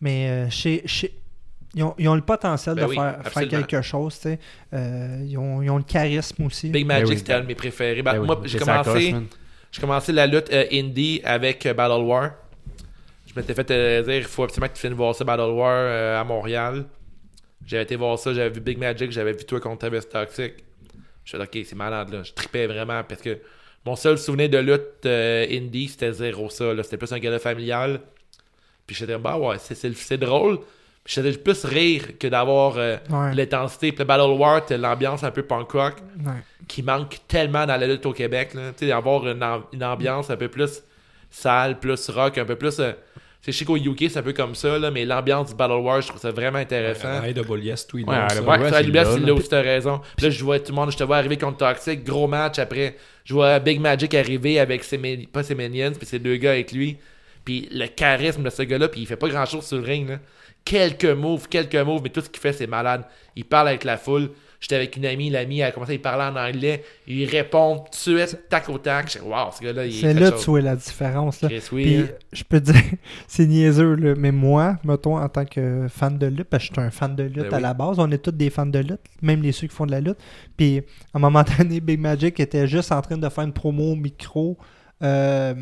[0.00, 1.12] mais euh, chez, chez-
[1.74, 4.38] ils, ont, ils ont le potentiel Ben de oui, faire, faire quelque chose, tu sais.
[4.74, 6.68] Euh, ils, ont, ils ont le charisme aussi.
[6.70, 7.18] Big Magic, Ben oui.
[7.18, 8.02] c'était un de mes préférés.
[8.02, 9.14] Ben, Ben oui, moi, j'ai commencé,
[9.80, 12.32] commencé la lutte euh, indie avec euh, Battle War.
[13.26, 15.72] Je m'étais fait euh, dire il faut absolument que tu viennes voir ça, Battle War,
[15.74, 16.84] euh, à Montréal.
[17.66, 20.52] J'avais été voir ça, j'avais vu Big Magic, j'avais vu toi contre Travis Toxic.
[21.24, 22.22] Je suis ok, c'est malade là.
[22.24, 23.38] Je tripais vraiment parce que
[23.86, 26.74] mon seul souvenir de lutte euh, indie, c'était zéro ça.
[26.74, 26.82] là.
[26.82, 28.00] C'était plus un gala familial.
[28.86, 30.58] Puis j'étais bah ouais, c'est, c'est, c'est drôle.
[31.04, 33.34] J'étais plus rire que d'avoir euh, Ouais.
[33.34, 33.90] l'intensité.
[33.90, 35.94] Puis le Battle War, t'as l'ambiance un peu punk rock
[36.24, 36.32] Ouais.
[36.68, 38.54] qui manque tellement dans la lutte au Québec.
[38.54, 38.70] Là.
[38.76, 40.82] Tu sais, avoir une, une ambiance un peu plus
[41.30, 42.78] sale, plus rock, un peu plus.
[42.80, 42.92] euh,
[43.40, 45.72] c'est je sais qu'au UK, c'est un peu comme ça, là, mais l'ambiance du Battle
[45.80, 47.08] War, je trouve ça vraiment intéressant.
[47.08, 48.40] À AWS, tout, ils Ouais, ça.
[48.40, 50.00] Ouais, Ouais, AWS, là, aussi t'as raison.
[50.16, 52.60] Puis là, je vois tout le monde, je te vois arriver contre Toxic, gros match.
[52.60, 52.94] Après,
[53.24, 54.98] je vois Big Magic arriver avec ses,
[55.32, 56.98] pas ses minions, puis ses deux gars avec lui.
[57.44, 60.08] Puis le charisme de ce gars-là, puis il fait pas grand-chose sur le ring.
[60.08, 60.18] Là.
[60.64, 63.04] Quelques moves, quelques moves, mais tout ce qu'il fait, c'est malade.
[63.36, 64.30] Il parle avec la foule.
[64.62, 66.84] J'étais avec une amie, l'amie, elle a commencé à parler en anglais.
[67.08, 69.12] Il répond tout de suite, tac au tac.
[69.12, 71.42] Je dis, wow, ce gars-là, il est C'est là que tu vois la différence.
[71.42, 71.48] Là.
[71.48, 72.08] Chris, oui, Puis, hein.
[72.32, 72.80] je peux te dire,
[73.26, 76.80] c'est niaiseux, là, mais moi, mettons, en tant que fan de lutte, parce que je
[76.80, 77.62] suis un fan de lutte Ben à oui.
[77.62, 79.90] la base, on est tous des fans de lutte, même les ceux qui font de
[79.90, 80.18] la lutte.
[80.56, 80.78] Puis,
[81.12, 83.96] à un moment donné, Big Magic était juste en train de faire une promo au
[83.96, 84.56] micro,
[85.02, 85.54] euh,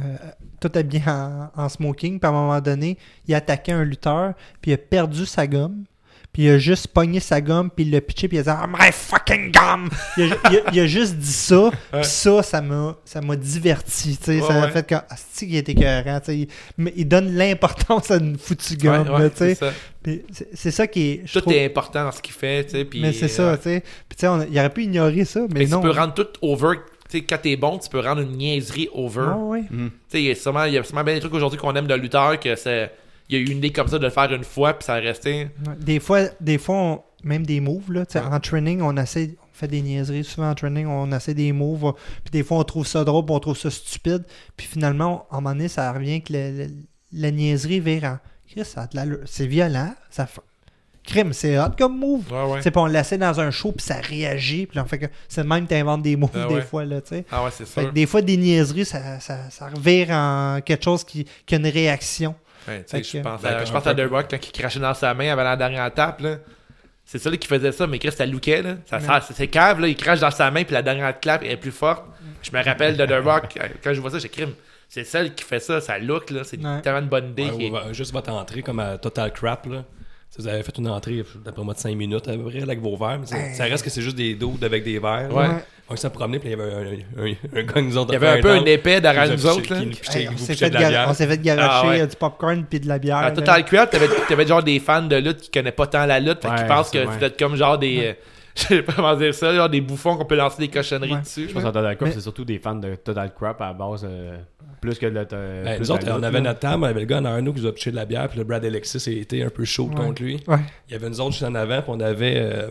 [0.00, 0.16] euh,
[0.60, 2.18] tout habillé en, en smoking.
[2.18, 5.46] Puis, à un moment donné, il a attaqué un lutteur, puis il a perdu sa
[5.46, 5.84] gomme.
[6.32, 8.50] Puis il a juste pogné sa gomme, puis il l'a pitché, puis il a dit
[8.50, 9.88] Ah, My fucking gum!
[10.18, 13.36] Il a, il a- il a juste dit ça, puis ça, ça m'a, ça m'a
[13.36, 14.18] diverti.
[14.18, 14.70] tu sais, Ouais, ça m'a ouais.
[14.70, 16.20] fait que ah, c'est qui est écœurant.
[16.20, 16.38] tu sais.
[16.40, 19.08] Il, mais il donne l'importance à une foutue gomme.
[19.08, 19.58] Ouais, tu sais.
[20.52, 20.86] c'est ça.
[20.86, 21.32] Qui est.
[21.32, 22.84] Tout trouve- est important dans ce qu'il fait, tu sais.
[22.84, 23.82] puis, mais c'est euh, ça, tu sais.
[24.06, 25.80] Puis tu sais, il aurait pu ignorer ça, mais, Mais non.
[25.80, 26.76] tu peux rendre tout over.
[27.16, 29.28] Tu sais, quand t'es bon, tu peux rendre une niaiserie over.
[29.30, 29.36] Ah.
[29.70, 29.90] Mhm.
[29.90, 31.74] Tu sais, il y a sûrement, il y a sûrement bien des trucs aujourd'hui qu'on
[31.74, 32.90] aime de lutteur que c'est.
[33.28, 34.94] Il y a eu une idée comme ça de le faire une fois, puis ça
[34.94, 35.48] a resté.
[35.80, 38.20] Des fois, des fois on- même des moves, là, Ouais.
[38.20, 40.22] en training, on essaie, on fait des niaiseries.
[40.22, 43.24] Souvent en training, on essaie des moves, on- puis des fois on trouve ça drôle,
[43.24, 44.24] puis on trouve ça stupide.
[44.56, 46.32] Puis finalement, à un moment donné, ça revient que
[47.12, 48.18] la, niaiserie vire en.
[48.48, 49.18] Chris, ça a de l'allure.
[49.24, 50.40] c'est violent, ça fait.
[51.06, 52.24] Crime, c'est hot comme move.
[52.32, 52.72] Ouais, ouais.
[52.76, 54.66] On le laissait dans un show, puis ça réagit.
[54.66, 56.60] Puis là, fait que c'est le même que t'inventes des moves Ah des ouais.
[56.62, 57.24] fois, là, tu sais.
[57.30, 61.04] Ah ouais, c'est que des fois, des niaiseries, ça, ça, ça revire en quelque chose
[61.04, 62.34] qui, qui a une réaction.
[62.68, 64.26] Ouais, tu sais, Fait je que- pense Ben, à, je un pense à The Rock
[64.28, 66.20] quand il crachait dans sa main avant la dernière tape.
[66.20, 66.36] Là.
[67.04, 68.62] C'est ça là, qui faisait ça, mais Chris, ça lookait.
[68.62, 68.74] Là.
[68.90, 71.56] Ça, ça- c'est cave, là, il crache dans sa main, puis la dernière clap est
[71.56, 72.04] plus forte.
[72.42, 73.54] Je me rappelle de The Rock,
[73.84, 74.54] quand je vois ça, j'ai crime.
[74.88, 76.42] C'est celle qui fait ça, ça look, là.
[76.44, 76.80] C'est Ouais.
[76.80, 77.50] tellement une bonne idée.
[77.50, 79.84] Qui est- juste votre entrée comme à Total Crap là.
[80.30, 82.64] Si vous avez fait une entrée d'après moi de 5 minutes à peu près là,
[82.64, 83.18] avec vos verres.
[83.20, 85.32] mais ça, ça reste que c'est juste des doudes avec des verres.
[85.34, 85.48] Ouais.
[85.48, 85.60] là.
[85.88, 88.16] On s'est promené puis il y avait un, un, un gars nous autres Il y
[88.16, 89.72] avait un peu un épais derrière nous autres.
[89.72, 89.80] Là.
[90.12, 92.00] Hey, on vous s'est fait, gar- fait Ah ouais.
[92.00, 93.18] euh, du popcorn puis de la bière.
[93.18, 93.30] À là.
[93.30, 96.42] Total Crap, t'avais, t'avais genre des fans de lutte qui connaissent pas tant la lutte,
[96.42, 97.14] fait qu'ils Ouais, pensent que vrai.
[97.20, 98.16] c'était comme genre des.
[98.60, 101.20] je sais pas comment dire ça, genre des bouffons qu'on peut lancer des cochonneries Ouais.
[101.20, 101.46] dessus.
[101.48, 103.72] Je pense que Total Crap, Mais- c'est surtout des fans de Total Crap à la
[103.74, 104.38] base, euh,
[104.80, 107.06] plus que de euh, Ben, plus nous autres, on avait notre table, on avait le
[107.06, 108.64] gars en arrière de nous qui nous a pitché de la bière, puis le Brad
[108.64, 109.94] Alexis a été un peu chaud Ouais.
[109.94, 110.42] contre lui.
[110.48, 110.58] Ouais.
[110.88, 112.36] Il y avait nous autres juste en avant, puis on avait.
[112.36, 112.70] euh,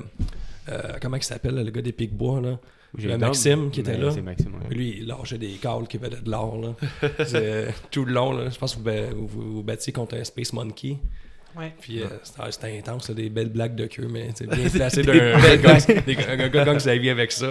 [0.69, 2.57] euh, comment il s'appelle, le gars des Pic-Bois, là?
[2.97, 4.11] Le Maxime qui était mais là.
[4.11, 4.73] C'est Maxime, ouais.
[4.73, 7.09] Lui, il lâchait des câbles qui venaient de l'or, là.
[7.25, 8.49] C'est- tout le long, là.
[8.49, 8.79] Je pense que
[9.13, 10.95] vous, vous, vous battiez contre un Space Monkey.
[11.57, 11.73] Ouais.
[11.79, 15.03] Puis euh, c'était c'était intense, là, des belles blagues de queue, mais c'est bien placé
[15.03, 16.57] d'un gars des- un gars qui
[16.99, 17.47] vie avec ça.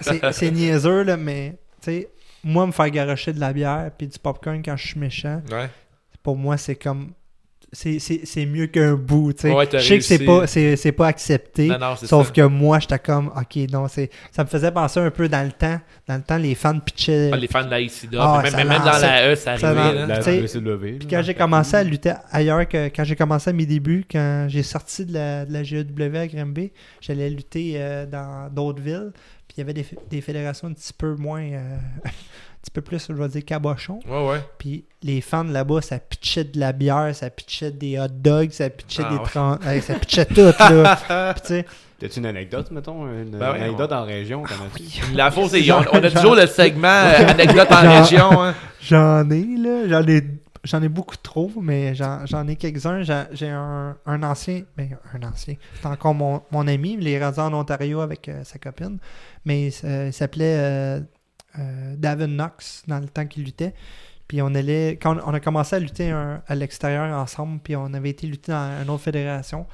[0.00, 2.08] C'est- niaiseux, là, mais tu sais,
[2.44, 5.68] moi, me faire garocher de la bière puis du popcorn quand je suis méchant, Ouais.
[6.22, 7.12] pour moi, c'est comme.
[7.72, 9.52] C'est- C'est c'est mieux qu'un bout, tu sais.
[9.52, 11.66] Ouais, t'as je sais que c'est pas, c'est c'est pas accepté.
[11.66, 12.32] Non, non, c'est Sauf ça.
[12.32, 14.08] que moi, j'étais comme, ok, non, c'est.
[14.30, 15.78] Ça me faisait penser un peu dans le temps.
[16.06, 17.30] Dans le temps, les fans pitchaient.
[17.32, 20.40] Ah, les fans de la ICIDA, Ah, même, même dans la E, ça arrivait.
[20.42, 20.98] WCW.
[21.00, 24.46] Puis quand j'ai commencé à lutter ailleurs, que, quand j'ai commencé à mes débuts, quand
[24.48, 29.10] j'ai sorti de la, de la GEW à Granby, j'allais lutter euh, dans d'autres villes.
[29.48, 31.42] Puis il y avait des, des fédérations un petit peu moins.
[31.42, 31.76] euh,
[32.66, 34.00] petit peu plus, je vais dire, cabochon.
[34.08, 34.40] Ouais, ouais.
[34.58, 38.68] Puis les fans là-bas, ça pitchait de la bière, ça pitchait des hot dogs, ça
[38.70, 39.80] pitchait Ah des ouais.
[39.80, 41.32] ça pitchait tout, là.
[41.32, 41.66] Puis tu sais,
[41.98, 44.82] T'as-tu une anecdote, mettons Une Ben ouais, anecdote on- en région comment tu-
[45.14, 48.42] La fausse, c'est- on, on a toujours le segment euh, anecdote en région.
[48.42, 48.54] Hein.
[48.82, 49.88] J'en ai, là.
[49.88, 50.22] J'en ai,
[50.62, 53.02] j'en ai beaucoup trop, mais j'en, j'en ai quelques-uns.
[53.02, 54.62] J'ai, j'ai un, un ancien.
[54.76, 55.54] Ben, un ancien.
[55.80, 56.98] C'est encore mon, mon ami.
[57.00, 58.98] Il est rendu en Ontario avec euh, sa copine.
[59.46, 61.00] Mais euh, il s'appelait euh,
[61.58, 63.74] euh, Knox dans le temps qu'il luttait.
[64.28, 64.98] Puis on allait.
[65.00, 68.82] Quand on a commencé à lutter à l'extérieur ensemble, puis on avait été lutter dans
[68.82, 69.66] une autre fédération,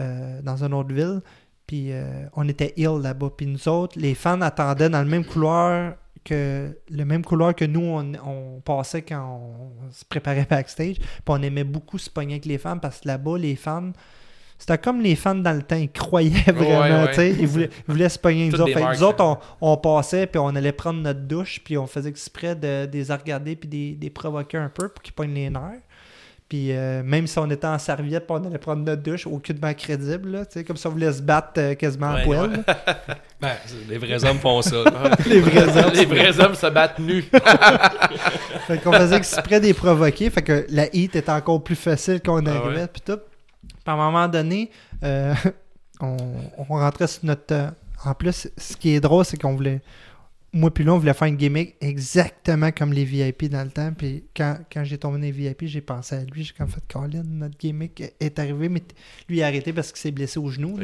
[0.00, 1.20] euh, dans une autre ville.
[1.66, 3.30] Puis euh, on était ill là-bas.
[3.36, 7.64] Puis nous autres, les fans attendaient dans le même couloir que le même couloir que
[7.64, 10.96] nous, on, on passait quand on se préparait backstage.
[10.98, 13.92] Puis on aimait beaucoup se pogner avec les fans parce que là-bas, les fans,
[14.58, 17.08] c'était comme les fans dans le temps, ils croyaient vraiment, ouais.
[17.10, 18.64] tu sais, ils voulaient, ils voulaient se pogner nous autres.
[18.66, 19.38] des Fait marques, nous autres, on,
[19.72, 23.12] on passait, puis on allait prendre notre douche, puis on faisait exprès de, de les
[23.12, 25.80] regarder, puis des, des provoquer un peu pour qu'ils pognent les nerfs.
[26.48, 29.74] Puis euh, même si on était en serviette, puis on allait prendre notre douche, aucunement
[29.74, 32.50] crédible, là, tu sais, comme si on voulait se battre euh, quasiment Ouais, à poil.
[32.50, 32.74] ouais.
[33.40, 33.50] Ben,
[33.88, 34.76] les vrais hommes font ça.
[35.26, 35.92] Les vrais hommes.
[35.92, 37.24] Les vrais hommes se battent nus.
[38.66, 40.30] Fait qu'on faisait exprès des provoquer.
[40.30, 42.80] Fait que la hit était encore plus facile qu'on Ah arrivait.
[42.82, 42.86] ouais.
[42.86, 43.18] Puis tout.
[43.86, 44.70] Puis à un moment donné,
[45.04, 45.32] euh,
[46.00, 46.16] on,
[46.58, 47.54] on rentrait sur notre.
[47.54, 47.70] euh,
[48.04, 49.80] en plus, ce qui est drôle, c'est qu'on voulait.
[50.52, 53.92] Moi, puis là, on voulait faire une gimmick exactement comme les VIP dans le temps.
[53.96, 56.42] Puis quand, quand j'ai tombé dans les VIP, j'ai pensé à lui.
[56.42, 58.82] J'ai comme fait, Colin, notre gimmick est arrivé, mais
[59.28, 60.78] lui il a arrêté parce qu'il s'est blessé au genou.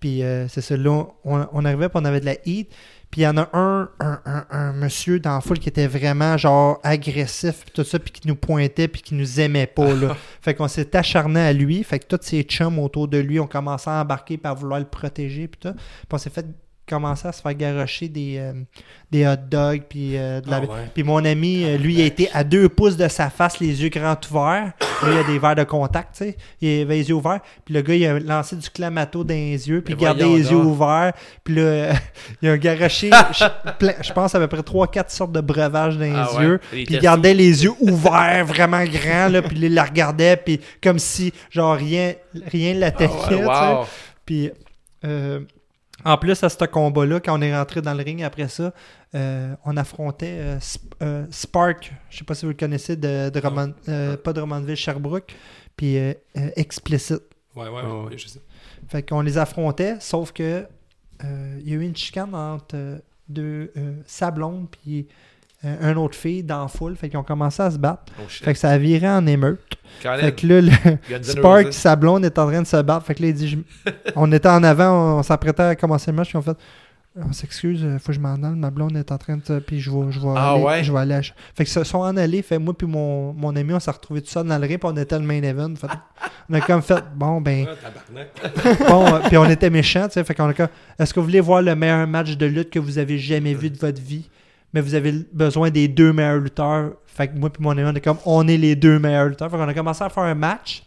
[0.00, 2.72] Puis euh, c'est ça, là, on, on arrivait, puis on avait de la heat.
[3.10, 5.86] Puis il y en a un, un, un- un monsieur dans la foule qui était
[5.86, 9.94] vraiment genre agressif, puis tout ça, puis qui nous pointait, puis qui nous aimait pas,
[9.94, 10.16] là.
[10.42, 11.82] fait qu'on s'est acharné à lui.
[11.84, 14.86] Fait que tous ses chums autour de lui ont commencé à embarquer, à vouloir le
[14.86, 15.72] protéger, puis tout.
[15.74, 16.44] Puis on s'est fait
[16.88, 18.52] commencer à se faire garocher des, euh,
[19.10, 20.56] des hot dogs, puis euh, de la...
[20.56, 20.90] Ah ouais.
[20.94, 23.82] Puis mon ami, euh, lui, il a été à deux pouces de sa face, les
[23.82, 24.72] yeux grands ouverts.
[25.02, 26.36] Lui, il a des verres de contact, tu sais.
[26.60, 27.40] Il avait les yeux ouverts.
[27.64, 30.50] Puis le gars, il a lancé du clamato dans les yeux, puis il gardait les
[30.50, 31.12] yeux ouverts.
[31.44, 31.92] Puis là,
[32.42, 36.34] il a garoché, je, pense, à peu près 3-4 sortes de breuvages dans les Ah
[36.36, 36.44] ouais?
[36.44, 36.60] yeux.
[36.70, 39.42] Puis il était gardait les yeux ouverts, vraiment grands, là.
[39.42, 42.14] Puis il la regardait, puis comme si, genre, rien
[42.44, 43.86] rien l'attaquait, Ah ouais, wow.
[44.24, 44.50] Puis,
[45.04, 45.40] euh,
[46.04, 48.72] en plus, à ce combat-là, quand on est rentré dans le ring après ça,
[49.14, 53.30] euh, on affrontait euh, Sp- euh, Spark, je sais pas si vous le connaissez, de,
[53.30, 55.34] de Roman- euh, pas de Romanville, Sherbrooke,
[55.76, 57.20] puis euh, euh, Explicit.
[57.54, 58.18] Ouais, ouais, Ah ouais, ouais.
[58.18, 58.40] je sais.
[58.88, 60.66] Fait qu'on les affrontait, sauf que
[61.24, 65.08] euh, il y a eu une chicane entre euh, deux, euh, sa blonde puis
[65.66, 66.96] euh, une autre fille dans la foule.
[66.96, 68.04] Fait qu'ils ont commencé à se battre.
[68.18, 68.22] Oh.
[68.28, 69.60] Fait que ça a viré en émeute.
[70.00, 73.06] Fait que là, le, Spark, sa blonde est en train de se battre.
[73.06, 76.16] Fait que là, il dit je- On était en avant, on, s'apprêtait à commencer le
[76.16, 76.28] match.
[76.28, 76.56] Puis on fait
[77.18, 78.54] On s'excuse, il faut que je m'en aille.
[78.56, 79.58] Ma blonde est en train de.
[79.60, 80.62] Puis je vais, je vais Ah aller.
[80.62, 80.84] ouais?
[80.84, 82.42] Je vais aller à Fait que se sont en allés.
[82.42, 84.78] Fait moi, puis mon, mon ami, on s'est retrouvés tout seul dans le ring.
[84.78, 85.74] Puis on était le main event.
[85.76, 85.86] Fait,
[86.50, 87.66] on a comme fait Bon, ben.
[87.68, 90.08] Ah, bon, euh, puis on était méchants.
[90.08, 90.24] tu sais.
[90.24, 92.78] Fait qu'on a comme Est-ce que vous voulez voir le meilleur match de lutte que
[92.78, 94.28] vous avez jamais vu de votre vie?
[94.72, 96.92] Mais vous avez besoin des deux meilleurs lutteurs.
[97.06, 99.50] Fait que moi et mon ami, on est comme, on est les deux meilleurs lutteurs.
[99.50, 100.82] Fait qu'on a commencé à faire un match,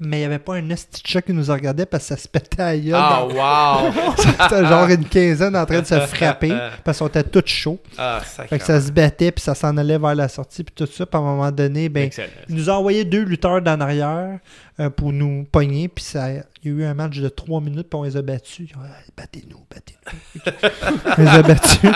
[0.00, 2.62] mais il n'y avait pas un esti qui nous regardait parce que ça se pétait
[2.62, 2.94] à gueule.
[2.94, 3.92] Ah, wow!
[4.16, 7.80] C'était genre une quinzaine en train de se frapper parce qu'on était tous chauds.
[7.96, 10.86] Ah, Fait que ça se battait, puis ça s'en allait vers la sortie, puis tout
[10.86, 11.04] ça.
[11.06, 12.28] Puis à un moment donné, ben, Excellent.
[12.48, 14.38] il nous a envoyé deux lutteurs d'en arrière
[14.78, 15.88] euh, pour nous pogner.
[15.88, 18.22] Puis ça, il y a eu un match de trois minutes, puis on les a
[18.22, 18.68] battus.
[18.70, 20.70] Ils ont dit, battez-nous, battez-nous.
[21.18, 21.90] on les a battus.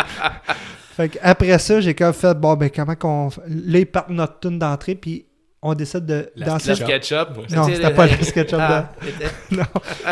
[1.03, 3.29] Fait que après ça, j'ai comme fait, bon, ben, comment qu'on.
[3.49, 5.27] Là, ils partent notre tune d'entrée, puis
[5.63, 6.71] on décide de La- danser.
[6.71, 7.29] Le Ketchup.
[7.29, 7.39] SketchUp.
[7.39, 7.57] Ouais.
[7.57, 8.91] Non, c'était pas le SketchUp Ah,
[9.51, 9.65] de- non.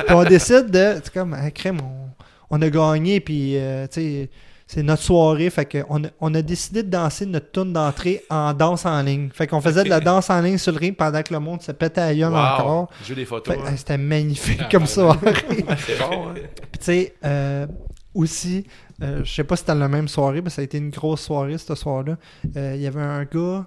[0.06, 0.94] Puis on décide de.
[1.02, 4.30] C'est comme, hein, crème, on, on a gagné, puis, euh, tu sais,
[4.66, 5.50] c'est notre soirée.
[5.50, 9.28] Fait qu'on a, on a décidé de danser notre tune d'entrée en danse en ligne.
[9.34, 11.60] Fait qu'on faisait de la danse en ligne sur le ring pendant que le monde
[11.62, 12.38] se pétait à gueule Wow.
[12.38, 12.90] encore.
[13.04, 13.56] J'ai des photos.
[13.66, 13.72] Hein.
[13.76, 15.18] C'était magnifique Ah, comme soirée.
[15.86, 16.34] C'est bon, hein?
[16.70, 17.66] Puis tu sais, euh,
[18.14, 18.64] aussi,
[19.02, 21.22] euh, je sais pas si c'était la même soirée, mais ça a été une grosse
[21.22, 22.18] soirée ce soir-là.
[22.56, 23.66] Euh, Il y avait un gars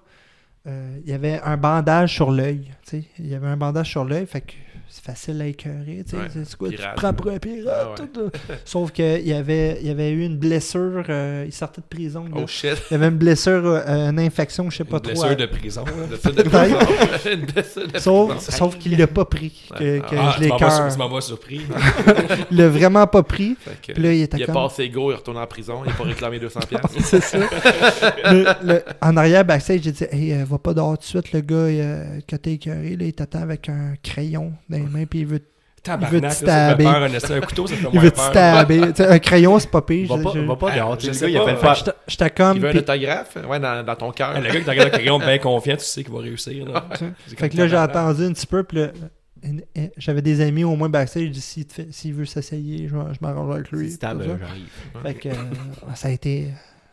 [0.66, 2.72] euh, il y avait un bandage sur l'œil.
[3.20, 4.54] Il y avait un bandage sur l'œil, fait que
[4.96, 6.04] c'est facile à écœurer.
[6.08, 6.16] tu.
[6.16, 6.96] Ouais, C'est- quoi, tu te pirate.
[6.98, 7.74] prends pour un pirate.
[8.00, 8.30] Ah ouais.
[8.66, 11.04] Sauf qu'il y avait, il avait eu une blessure.
[11.10, 12.26] euh, il sortait de prison.
[12.36, 12.78] Oh shit.
[12.92, 15.12] Il y avait une blessure, euh, une infection, je sais pas Une trop.
[15.14, 15.84] blessure de prison.
[15.84, 17.34] De.
[17.34, 18.52] Une blessure de Sauf, prison.
[18.52, 19.68] sauf qu'il l'a pas pris.
[19.76, 20.44] Que, que Ah, je
[20.94, 21.62] tu m'envoies tu surpris.
[22.52, 23.58] Il l'a vraiment pas pris.
[23.82, 26.04] Puis là, il était il a passé go, il retourne en prison, il a pas
[26.04, 26.90] réclamé 200 piastres.
[27.04, 27.38] C'est ça.
[28.26, 31.32] Le- le- en arrière, backstage, j'ai dit Hey, euh, va pas dehors tout de suite,
[31.32, 35.06] le gars euh, que t'as écœuré, là, il t'attend avec un crayon dans les mains,
[35.06, 35.42] puis il veut,
[35.82, 36.84] Tabarnak, Il veut te ça fait stabber.
[36.86, 36.96] peur.
[36.96, 38.30] Un, un couteau, ça fait il moins veut te peur.
[38.32, 38.82] stabber.
[39.10, 40.08] Un crayon, c'est pas pire.
[40.08, 40.98] Va Je- pas, je- va pas dehors.
[41.00, 41.74] je sais gars, il a pas.
[41.74, 42.56] J'étais j'étais comme.
[42.58, 44.40] Il veut un autographe Ouais, dans, dans ton cœur.
[44.40, 46.66] Le gars qui regarde le crayon bien confiant, tu sais qu'il va réussir.
[46.72, 46.86] là.
[47.28, 48.88] C'est Fait que là, j'ai attendu un petit peu, puis là,
[49.98, 53.72] j'avais des amis au moins backstage, j'ai dit s'il veut s'essayer, je, je m'arrange avec
[53.72, 53.92] lui.
[53.92, 53.98] Ça.
[54.18, 54.40] j'arrive.
[55.04, 55.34] Fait que euh,
[55.96, 56.48] ça a été.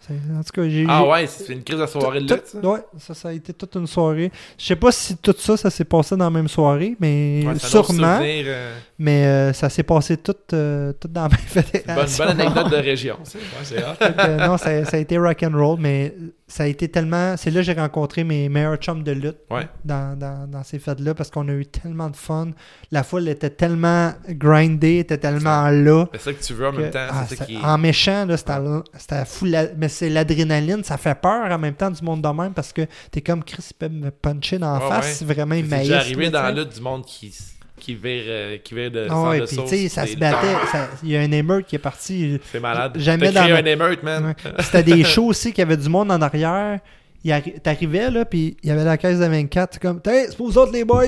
[0.09, 0.87] En tout cas, j'ai.
[0.89, 2.59] Ah ouais, c'est une crise de soirée de Tout- lutte, ça.
[2.61, 4.33] Ouais, ça, ça a été toute une soirée.
[4.59, 7.59] Je sais pas si tout ça, ça s'est passé dans la même soirée, mais Ouais,
[7.59, 7.85] sûrement.
[7.85, 12.25] souvenir, euh, Mais euh, ça s'est passé tout, euh, tout dans la même bonne, fédération.
[12.25, 13.17] bonne anecdote de région.
[13.73, 16.15] Ouais, non, ça, ça a été rock and roll, mais
[16.51, 17.37] ça a été tellement.
[17.37, 19.69] C'est là que j'ai rencontré mes meilleurs chums de lutte Ouais.
[19.85, 22.49] dans, dans, dans ces fêtes-là parce qu'on a eu tellement de fun.
[22.91, 26.07] La foule était tellement grindée, était tellement là.
[26.13, 27.07] C'est ça que tu veux en que- même temps.
[27.11, 28.53] ah, c'est ça qui est- En méchant, c'était
[28.99, 29.45] c'était fou.
[29.47, 32.73] la- mais c'est l'adrénaline, ça fait peur en même temps du monde de même parce
[32.73, 35.13] que t'es comme Chris, peut me puncher dans la Ouais, face ouais.
[35.13, 37.33] si vraiment il déjà arrivé dans la lutte du monde qui,
[37.81, 39.89] qui vire, euh, qui vire de Ah sang ouais, de sauce.
[39.89, 40.47] ça se battait.
[41.03, 42.39] Il y a un émeute qui est parti.
[42.53, 42.93] C'est malade.
[42.97, 44.26] Jamais dans un émeute, man.
[44.26, 44.53] Ouais.
[44.61, 46.78] C'était des shows aussi qu'il y avait du monde en arrière.
[47.26, 49.74] Arri- T'arrivais, là, puis il y avait la caisse de 24.
[49.74, 51.05] C'est comme, c'est pour vous autres, les boys.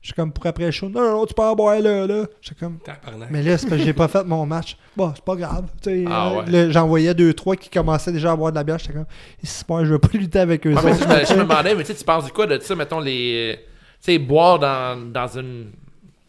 [0.00, 2.24] Je suis comme, pour après le show, non, non, tu peux en boire là, là.
[2.40, 3.28] J'étais comme, Tabarnak.
[3.32, 4.76] mais là, c'est parce que j'ai pas fait mon match.
[4.96, 5.64] Bon, c'est pas grave.
[6.08, 6.44] Ah ouais.
[6.48, 8.78] là, J'en voyais deux, trois qui commençaient déjà à boire de la bière.
[8.78, 9.06] J'étais comme,
[9.42, 10.72] c'est pas, je veux pas lutter avec eux.
[10.72, 13.00] Ouais, mais je me- je demandais, mais tu sais, tu penses quoi de ça, mettons,
[13.00, 13.58] les.
[14.00, 15.72] Tu sais, boire dans, dans une.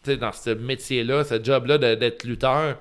[0.08, 2.76] Tu sais, dans ce métier-là, ce job-là d'être lutteur.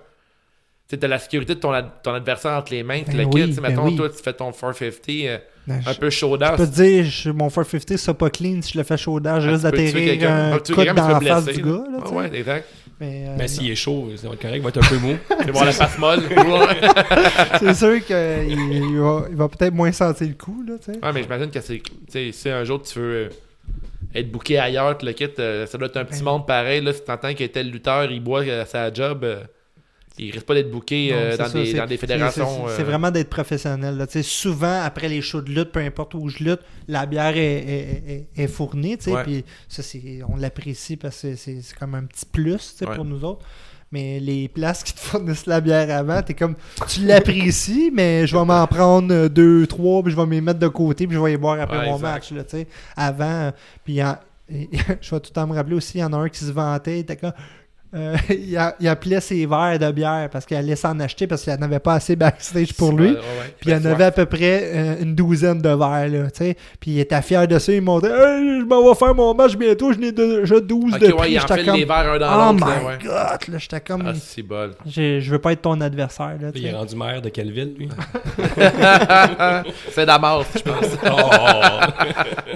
[0.90, 3.18] Tu sais, t'as la sécurité de ton, ad- ton adversaire entre les mains, tu Ben
[3.18, 3.46] le oui.
[3.48, 3.96] Tu sais, ben mettons, oui.
[3.98, 7.04] toi, tu fais ton 450, euh, Ben, un je- peu chaud Je peux te dire,
[7.04, 8.62] je- mon 450, c'est pas clean.
[8.62, 10.34] Si je le fais chaudage, je Ah, risque tu d'atterrir quelqu'un.
[10.36, 11.72] un Ah, tu tuer coup dans tu la face du gars.
[11.72, 12.66] Là, tu Ah ouais, exact.
[13.02, 15.18] Mais, euh, s'il est chaud, ça va être correct, il va être un peu mou.
[15.42, 16.22] Tu vas voir la face molle.
[17.60, 18.16] c'est sûr qu'il
[18.72, 20.64] il va, il va peut-être moins sentir le coup.
[20.68, 20.92] Là, tu.
[20.92, 21.82] Ouais, mais j'imagine que c'est.
[22.12, 23.30] Tu si un jour tu veux euh,
[24.20, 26.82] être booké ailleurs, tu le quittes, euh, ça doit être un petit Ben- monde pareil.
[26.82, 29.44] Là, si t'entends que tel lutteur, il boit à sa job, euh,
[30.20, 32.68] il risque pas d'être booké euh, dans, ça, des, dans des fédérations.
[32.70, 33.98] C'est euh, vraiment d'être professionnel.
[33.98, 34.06] Là.
[34.24, 38.04] Souvent, après les shows de lutte, peu importe où je lutte, la bière est, est-
[38.36, 38.98] est- est fournie.
[38.98, 42.96] Puis ça, c'est- on l'apprécie parce que c'est comme un petit plus Ouais.
[42.96, 43.46] pour nous autres.
[43.92, 46.56] Mais les places qui te fournissent la bière avant, t'es comme,
[46.90, 50.68] tu l'apprécies, mais je vais m'en prendre deux, trois, puis je vais me mettre de
[50.68, 52.08] côté, puis je vais les boire après Ouais, mon exact.
[52.12, 52.32] match.
[52.32, 52.68] Là, tu sais.
[52.98, 53.52] Avant,
[53.86, 54.18] puis en-
[54.50, 56.52] je vais tout le temps me rappeler aussi, il y en a un qui se
[56.52, 57.34] vantait, il était comme,
[57.98, 61.44] euh, il, a- il appelait ses verres de bière parce qu'il allait s'en acheter parce
[61.44, 63.08] qu'il n'avait pas assez backstage pour lui.
[63.08, 63.54] ouais, ouais, ouais.
[63.60, 66.38] Puis il y en avait à peu près euh, une douzaine de verres, là, tu
[66.46, 66.58] sais.
[66.80, 69.56] Puis il était fier de ça, il montrait Hey, je m'en vais faire mon match
[69.56, 71.32] bientôt, je n'ai déjà 12 Ok, de ouais, prix.
[71.34, 72.68] il enfile comme, les verres un Oh dans my l'autre.
[72.68, 72.98] là, ouais.
[73.04, 74.72] god, là, j'étais comme, Ah, c'est bol.
[74.86, 77.90] je veux pas être ton adversaire, là, Il est rendu maire de quelle ville, lui?
[79.92, 80.98] C'est Damas, je pense.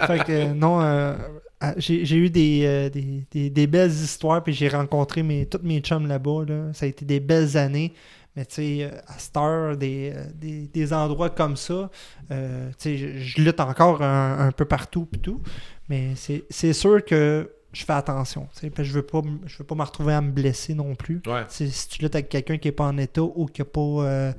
[0.02, 1.14] Oh fait que non, euh,
[1.62, 5.59] ah, j'ai eu des, euh, des, des- des belles histoires, puis j'ai rencontré mes, tous
[5.64, 6.43] mes chums là-bas.
[6.47, 6.74] Là.
[6.74, 7.93] Ça a été des belles années.
[8.36, 11.89] Mais tu sais, euh, à cette heure, des, euh, des, des endroits comme ça,
[12.32, 15.41] euh, tu sais, je, lutte encore un, un peu partout pis tout.
[15.89, 16.14] Mais
[16.49, 18.47] c'est sûr que je fais attention.
[18.51, 21.22] parce que Je veux pas je veux pas me retrouver à me blesser non plus.
[21.26, 21.43] Ouais.
[21.47, 23.80] Si, tu luttes avec quelqu'un qui est pas en état ou qui a pas.
[23.82, 24.34] euh,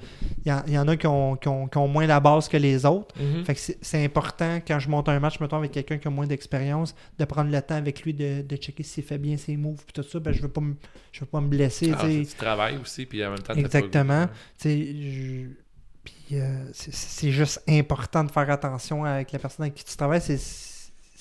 [0.45, 2.21] Il y, en- il y en a qui ont, qui ont- qui ont moins la
[2.21, 3.15] base que les autres.
[3.21, 3.45] Mhm.
[3.45, 6.27] Fait que c'est- important quand je monte un match, mettons, avec quelqu'un qui a moins
[6.27, 9.83] d'expérience, de prendre le temps avec lui de, de checker s'il fait bien ses moves
[9.85, 10.19] puis tout ça.
[10.21, 10.75] Ben, je veux pas me,
[11.13, 11.93] je veux pas me blesser.
[11.95, 12.25] Ah, tu sais.
[12.25, 14.27] c'est du travail aussi, puis en même temps, pas- Exactement.
[14.63, 15.47] Je-
[16.05, 19.97] Puis euh, c'est- c'est juste important de faire attention avec la personne avec qui tu
[19.97, 20.21] travailles.
[20.21, 20.37] C'est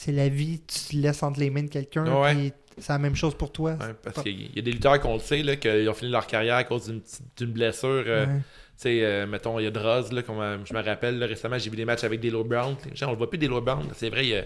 [0.04, 2.06] c'est la vie, tu te laisses entre les mains de quelqu'un.
[2.22, 2.34] Ouais.
[2.34, 3.72] puis C'est la même chose pour toi.
[3.74, 6.26] Ouais, parce qu'il y a des lutteurs qu'on le sait, là, qu'ils ont fini leur
[6.26, 6.92] carrière à cause
[7.38, 8.04] d'une blessure.
[8.08, 8.32] euh, Ouais.
[8.78, 11.60] Tu sais, euh, mettons, il y a Droz, là, comme je me rappelle, là, récemment,
[11.60, 12.76] j'ai vu des matchs avec Delo Brown.
[12.96, 13.86] Genre, on le voit plus Delo Brown.
[13.94, 14.42] C'est vrai, il a,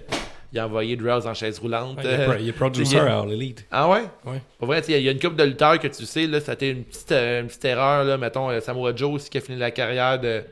[0.51, 1.99] il a envoyé Droz en chaise roulante.
[2.03, 3.65] il, est euh, il est producer à All Elite.
[3.71, 4.03] Ah ouais?
[4.25, 4.41] Ouais.
[4.57, 6.55] Pour vrai, il y a une couple de lutteurs que tu sais, là, ça a
[6.55, 9.41] été une petite, euh, une petite erreur, là, mettons, euh, Samoa Joe aussi qui a
[9.41, 10.43] fini la carrière de,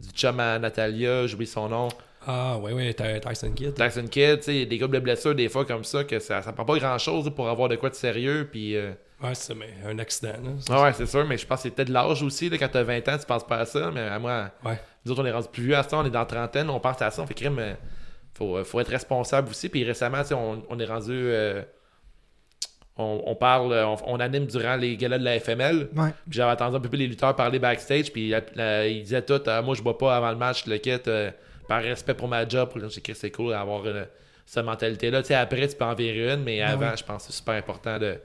[0.00, 1.88] du chum à Natalia, j'oublie son nom.
[2.26, 3.74] Ah, ouais, ouais, Ty- Tyson Kidd.
[3.74, 6.02] Tyson Kidd, tu sais, il y a des couples de blessures des fois comme ça,
[6.04, 8.76] que ça, ça prend pas grand chose pour avoir de quoi de sérieux, puis...
[8.76, 8.90] euh,
[9.22, 10.50] Ouais, c'est ça, mais un accident, là.
[10.68, 12.82] Ah ouais, c'est sûr, mais je pense que c'est peut-être l'âge aussi, là, quand t'as
[12.82, 14.78] 20 ans, tu penses pas à ça, mais à moi, Ouais.
[15.04, 16.80] nous autres, on est rendu plus vieux à ça, on est dans la trentaine, on
[16.80, 17.74] pense à ça, on fait crime, euh,
[18.34, 19.68] faut, faut être responsable aussi.
[19.70, 21.12] Puis récemment, tu sais, on, on est rendu.
[21.12, 21.62] euh,
[22.98, 25.88] on, on parle, on, on anime durant les galas de la FML.
[25.96, 26.10] Ouais.
[26.28, 28.10] Puis j'avais entendu un peu plus les lutteurs parler backstage.
[28.12, 30.70] Puis la- la- ils disaient tout Ah, Moi, je bois pas avant le match, je
[30.70, 31.30] le quitte euh,
[31.68, 32.68] par respect pour ma job.
[32.70, 34.06] Pour j'ai dit, c'est cool d'avoir une-
[34.44, 35.22] cette mentalité-là.
[35.22, 36.96] Tu sais, après, tu peux en virer une, mais Ah avant, oui.
[36.96, 38.16] je pense que c'est super important de,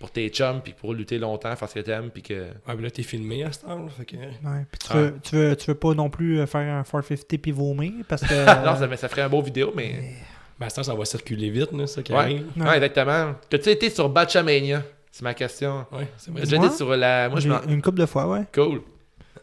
[0.00, 0.60] pour tes chums.
[0.62, 2.10] Puis pour lutter longtemps, faire ce que t'aimes.
[2.10, 2.34] Puis que.
[2.34, 4.16] Ouais, mais là, t'es filmé à cette heure, là, fait que...
[4.16, 4.66] Ouais.
[4.72, 7.52] Puis tu, veux, tu, veux, tu veux pas non plus euh, faire un 450 puis
[7.52, 8.34] vomir parce que.
[8.66, 10.14] non, ça, ça ferait un beau vidéo, mais.
[10.58, 12.18] Ben, à cette heure, ça va circuler vite, là, ça qui Ouais.
[12.18, 12.46] arrive.
[12.56, 12.66] Ouais.
[12.68, 13.34] Ouais, exactement.
[13.48, 14.82] T'as-tu été sur Batchamania
[15.12, 15.86] C'est ma question.
[15.92, 16.42] Ouais, c'est vrai.
[16.44, 17.28] J'ai été sur la.
[17.28, 17.48] Moi, je.
[17.68, 18.42] Une couple de fois, ouais.
[18.52, 18.82] Cool.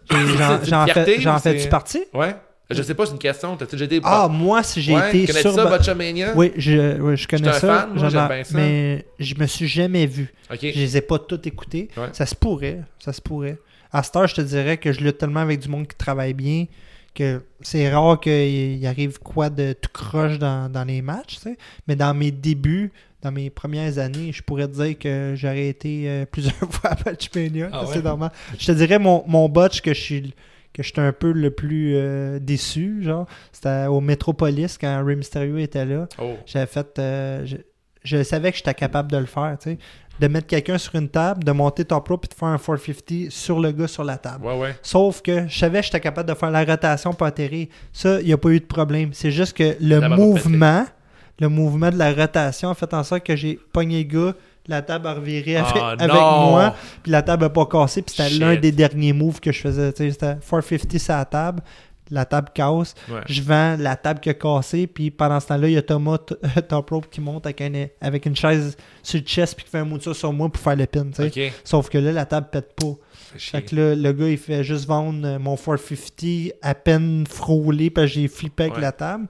[0.09, 2.03] J'en fais-tu partie?
[2.13, 2.35] Ouais.
[2.69, 3.55] Je sais pas, c'est une question.
[3.55, 3.99] T'as-tu déjà été.
[4.03, 5.53] Ah, moi, si j'ai ouais, été connais-tu sur.
[5.55, 7.59] ça, Batchamania Oui, je, ouais, je connais un ça.
[7.87, 8.57] fan, moi, j'aime ai- bien ça.
[8.57, 10.33] Mais je me suis jamais vu.
[10.51, 10.59] Ok.
[10.61, 11.87] Je les ai pas toutes écoutées.
[11.95, 12.09] Ouais.
[12.11, 12.81] Ça se pourrait.
[12.99, 13.57] Ça se pourrait.
[13.91, 16.33] À cette heure, je te dirais que je lutte tellement avec du monde qui travaille
[16.33, 16.65] bien
[17.15, 21.35] que c'est rare qu'il arrive quoi de tout croche dans, dans les matchs.
[21.35, 21.57] tu sais.
[21.87, 22.91] Mais dans mes débuts,
[23.23, 26.95] dans mes premières années, je pourrais te dire que j'aurais été euh, plusieurs fois à
[26.95, 27.69] Batchmania.
[27.71, 27.89] Ah ouais?
[27.93, 28.31] C'est normal.
[28.59, 30.33] Je te dirais mon, mon botch que je suis
[30.77, 35.57] que j'étais un peu le plus euh, déçu, genre, c'était au Metropolis quand Rey Mysterio
[35.57, 36.07] était là.
[36.21, 36.35] Oh.
[36.45, 36.97] J'avais fait.
[36.99, 37.57] euh, je,
[38.03, 39.77] je savais que j'étais capable de le faire, tu sais.
[40.19, 43.29] De mettre quelqu'un sur une table, de monter ton pro puis de faire un 450
[43.31, 44.45] sur le gars sur la table.
[44.47, 44.75] Ouais, ouais.
[44.81, 47.67] Sauf que je savais que j'étais capable de faire la rotation pour atterrir.
[47.93, 49.09] Ça, il n'y a pas eu de problème.
[49.13, 50.85] C'est juste que le mouvement,
[51.39, 54.33] le mouvement de la rotation a fait en sorte que j'ai pogné le gars,
[54.67, 58.15] la table a reviré avec, Ah, avec moi, puis la table n'a pas cassé, puis
[58.15, 59.87] c'était l'un des derniers moves que je faisais.
[59.95, 61.61] C'était 450 sur la table,
[62.09, 63.19] la table casse, Ouais.
[63.27, 66.17] je vends la table qui a cassé, puis pendant ce temps-là, il y a Thomas
[66.19, 66.35] t-
[66.69, 69.79] Top Rope qui monte avec, un- avec une chaise sur le chest, puis qui fait
[69.79, 71.05] un move sur moi pour faire le pin.
[71.05, 71.47] tu sais.
[71.47, 71.53] Ok.
[71.63, 72.93] Sauf que là, la table pète pas.
[73.37, 77.89] Fait que là, le gars, il fait juste vendre euh, mon 450 à peine frôlé
[77.89, 78.81] parce que j'ai flippé avec Ouais.
[78.81, 79.27] la table.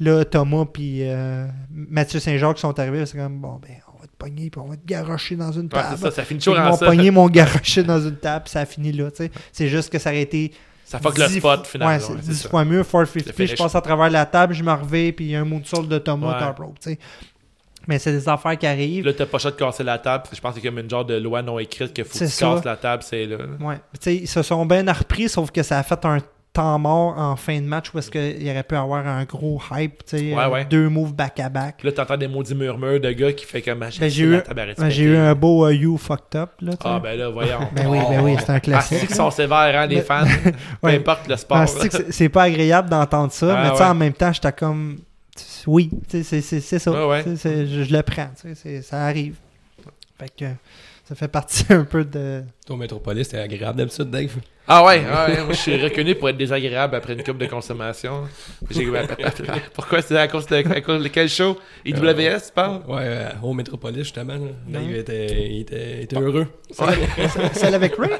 [0.00, 3.06] Là, Thomas puis euh, Mathieu Saint-Jacques sont arrivés.
[3.06, 3.76] C'est comme, bon, ben,
[4.18, 5.96] pogner puis on va te garocher dans une Ouais, table.
[5.96, 6.86] c'est ça, ça finit toujours en m'ont ça.
[6.86, 9.10] pogné, mon garoché dans une table, ça a fini là.
[9.10, 9.30] tu sais.
[9.52, 10.52] C'est juste que ça aurait été.
[10.84, 11.94] Ça fuck le 10 spot finalement.
[11.94, 12.48] Ouais, c'est ouais, c'est 10 ça.
[12.48, 12.78] fois mieux.
[12.78, 13.50] Le 450, finish.
[13.50, 15.82] je passe à travers la table, je me reviens, puis il y a un moonsault
[15.82, 16.66] de Thomas Ouais.
[16.80, 16.98] Tu sais.
[17.88, 19.04] Mais c'est des affaires qui arrivent.
[19.04, 20.24] Là, t'as pas choix de casser la table.
[20.32, 22.26] Je pense qu'il y a comme une genre de loi non écrite qu'il faut que
[22.26, 23.36] C'est tu casses la table, c'est là.
[23.60, 23.76] Ouais.
[23.76, 26.18] Tu sais, ils se sont bien repris, sauf que ça a fait un
[26.56, 30.04] temps mort en fin de match où est-ce qu'il aurait pu avoir un gros hype,
[30.06, 30.64] tu sais, Ouais, ouais.
[30.64, 31.82] deux moves back-à-back.
[31.84, 34.90] Là, t'entends des maudits murmures de gars qui fait comme ah, Ben, j'ai eu- Ben,
[34.90, 36.50] J'ai eu un beau euh, You Fucked Up.
[36.60, 36.72] Là.
[36.84, 37.60] Ah, ben là, voyons.
[37.72, 38.98] Ben oui, ben oui, c'est un Ah, classique.
[39.00, 40.24] c'est qu'ils sont sévères, hein, les fans.
[40.82, 41.58] Peu importe le sport.
[41.58, 43.88] Ah, c'est c'est- c'est pas agréable d'entendre ça, Ah, mais tu sais, ouais.
[43.90, 44.98] en même temps, j'étais comme.
[45.66, 46.90] Oui, tu sais, c'est- c'est c'est ça.
[46.92, 47.36] Ouais, ouais.
[47.36, 49.36] C'est- je, je le prends, tu sais, c'est- ça arrive.
[50.18, 50.46] Fait que
[51.06, 52.42] ça fait partie un peu de.
[52.66, 54.36] Toi, au Métropolis, t'es agréable d'habitude, Dave?
[54.68, 57.46] Ah ouais, ah ouais, moi je suis reconnu pour être désagréable après une coupe de
[57.46, 58.24] consommation.
[58.70, 58.86] J'ai-
[59.74, 61.56] Pourquoi c'est à cause de, à cause de quel show?
[61.84, 62.80] IWS, tu parles?
[62.88, 64.34] Ouais, euh, au Métropolis, justement.
[64.34, 64.80] là.
[64.80, 64.98] Ouais.
[64.98, 66.48] était, il était, il était heureux.
[66.80, 66.86] Ouais.
[67.52, 68.10] Celle avec Ray?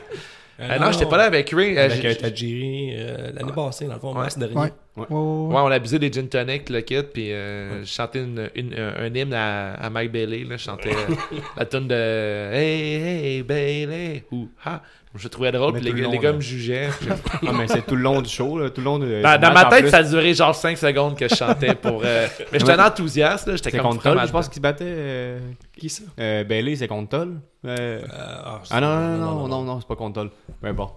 [0.58, 1.76] Euh, Ah non, j'étais pas là avec Ray.
[1.76, 4.20] euh, Avec j'ai- euh, Tajiri euh, l'année passée, dans le fond, Ouais.
[4.20, 4.54] mars dernier.
[4.54, 4.72] Ouais.
[4.96, 5.54] Ouais, ouais, ouais.
[5.54, 8.72] Ouais, on a abusé des gin tonic, le kit, puis euh, je chantais une, une-
[8.72, 10.44] un, un hymne à, à Mike Bailey.
[10.44, 11.14] Là, je chantais euh,
[11.58, 14.80] la tune de Hey, hey, Bailey, ou ha.
[15.16, 16.88] Je trouvais drôle, puis les, le gars- me jugeaient.
[17.46, 19.22] Ah, mais c'est tout le long du show, là, tout le long de.
[19.22, 19.90] Dans, du dans ma tête, plus.
[19.90, 22.02] ça a duré genre 5 secondes que je chantais pour.
[22.04, 24.84] euh, Mais j'étais un enthousiaste, là, j'étais comme contre Toll, je pense qu'il se battait.
[24.86, 25.38] euh,
[25.78, 26.02] Qui ça?
[26.18, 27.34] Euh, Bailey, c'est contre Toll.
[27.64, 30.30] Euh, Euh, ah, Ah non, non, non, non, non, non, c'est pas contre Toll.
[30.74, 30.90] Bon.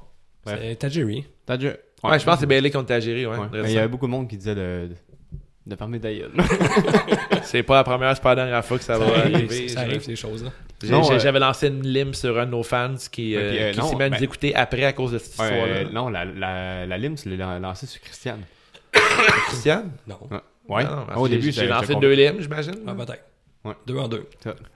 [0.46, 0.60] Bref.
[0.62, 1.26] C'est Tajiri.
[1.46, 1.74] T'as déjà.
[2.04, 3.38] Ouais, je pense que c'est Bailey contre Tajiri, ouais.
[3.38, 3.48] Ouais.
[3.66, 4.96] Il y avait beaucoup de monde qui disait de, de,
[5.66, 6.32] de fermer ta gueule.
[7.44, 9.68] C'est pas la première, c'est pas la dernière fois que ça va arriver.
[9.68, 10.50] ça arrive, ces choses-là.
[10.84, 13.72] Euh, J'avais lancé une lime sur un de nos fans qui, euh, Ouais, puis, euh,
[13.72, 15.74] qui s'est mis à nous ben- écouter après à cause de cette Ouais, histoire-là.
[15.76, 18.42] euh, non, la, la, la lime, tu l'as lancée sur Christiane.
[19.48, 19.86] Christian?
[20.08, 20.20] Non.
[20.68, 20.84] Ouais.
[20.84, 22.76] Non, au j'ai- début, j'ai lancé deux limes, j'imagine.
[22.88, 23.24] Ah, peut-être.
[23.66, 23.74] Ouais.
[23.86, 24.26] Deux en deux.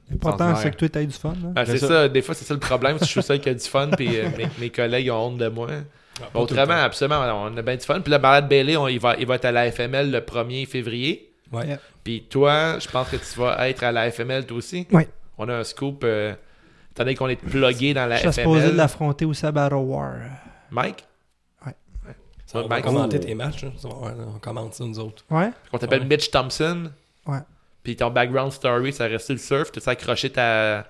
[0.09, 1.33] L'important, c'est que toi, tu aies du fun.
[1.41, 1.49] là.
[1.53, 2.09] Ben, c'est ça.
[2.09, 3.89] des fois c'est ça le problème, c'est que je suis seul qui a du fun,
[3.95, 5.67] puis euh, mes, mes collègues ont honte de moi.
[6.21, 8.01] Ah, Autrement, absolument, on a bien du fun.
[8.01, 10.65] Puis le Malade Bailey, on- il, va, il va être à la FML le 1er
[10.67, 11.31] février.
[11.51, 11.77] Ouais.
[12.03, 14.85] Puis toi, je pense que tu vas être à la FML toi aussi.
[14.91, 15.03] Oui.
[15.37, 16.33] On a un scoop, euh,
[16.95, 20.13] donné qu'on est plugué dans la Je suis supposé de l'affronter aussi à Battle War.
[20.71, 21.05] Mike?
[22.45, 23.25] Ça, on va Mike, commenter oh.
[23.25, 23.63] tes matchs.
[23.63, 23.71] ouais,
[24.35, 25.23] on commente ça, nous autres.
[25.31, 25.49] Ouais?
[25.71, 26.07] On t'appelle Ouais.
[26.07, 26.91] Mitch Thompson.
[27.25, 27.39] Ouais.
[27.81, 29.71] Puis ton background story, ça reste le surf.
[29.71, 30.85] Tu as accroché ta.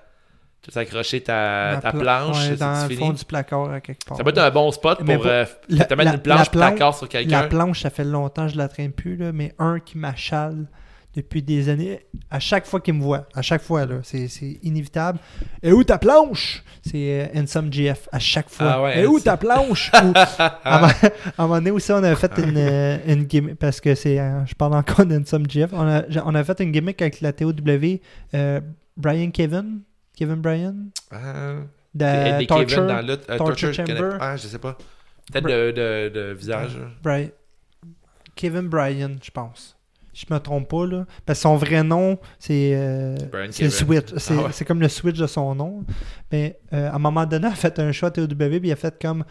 [0.60, 2.36] Tu as accroché ta, ta pla- planche?
[2.50, 2.96] ouais, dans le fini?
[3.00, 4.16] fond du placard à quelque part.
[4.16, 6.38] Ça peut être un bon spot Mais pour euh, La- te mettre la- une planche
[6.54, 7.48] la planche- sur La quelqu'un.
[7.48, 10.66] planche, ça fait longtemps que je la traîne plus, là, mais un qui m'achale
[11.14, 12.00] depuis des années.
[12.30, 15.18] À chaque fois qu'il me voit, à chaque fois, là, c'est c'est inévitable.
[15.62, 16.62] Et où ta planche?
[16.82, 18.66] C'est euh, Handsome GF, à chaque fois.
[18.72, 19.90] Ah ouais, Et où ta planche?
[20.04, 20.90] Ou, à,
[21.38, 24.44] un moment- donné aussi, on avait fait une, euh, une gimmick, parce que c'est, euh,
[24.46, 27.52] je parle encore d'Handsome GF, on a, on a fait une gimmick avec la TOW,
[28.34, 28.60] euh,
[28.96, 29.80] Brian Kevin,
[30.16, 30.74] Kevin Brian,
[31.10, 31.54] Ah,
[31.94, 32.66] de des Torture.
[32.66, 33.08] Kevin dans.
[33.08, 34.16] Euh, Torture Torture, Chamber?
[34.20, 34.76] Ah, je sais pas.
[35.32, 36.76] Peut-être de, de, de visage.
[36.76, 36.86] là.
[37.02, 37.30] Bri-
[38.36, 39.73] Kevin Bryan, je pense.
[40.14, 41.06] Je me trompe pas, là.
[41.26, 43.16] Parce que son vrai nom, c'est euh,
[43.70, 44.06] switch.
[44.16, 44.48] C'est Ah ouais.
[44.52, 45.84] c'est comme le switch de son nom.
[46.30, 48.72] Mais euh, à un moment donné, il a fait un choix à TOW, puis il
[48.72, 49.24] a fait comme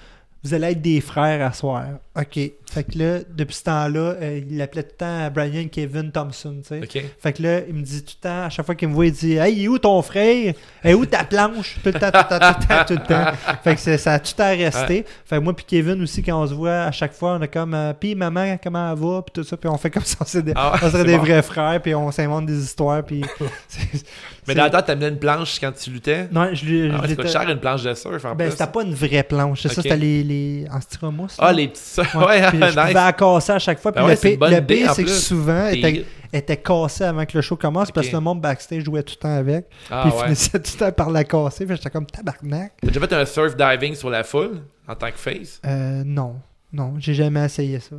[0.44, 1.86] Vous allez être des frères à soir.
[2.16, 2.40] OK.
[2.72, 6.58] Fait que là, depuis ce temps-là, euh, il l'appelait tout le temps Brian Kevin Thompson,
[6.62, 6.82] tu sais.
[6.84, 7.04] Ok.
[7.20, 9.08] Fait que là, il me dit tout le temps, à chaque fois qu'il me voit,
[9.08, 10.54] il dit Hey, il est où ton frère?
[10.84, 13.00] Hey, où ta planche Tout le temps, tout le temps, tout le temps, tout le
[13.08, 13.32] temps.
[13.64, 15.06] Fait que ça a tout le temps resté.
[15.26, 17.48] Fait que moi, puis Kevin aussi, quand on se voit, à chaque fois, on a
[17.48, 19.58] comme euh, Puis maman, comment elle va Puis tout ça.
[19.58, 21.24] Puis on fait comme ça, des- Ah, on serait des bon.
[21.24, 23.04] vrais frères, puis on s'invente des histoires.
[23.04, 23.24] Puis.
[24.48, 26.28] Mais dans le temps, t'amenais une planche quand tu luttais?
[26.32, 26.92] Non, je lui.
[26.94, 28.52] Ah, je lui cher une planche de surf en Ben, plus.
[28.58, 29.62] c'était pas une vraie planche.
[29.64, 30.66] C'est ça, c'était les, les.
[30.72, 31.38] en styromousse.
[31.40, 31.82] Ah, les petits
[32.12, 32.26] ça.
[32.26, 32.76] Ouais, puis je nice.
[32.76, 33.92] pouvais la casser à chaque fois.
[33.92, 35.20] Puis Ben le ouais, c'est pire, une bonne le idée, pire, en c'est que plus.
[35.24, 38.42] souvent, elle était, elle était cassée avant que le show commence parce que le monde
[38.42, 39.66] backstage jouait tout le temps avec.
[39.90, 40.24] Ah, puis il ouais.
[40.26, 41.66] finissait tout le temps par la casser.
[41.66, 42.74] Fait que j'étais comme tabarnak.
[42.82, 45.62] T'as déjà fait un surf diving sur la foule en tant que face?
[45.66, 46.36] Euh, non,
[46.72, 47.96] non, j'ai jamais essayé ça.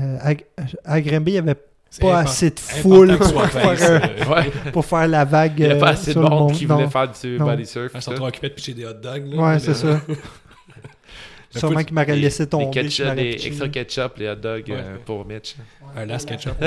[0.00, 0.32] Euh, à,
[0.94, 1.56] à Grimby, il n'y avait
[1.90, 4.70] C'est pas assez de important foule que pour, face, faire, euh, Ouais.
[4.72, 5.54] pour faire la vague.
[5.58, 6.76] Il y a euh, pas assez de sur le monde qui Non.
[6.76, 7.46] voulait faire du Non.
[7.46, 7.90] body surf.
[7.94, 8.16] Ils sont ça.
[8.16, 9.26] trop occupés de picher des hot dogs.
[9.26, 10.00] Là, Ouais, c'est euh, ça.
[11.50, 12.70] Sûrement qu'il m'aurait laissé tomber.
[12.80, 13.48] ketchup- m'aurais des pitché.
[13.48, 14.74] extra ketchup, les hot dogs Ouais.
[14.76, 15.56] euh, pour Mitch.
[15.96, 16.54] Un last ketchup.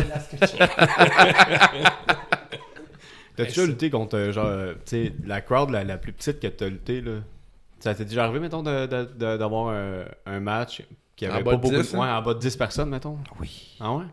[3.35, 6.39] T'as déjà lutté contre, euh, genre, euh, tu sais, la crowd la, la plus petite
[6.39, 7.19] que t'as lutté, là?
[7.79, 10.83] Ça t'est déjà arrivé, mettons, d'avoir un, un match
[11.15, 11.97] qui avait pas beaucoup 10, de...
[11.97, 11.99] hein?
[12.01, 13.17] Ouais, en bas de 10 personnes, mettons?
[13.39, 13.77] Oui.
[13.79, 14.03] Ah ouais?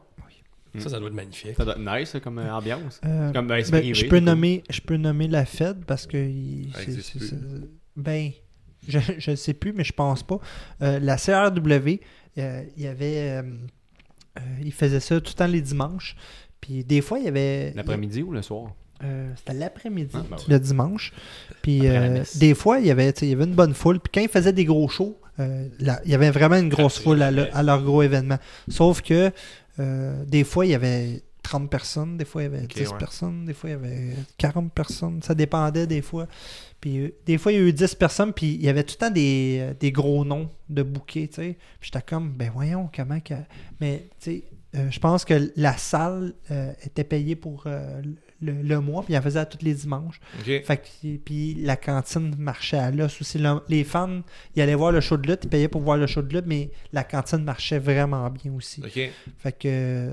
[0.78, 1.56] Ça, ça doit être magnifique.
[1.56, 3.00] Ça doit être nice, comme ambiance.
[3.04, 6.16] Euh, Comme, ben, c'est ben, je, peux nommer, je peux nommer la Fed parce que.
[6.18, 7.28] il- Ça c'est- existe c'est- plus.
[7.28, 8.30] c'est- ben,
[8.90, 10.38] je ne sais plus, mais je pense pas.
[10.82, 12.00] Euh, la CRW,
[12.38, 13.40] euh, il y avait.
[13.40, 13.42] euh,
[14.62, 16.16] il faisait ça tout le temps les dimanches.
[16.60, 17.72] Puis des fois, il y avait.
[17.74, 18.72] L'après-midi ou le soir?
[19.04, 21.12] Euh, C'était l'après-midi, Ah, ben le dimanche.
[21.62, 24.00] Puis euh, des fois, il y, avait, tu sais, il y avait une bonne foule.
[24.00, 26.98] Puis quand ils faisaient des gros shows, euh, là, il y avait vraiment une grosse
[26.98, 28.38] foule à, le- leur gros événement.
[28.68, 29.30] Sauf que
[30.26, 32.98] des fois, il y avait 30 personnes, des fois, il y avait Ok, 10 ouais.
[32.98, 35.22] personnes, des fois, il y avait 40 personnes.
[35.22, 36.26] Ça dépendait des fois.
[36.80, 38.94] Puis euh, des fois, il y a eu 10 personnes, puis il y avait tout
[39.00, 41.56] le temps des, euh, des gros noms de bouquets, tu sais.
[41.80, 43.34] Puis j'étais comme, ben voyons, comment que...
[43.80, 44.44] Mais, tu sais,
[44.76, 48.02] euh, je pense que la salle euh, était payée pour euh,
[48.42, 50.20] le, le mois, puis en faisait à tous les dimanches.
[50.62, 53.38] Fait que, puis la cantine marchait à l'os aussi.
[53.38, 54.20] Le- les fans,
[54.54, 56.46] ils allaient voir le show de lutte, ils payaient pour voir le show de lutte,
[56.46, 58.82] mais la cantine marchait vraiment bien aussi.
[59.38, 60.10] Fait que,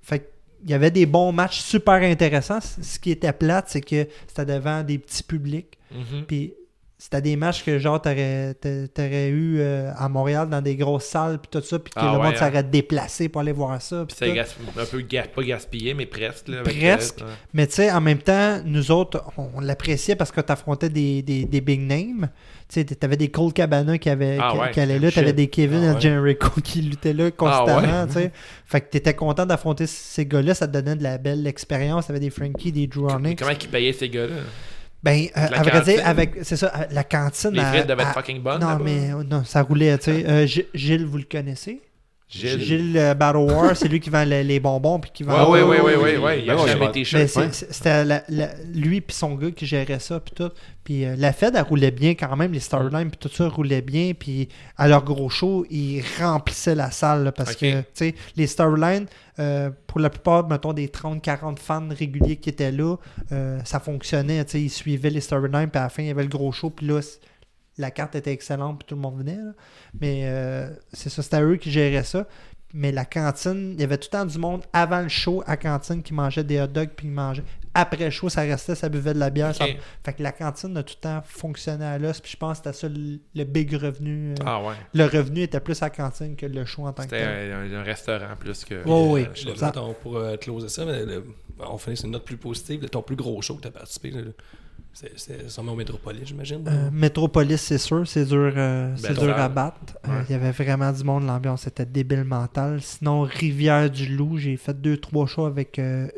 [0.00, 0.24] fait que
[0.62, 2.60] il y avait des bons matchs super intéressants.
[2.60, 5.78] Ce qui était plate, c'est que c'était devant des petits publics.
[5.90, 6.24] Mhm.
[6.26, 6.54] Puis
[7.02, 11.06] c'était des matchs que genre t'aurais, t'a- t'aurais eu euh, à Montréal dans des grosses
[11.06, 12.38] salles puis tout ça, puis que Ah le ouais, monde hein.
[12.46, 14.04] s'aurait déplacé pour aller voir ça.
[14.06, 14.44] Puis c'est un
[14.84, 15.02] peu
[15.34, 16.46] pas gaspillé, mais presque.
[16.46, 17.24] Là, avec Presque.
[17.54, 21.22] Mais tu sais, en même temps, nous autres, on, on l'appréciait parce que t'affrontais des,
[21.22, 22.28] des, des big names.
[22.68, 25.32] Tu sais, t'avais des Cole Cabana qui, avaient, Ah qui, ouais, qui allaient là, t'avais
[25.32, 26.00] des Kevin Ah et ouais.
[26.00, 28.06] Jericho qui luttaient là constamment, Ah ouais.
[28.06, 28.32] tu sais.
[28.66, 32.06] Fait que t'étais content d'affronter ces gars-là, ça te donnait de la belle expérience.
[32.06, 33.40] T'avais des Frankie, des Drew Harnick.
[33.40, 34.36] Comment ils payaient ces gars-là?
[35.02, 37.50] Ben, euh, à vrai dire, avec, c'est ça, euh, la cantine.
[37.50, 38.60] Les à- frites devaient à- être fucking bonnes.
[38.60, 40.24] Non, mais non, ça roulait, tu sais.
[40.28, 41.80] Euh, Gi- Gilles, vous le connaissez?
[42.32, 42.60] Gilles.
[42.60, 45.50] Gilles euh, Battle War, c'est lui qui vend les, les bonbons puis qui vend.
[45.50, 46.42] ouais, ouais, ouais, ouais, ouais, ouais, ouais.
[46.44, 47.26] Il ouais.
[47.28, 48.04] c'est- c'était
[48.72, 50.50] lui puis son gars qui gérait ça puis tout.
[50.84, 53.82] Puis euh, la Fed, elle roulait bien quand même, les storylines puis tout ça roulait
[53.82, 54.12] bien.
[54.18, 58.46] Puis à leur gros show, ils remplissaient la salle là, parce que, tu sais, les
[58.46, 59.06] storylines,
[59.38, 62.96] euh, pour la plupart, mettons, des 30-40 fans réguliers qui étaient là,
[63.32, 66.10] euh, ça fonctionnait, tu sais, ils suivaient les storylines puis à la fin, il y
[66.10, 67.00] avait le gros show puis là,
[67.78, 69.36] la carte était excellente puis tout le monde venait.
[69.36, 69.52] là.
[70.00, 72.26] Mais euh, c'est ça, c'était eux qui géraient ça.
[72.74, 75.58] Mais la cantine, il y avait tout le temps du monde avant le show à
[75.58, 77.44] cantine qui mangeait des hot dogs puis qui mangeait.
[77.74, 79.54] Après le show, ça restait, ça buvait de la bière.
[79.54, 79.66] ça-.
[80.04, 82.18] Fait que la cantine a tout le temps fonctionné à l'os.
[82.20, 84.32] Puis je pense que c'était ça le, le big revenu.
[84.32, 84.74] euh, Ah ouais.
[84.94, 87.52] Le revenu était plus à la cantine que le show en tant que C'était tel.
[87.52, 88.74] un, un restaurant plus que.
[88.86, 89.24] Ouais.
[89.26, 89.72] euh, Le- Ça-
[90.02, 91.24] pour euh, closer ça, mais le-
[91.60, 92.80] on finit sur une note plus positive.
[92.80, 94.20] de ton plus gros show que tu as participé, là,
[94.92, 96.62] c'est- c'est sûrement au Métropolis, j'imagine.
[96.68, 99.78] Euh, Métropolis, c'est sûr, c'est dur, euh, c'est Belle dur à battre.
[100.06, 100.24] Euh, Ouais.
[100.28, 102.80] Il y avait vraiment du monde, l'ambiance était débile mental.
[102.80, 105.78] Sinon, Rivière-du-Loup, j'ai fait deux, trois shows avec.
[105.78, 106.08] euh,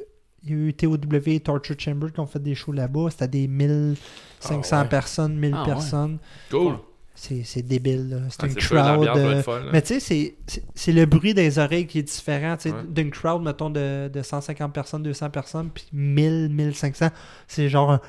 [0.46, 3.08] il y a eu TOW et Torture Chamber qui ont fait des shows là-bas.
[3.10, 4.88] C'était des 1500 Ah ouais.
[4.88, 5.66] personnes, 1000 Ah ouais.
[5.66, 6.18] personnes.
[6.50, 6.74] Cool.
[7.16, 8.10] c'est c'est débile.
[8.10, 8.16] là.
[8.28, 9.06] C'est Ah, une crowd.
[9.16, 9.42] euh,
[9.72, 10.34] mais tu sais,
[10.74, 12.56] c'est- le bruit des oreilles qui est différent.
[12.56, 12.82] tu sais, Ouais.
[12.88, 17.10] D'une crowd, mettons, de, de 150 personnes, 200 personnes, puis 1000, 1500.
[17.46, 18.00] C'est genre un.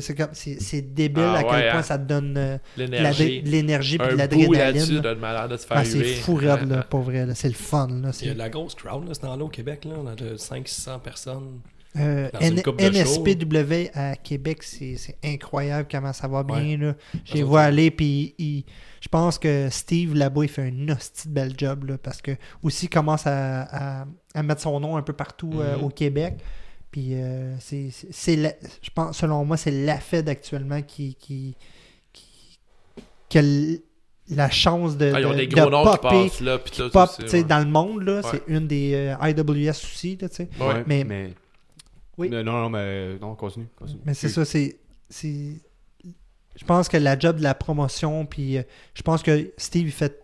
[0.00, 0.30] C'est comme-
[0.94, 1.82] débile Ah à quel ouais, point hein.
[1.82, 3.42] ça te donne euh, L'énergie.
[3.42, 5.02] l'énergie puis de l'adrénaline.
[5.70, 6.82] Ah, c'est fou raide, là, Ouais.
[6.90, 7.26] pour vrai.
[7.26, 7.34] là.
[7.34, 7.88] C'est le fun.
[8.02, 8.10] Là.
[8.20, 9.84] Il y a de la grosse crowd là, ce temps-là au Québec.
[9.84, 9.92] Là.
[10.02, 11.60] On a de 500-600 personnes.
[11.98, 12.76] euh, dans.
[12.78, 16.76] NSPW à Québec, c'est, incroyable comment ça va bien.
[16.76, 16.94] Là.
[17.24, 18.64] J'ai vu aller, puis il-
[19.00, 21.84] je pense que Steve là-bas, il fait un hostie de bel job.
[21.84, 23.62] Là, parce que aussi, il commence à,
[24.02, 25.84] à- à mettre son nom un peu partout euh, Mhm.
[25.84, 26.34] au Québec.
[26.90, 31.14] Puis euh, c'est, c'est- c'est la- je pense, selon moi, c'est la Fed actuellement qui,
[31.14, 31.54] qui,
[32.12, 32.58] qui,
[33.28, 33.42] qui a
[34.34, 36.58] la chance de, Ah, ils ont de- des de gros noms qui passent là.
[36.58, 37.44] Puis tout pop aussi, tu sais, ouais.
[37.44, 38.02] dans le monde.
[38.02, 38.22] Là, Ouais.
[38.30, 40.16] C'est une des euh, IWS aussi.
[40.20, 40.48] Là, tu sais.
[40.60, 40.82] Ouais.
[40.86, 41.34] Mais- mais...
[42.18, 42.28] Oui.
[42.28, 43.66] Non, non, non, mais non, continue.
[43.76, 44.00] continue.
[44.04, 44.76] Mais c'est ça, c'est.
[45.08, 45.60] c'est-
[46.56, 48.62] Je pense que la job de la promotion, puis euh,
[48.94, 50.20] je pense que Steve, il fait,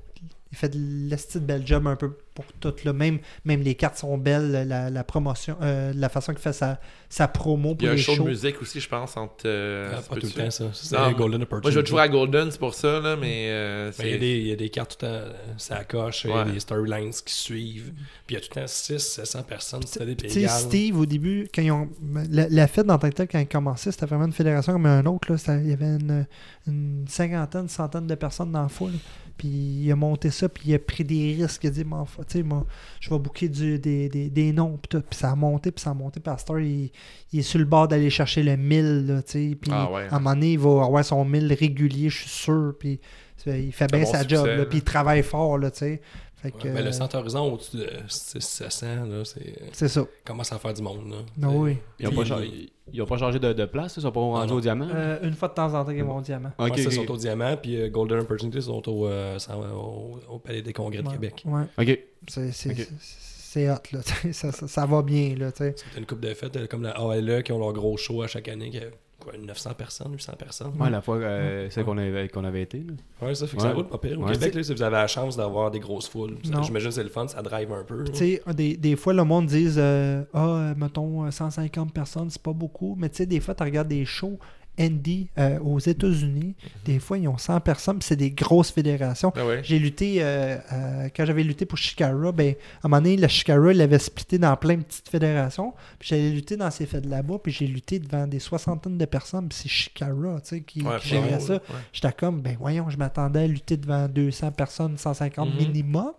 [0.53, 0.79] il fait de
[1.09, 2.73] l'esti de bel job un peu pour tout.
[2.85, 2.93] Là.
[2.93, 6.79] Même, même les cartes sont belles, la, la promotion, euh, la façon qu'il fait sa,
[7.09, 8.25] sa promo Il pour y a un les show shows.
[8.25, 9.35] de musique aussi, je pense, entre.
[9.47, 10.67] euh, Ah, pas tout le temps, ça.
[10.73, 11.73] C'est Non, Golden Moi, Opportunity.
[11.75, 13.47] je vais toujours à Golden, c'est pour ça, là, mais.
[13.51, 15.33] euh, Mais il, y a des, il y a des cartes tout le temps, euh,
[15.57, 16.53] ça coche, il y a Ouais.
[16.53, 17.93] des storylines qui suivent.
[18.27, 20.47] Puis il y a tout le temps 600-700 personnes, c'est des Tu.
[20.49, 21.89] Steve, au début, quand ils ont.
[22.31, 24.87] La, la fête dans tant que tel, quand ils commençaient, c'était vraiment une fédération comme
[24.87, 25.33] un autre.
[25.33, 25.57] Là.
[25.61, 26.27] Il y avait une,
[26.67, 28.93] une cinquantaine, une centaine de personnes dans la foule.
[29.37, 31.65] Puis il a monté ça, puis il a pris des risques.
[31.65, 31.85] Il a dit,
[32.29, 32.67] sais, moi,
[33.01, 34.79] je vais booker du, des, des, des noms.
[34.79, 35.03] Puis, tout.
[35.09, 36.21] Puis ça a monté, puis ça a monté.
[36.21, 36.91] Puis heure, il,
[37.33, 39.07] il est sur le bord d'aller chercher le 1000.
[39.07, 39.59] Là, tu sais.
[39.61, 42.31] puis Ah ouais, à un moment donné, il va avoir son 1000 régulier, je suis
[42.31, 42.75] sûr.
[42.79, 43.01] Puis
[43.47, 44.47] il fait bien bon sa succès, job.
[44.47, 44.65] là, là.
[44.67, 45.59] puis il travaille fort.
[45.59, 46.01] Là, tu sais.
[46.37, 50.05] Fait que, Ouais, ben, euh, le centre horizon au-dessus de 600, là, c'est c'est ça.
[50.25, 51.09] commence à faire du monde.
[51.11, 51.17] Là.
[51.43, 51.79] Ah oui.
[51.99, 54.61] Ils pas, il- ils ont pas changé de, de place, ils sont pas rendus au
[54.61, 54.89] diamant?
[54.95, 56.53] Euh, une fois de temps en temps, ils vont au diamant.
[56.59, 56.95] Ok, Ouais, ça, ok.
[56.95, 60.73] sont au Diamant, puis euh, Golden Opportunity sont au, euh, sont au, au Palais des
[60.73, 61.43] Congrès de Ouais, Québec.
[61.47, 61.63] Ouais.
[61.79, 61.99] Ok.
[62.29, 64.01] C'est hot, là.
[64.33, 65.51] ça, ça, ça va bien, là.
[65.55, 68.27] C'est une coupe de fêtes, euh, comme la ALE, qui ont leur gros show à
[68.27, 68.83] chaque année, qui a
[69.31, 70.73] quoi, 900 personnes, 800 personnes.
[70.79, 72.79] Ouais, la fois euh, celle qu'on avait, qu'on avait été.
[72.79, 73.27] Là.
[73.27, 73.69] Ouais, ça fait que Ouais.
[73.69, 74.21] ça roule pas pire.
[74.21, 74.33] Au Ouais.
[74.33, 77.03] Québec, là, si vous avez la chance d'avoir des grosses foules, ça- j'imagine que c'est
[77.03, 78.05] le fun, ça drive un peu.
[78.05, 82.31] Tu sais, des, des fois, le monde dit euh, Ah, euh, mettons, euh, 150 personnes,
[82.31, 82.95] c'est pas beaucoup.
[82.99, 84.39] Mais tu sais, des fois, tu regardes des shows
[84.79, 86.55] indie euh, aux États-Unis.
[86.85, 89.33] Des fois, ils ont 100 personnes, puis c'est des grosses fédérations.
[89.37, 89.61] Ah ouais.
[89.65, 93.29] J'ai lutté, euh, euh, quand j'avais lutté pour Shikara, ben, à un moment donné, la
[93.29, 95.73] Shikara, il avait splitté dans plein de petites fédérations.
[95.99, 99.49] Puis j'allais lutter dans ces fêtes là-bas, puis j'ai lutté devant des soixantaines de personnes,
[99.49, 101.61] puis c'est Shikara, tu sais, qui, Ouais, qui gérait ouais, ça.
[101.93, 105.57] J'étais comme, ben voyons, je m'attendais à lutter devant 200 personnes, 150 Mhm.
[105.59, 106.13] minimum.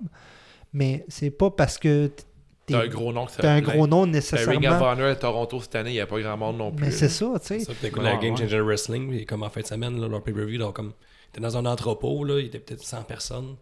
[0.74, 2.27] Mais c'est pas parce que t- t'es
[2.74, 4.86] T'as un gros nom que ça t'as un gros nom Ben, Ring of nécessairement.
[4.92, 6.86] Honor à Toronto cette année, il n'y a pas grand monde non plus.
[6.86, 7.66] Mais c'est ça, tu sais.
[7.90, 8.38] Que Ouais, la Game ouais.
[8.42, 10.94] Changer Wrestling, et comme en fin de semaine, là, leur pay-per-view, donc comme.
[11.34, 13.56] T'es dans un entrepôt, là, il était peut-être 100 personnes.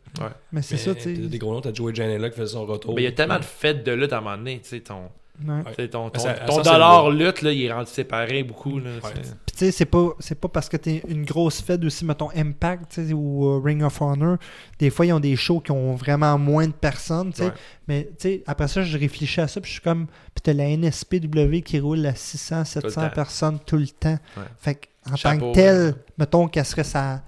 [0.52, 1.14] Mais c'est ça, tu sais.
[1.14, 2.94] des gros noms, t'as Joey Janela qui faisait son retour.
[2.96, 4.80] Mais il y a tellement de fêtes de lutte à un moment donné, tu sais,
[4.82, 5.10] ton,
[5.46, 5.88] Ouais.
[5.88, 8.80] ton, ton, Ça- ton dollar lutte, là, il est rendu séparé beaucoup.
[8.80, 9.12] Là, Ouais.
[9.56, 13.00] Tu sais, c'est pas, c'est pas parce que t'es une grosse fête aussi, mettons Impact
[13.14, 14.38] ou euh, Ring of Honor.
[14.80, 17.46] Des fois, ils ont des shows qui ont vraiment moins de personnes, tu sais.
[17.46, 17.54] Ouais.
[17.88, 20.08] Mais tu sais, après ça, je réfléchis à ça, puis je suis comme.
[20.08, 23.10] Puis t'as la NSPW qui roule à 600, 700 temps.
[23.12, 24.18] personnes tout le temps.
[24.36, 24.44] Ouais.
[24.58, 25.94] Fait qu'en tant Chapeau, que tel, ouais.
[26.18, 27.24] mettons qu'elle serait sa,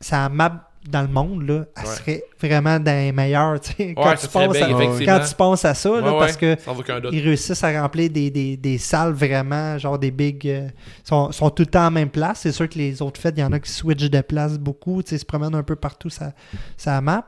[0.00, 1.94] sa map dans le monde, là, elle Ouais.
[1.94, 3.94] serait vraiment dans les meilleurs, tu sais.
[3.94, 7.00] Quand, tu penses à, quand tu penses à ça, là, parce ouais, que Sans aucun
[7.00, 7.10] doute.
[7.12, 10.46] ils réussissent à remplir des, des, des salles vraiment, genre des big.
[10.48, 10.68] euh,
[11.04, 12.40] sont, sont tout le temps en même place.
[12.40, 15.02] C'est sûr que les autres fêtes, il y en a qui switchent de place beaucoup,
[15.02, 16.32] tu sais, se promènent un peu partout ça,
[16.76, 17.26] ça map.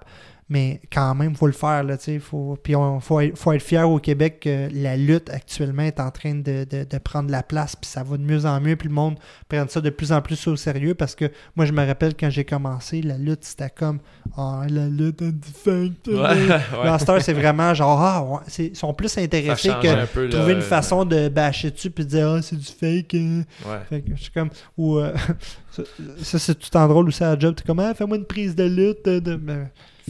[0.51, 1.85] Mais quand même, il faut le faire.
[1.85, 4.97] Là, tu sais, faut, puis il faut, être- faut être fier au Québec que la
[4.97, 7.77] lutte actuellement est en train de, de, de prendre la place.
[7.77, 8.75] Puis ça va de mieux en mieux.
[8.77, 9.17] Puis le monde
[9.49, 10.95] prend ça de plus en plus au sérieux.
[10.95, 13.99] Parce que moi, je me rappelle quand j'ai commencé, la lutte, c'était comme
[14.39, 16.09] Ah, la lutte est différente.
[16.09, 20.55] Ouais, c'est vraiment genre, ah, ouais, ils sont plus intéressés que un peu, là, trouver
[20.55, 23.15] une façon de bâcher dessus puis de dire, ah, c'est du fake.
[23.15, 23.43] hein.
[23.67, 23.79] Ouais.
[23.91, 24.49] Fait que je suis comme,
[24.79, 25.13] ou, euh,
[25.73, 25.83] ça,
[26.23, 27.55] ça, c'est tout en drôle aussi à la job.
[27.55, 29.05] T'es comme, ah, fais-moi une prise de lutte.
[29.05, 29.39] De,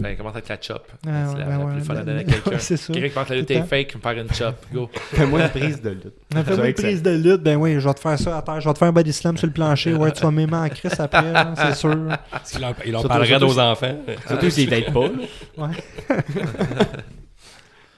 [0.00, 0.86] Ça commence avec la chop.
[1.06, 2.58] Ah, c'est ouais, la, ben la ouais, plus fun à ben, donner à quelqu'un.
[2.58, 2.92] c'est ça.
[2.92, 4.54] Quelqu'un qui pense que la lutte est fake, me faire une chop.
[4.72, 4.90] Go.
[5.12, 6.14] Fais-moi une prise de lutte.
[6.32, 7.42] Fais-moi une prise de lutte.
[7.42, 8.60] Ben oui, je vais te faire ça à terre.
[8.60, 9.94] Je vais te faire un body slam sur le plancher.
[9.94, 11.90] Ouais, tu vas m'aimer en crise après, là, c'est sûr.
[11.90, 13.96] Il en, il en Surtout- parlerait aux enfants.
[14.26, 15.08] Surtout s'ils t'aident pas.
[15.08, 15.66] là.
[15.68, 16.16] Ouais.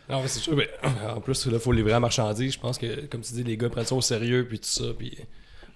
[0.08, 0.68] Non, mais c'est sûr, mais
[1.08, 2.54] en plus, il faut livrer la marchandise.
[2.54, 4.84] Je pense que, comme tu dis, les gars prennent ça au sérieux, puis tout ça.
[4.98, 5.16] Puis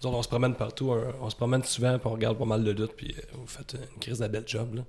[0.02, 1.04] Nous autres, on se promène partout, hein.
[1.20, 3.74] on se promène souvent, puis on regarde pas mal de luttes, puis euh, vous faites
[3.74, 4.74] une crise de belle job.
[4.74, 4.82] Là.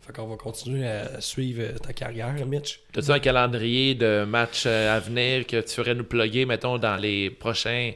[0.00, 2.80] Fait qu'on va continuer à suivre euh, ta carrière, Mitch.
[2.92, 6.96] T'as-tu un calendrier de matchs euh, à venir que tu ferais nous plugger, mettons, dans
[6.96, 7.92] les prochains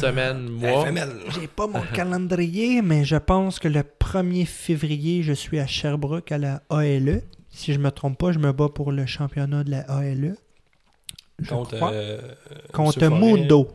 [0.00, 0.86] semaines, mois?
[1.34, 6.32] J'ai pas mon calendrier, mais je pense que le 1er février, je suis à Sherbrooke
[6.32, 7.22] à la ALE.
[7.50, 10.34] Si je me trompe pas, je me bats pour le championnat de la ALE.
[11.38, 11.92] Je Contre, crois.
[11.92, 12.20] euh,
[12.72, 13.06] contre.
[13.08, 13.70] Mundo.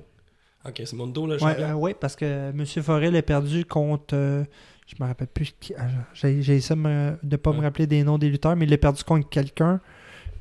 [0.68, 1.70] Ok, c'est Mundo, le champion?
[1.70, 2.66] euh, ouais, parce que M.
[2.66, 4.14] Forel a perdu contre.
[4.16, 4.44] euh,
[4.88, 5.54] je me rappelle plus.
[5.60, 8.74] qui- ah, J'ai essayé de de pas me rappeler des noms des lutteurs, mais il
[8.74, 9.80] a perdu contre quelqu'un.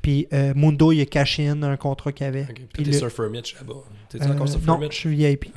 [0.01, 2.45] Puis euh, Mundo, il a caché in un contrat qu'il avait.
[2.45, 3.73] Puis t'es le- Surfer Mitch là-bas.
[4.09, 5.51] T'es-tu Euh, encore Surfer non, je suis VIP.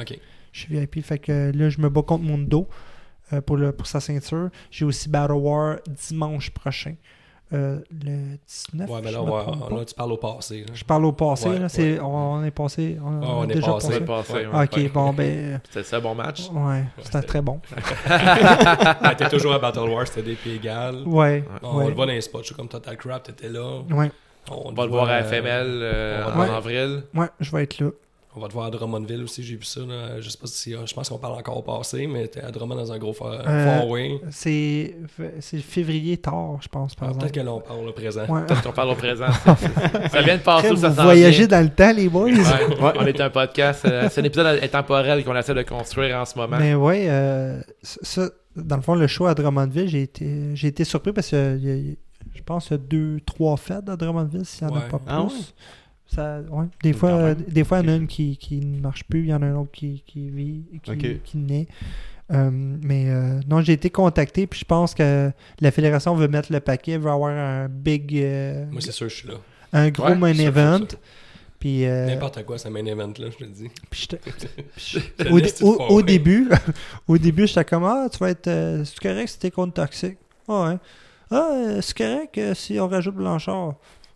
[0.53, 1.03] Je suis VIP.
[1.03, 2.67] Fait que là, je me bats contre Mundo
[3.33, 4.51] euh, pour, le, pour sa ceinture.
[4.73, 6.95] J'ai aussi Battle War dimanche prochain.
[7.53, 8.89] Euh, le 19.
[8.89, 10.61] Ouais, mais là, on va- là, tu parles au passé.
[10.61, 10.67] là.
[10.73, 11.49] Je parle au passé.
[11.49, 12.01] Ouais, là, c'est- ouais.
[12.01, 12.97] on, on est passé.
[13.05, 13.87] On, Ouais, on on a est déjà passé.
[13.87, 13.97] On passé.
[14.03, 14.47] est passé, Ouais.
[14.47, 14.87] ouais.
[14.87, 15.61] Ok, bon, ben.
[15.69, 16.49] C'était ça, bon match?
[16.53, 17.61] Ouais, c'était c'était- très bon.
[18.09, 21.03] Ah, T'es toujours à Battle War, c'était des pieds égales.
[21.07, 21.45] Ouais.
[21.63, 21.89] On ouais.
[21.89, 23.81] le voit dans les spots, je suis comme Total Crap, t'étais là.
[23.91, 24.11] Ouais.
[24.51, 27.03] On va le voir à FML euh, on en avril.
[27.15, 27.91] Ouais, je vais être là.
[28.37, 29.81] On va te voir à Drummondville aussi, j'ai vu ça.
[29.81, 30.21] Là.
[30.21, 30.71] Je sais pas si.
[30.73, 33.43] Je pense qu'on parle encore au passé, mais t'es à Drummond dans un gros fa-
[33.45, 34.21] Euh, four-way.
[34.31, 34.95] C'est
[35.41, 37.41] c'est février tard, je pense, par Ah, Peut-être exemple.
[37.41, 38.27] que là, on parle au présent.
[38.29, 38.47] Ouais.
[38.47, 39.27] Peut-être qu'on parle au présent.
[40.13, 42.31] ça vient de passer Après, ça vous voyagez dans le temps, les boys.
[42.81, 43.85] Ouais, On est un podcast.
[43.87, 46.59] euh, c'est un épisode intemporel qu'on essaie de construire en ce moment.
[46.61, 50.85] Mais ouais, euh, ça, dans le fond, le show à Drummondville, j'ai été, j'ai été
[50.85, 51.97] surpris parce que y a- il y a-
[52.33, 54.99] je pense qu'il y a deux, trois fêtes à Drummondville, s'il n'y en a pas
[54.99, 55.07] plus.
[55.09, 55.29] Ah ouais?
[56.13, 56.67] Ça, ouais.
[56.83, 59.21] Des, fois, euh, des fois, il y en a une qui, qui ne marche plus,
[59.21, 61.69] il y en a un autre qui, qui vit, qui, qui naît.
[62.33, 65.31] Euh, mais euh, non, j'ai été contacté, puis je pense que
[65.61, 69.15] la fédération veut mettre le paquet, veut avoir un big, euh, Moi, c'est sûr, je
[69.15, 69.35] suis là.
[69.73, 70.87] un gros Ouais, main event.
[71.61, 73.69] Puis, euh, N'importe quoi, c'est main event, là, je te le dis.
[73.91, 74.09] puis
[75.31, 76.49] au, dé- début,
[77.09, 80.19] au début, j'étais comme ah, tu vas être, euh, c'est correct si t'es contre toxique.
[80.49, 80.77] Ah ouais.
[81.31, 83.75] Ah, c'est correct si on rajoute Blanchard.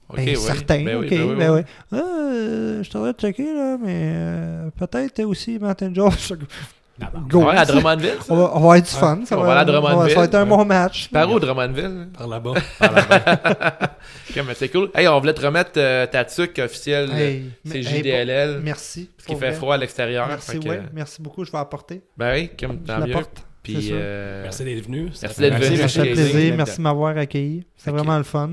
[0.09, 1.65] Ok, ben, certain, Ben oui, ben oui, ben.
[1.93, 6.11] Ah, euh, je t'aurais checké là, mais euh, peut-être aussi Martin Jones.
[7.29, 7.43] Go.
[7.47, 8.19] Ouais, à Drummondville.
[8.21, 8.33] ça?
[8.33, 9.21] On va, on va être du fun.
[9.25, 10.13] Ça On va, va aller à on va- Drummondville.
[10.15, 11.09] ça va être un bon match.
[11.11, 12.09] Par où, Drummondville?
[12.17, 12.53] Par là-bas.
[14.37, 14.91] Mais c'est cool.
[14.95, 17.11] Hey, on voulait te remettre euh, ta tuque officielle.
[17.13, 18.61] Hey, c'est mais- hey, JDLL.
[18.63, 19.11] Merci.
[19.17, 19.57] Parce qu'il fait vrai.
[19.57, 20.27] froid à l'extérieur.
[20.29, 20.83] Merci, que- ouais.
[20.93, 21.45] Merci beaucoup.
[21.45, 22.03] Je vais apporter.
[22.17, 23.07] Ben oui, comme tant mieux.
[23.07, 23.39] l'apporte.
[23.39, 23.97] c'est Puis, sûr.
[23.99, 25.11] euh, Merci d'être venu.
[25.23, 25.77] Merci d'être venu.
[25.77, 26.55] Ça Merci, plaisir.
[26.57, 27.65] Merci de m'avoir accueilli.
[27.77, 28.51] C'est vraiment le fun.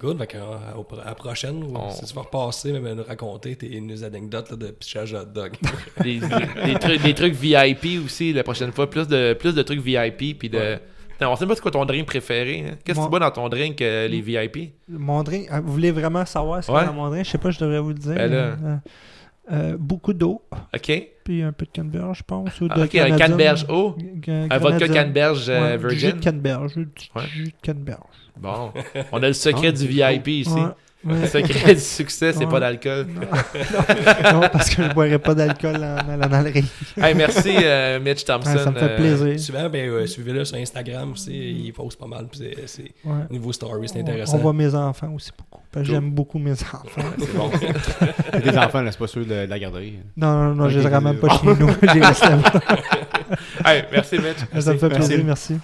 [0.00, 3.56] Good, fait qu'à à la prochaine, ou On- si tu vas repasser, mais nous raconter
[3.56, 5.52] tes nos anecdotes là, de pichage hot dog.
[6.02, 8.88] des, des trucs, des trucs VIP aussi la prochaine fois.
[8.88, 10.38] Plus de, plus de trucs VIP.
[10.38, 10.58] Puis de.
[10.58, 10.80] Ouais.
[11.20, 12.60] Non, on sait pas c'est quoi ton drink préféré.
[12.64, 12.76] hein.
[12.84, 14.72] Qu'est-ce que Moi- tu bois dans ton drink, euh, les VIP?
[14.88, 17.24] Mon drink, ah, vous voulez vraiment savoir ce qu'il y a dans mon drink?
[17.24, 18.14] Je sais pas, je devrais vous le dire.
[18.14, 18.36] Ben là.
[18.36, 18.76] euh,
[19.50, 20.42] euh, beaucoup d'eau,
[20.74, 21.02] OK.
[21.28, 22.58] Puis un peu de canneberge, je pense.
[22.62, 23.96] Ou Ah, de ok, un canneberge haut.
[24.24, 26.18] G- Un vodka canneberge euh, Ouais, du jus virgin?
[26.18, 26.74] de canneberge.
[26.74, 26.80] du
[27.14, 27.22] Ouais.
[27.30, 28.00] jus de canneberge.
[28.40, 28.72] Bon.
[29.12, 30.58] On a le secret Ah, du VIP ici.
[31.06, 32.50] Le secret du succès, c'est Ouais.
[32.50, 33.06] pas d'alcool.
[34.32, 36.64] non, parce que je boirais pas d'alcool en allant dans le ring.
[36.96, 38.50] Hey, merci, euh, Mitch Thompson.
[38.50, 39.38] Ouais, ça me fait euh, plaisir.
[39.40, 41.32] Souvent, ben, euh, suivez-le sur Instagram aussi.
[41.66, 42.26] Il poste pas mal.
[42.28, 43.24] Puis c'est, c'est- Ouais.
[43.30, 44.36] au niveau story, c'est intéressant.
[44.36, 45.62] On voit mes enfants aussi beaucoup.
[45.70, 46.00] Parce que Cool.
[46.00, 46.82] J'aime beaucoup mes enfants.
[47.18, 47.50] C'est bon.
[48.50, 49.94] Des enfants, là, c'est pas sûr de, la garderie.
[50.16, 51.70] Non, non, non, je Ok, les ramène pas chez nous.
[51.92, 52.38] J'ai resté là.
[53.64, 54.62] Hey, merci, Mitch.
[54.62, 55.08] Ça me fait Merci.
[55.08, 55.52] plaisir, merci.
[55.54, 55.60] if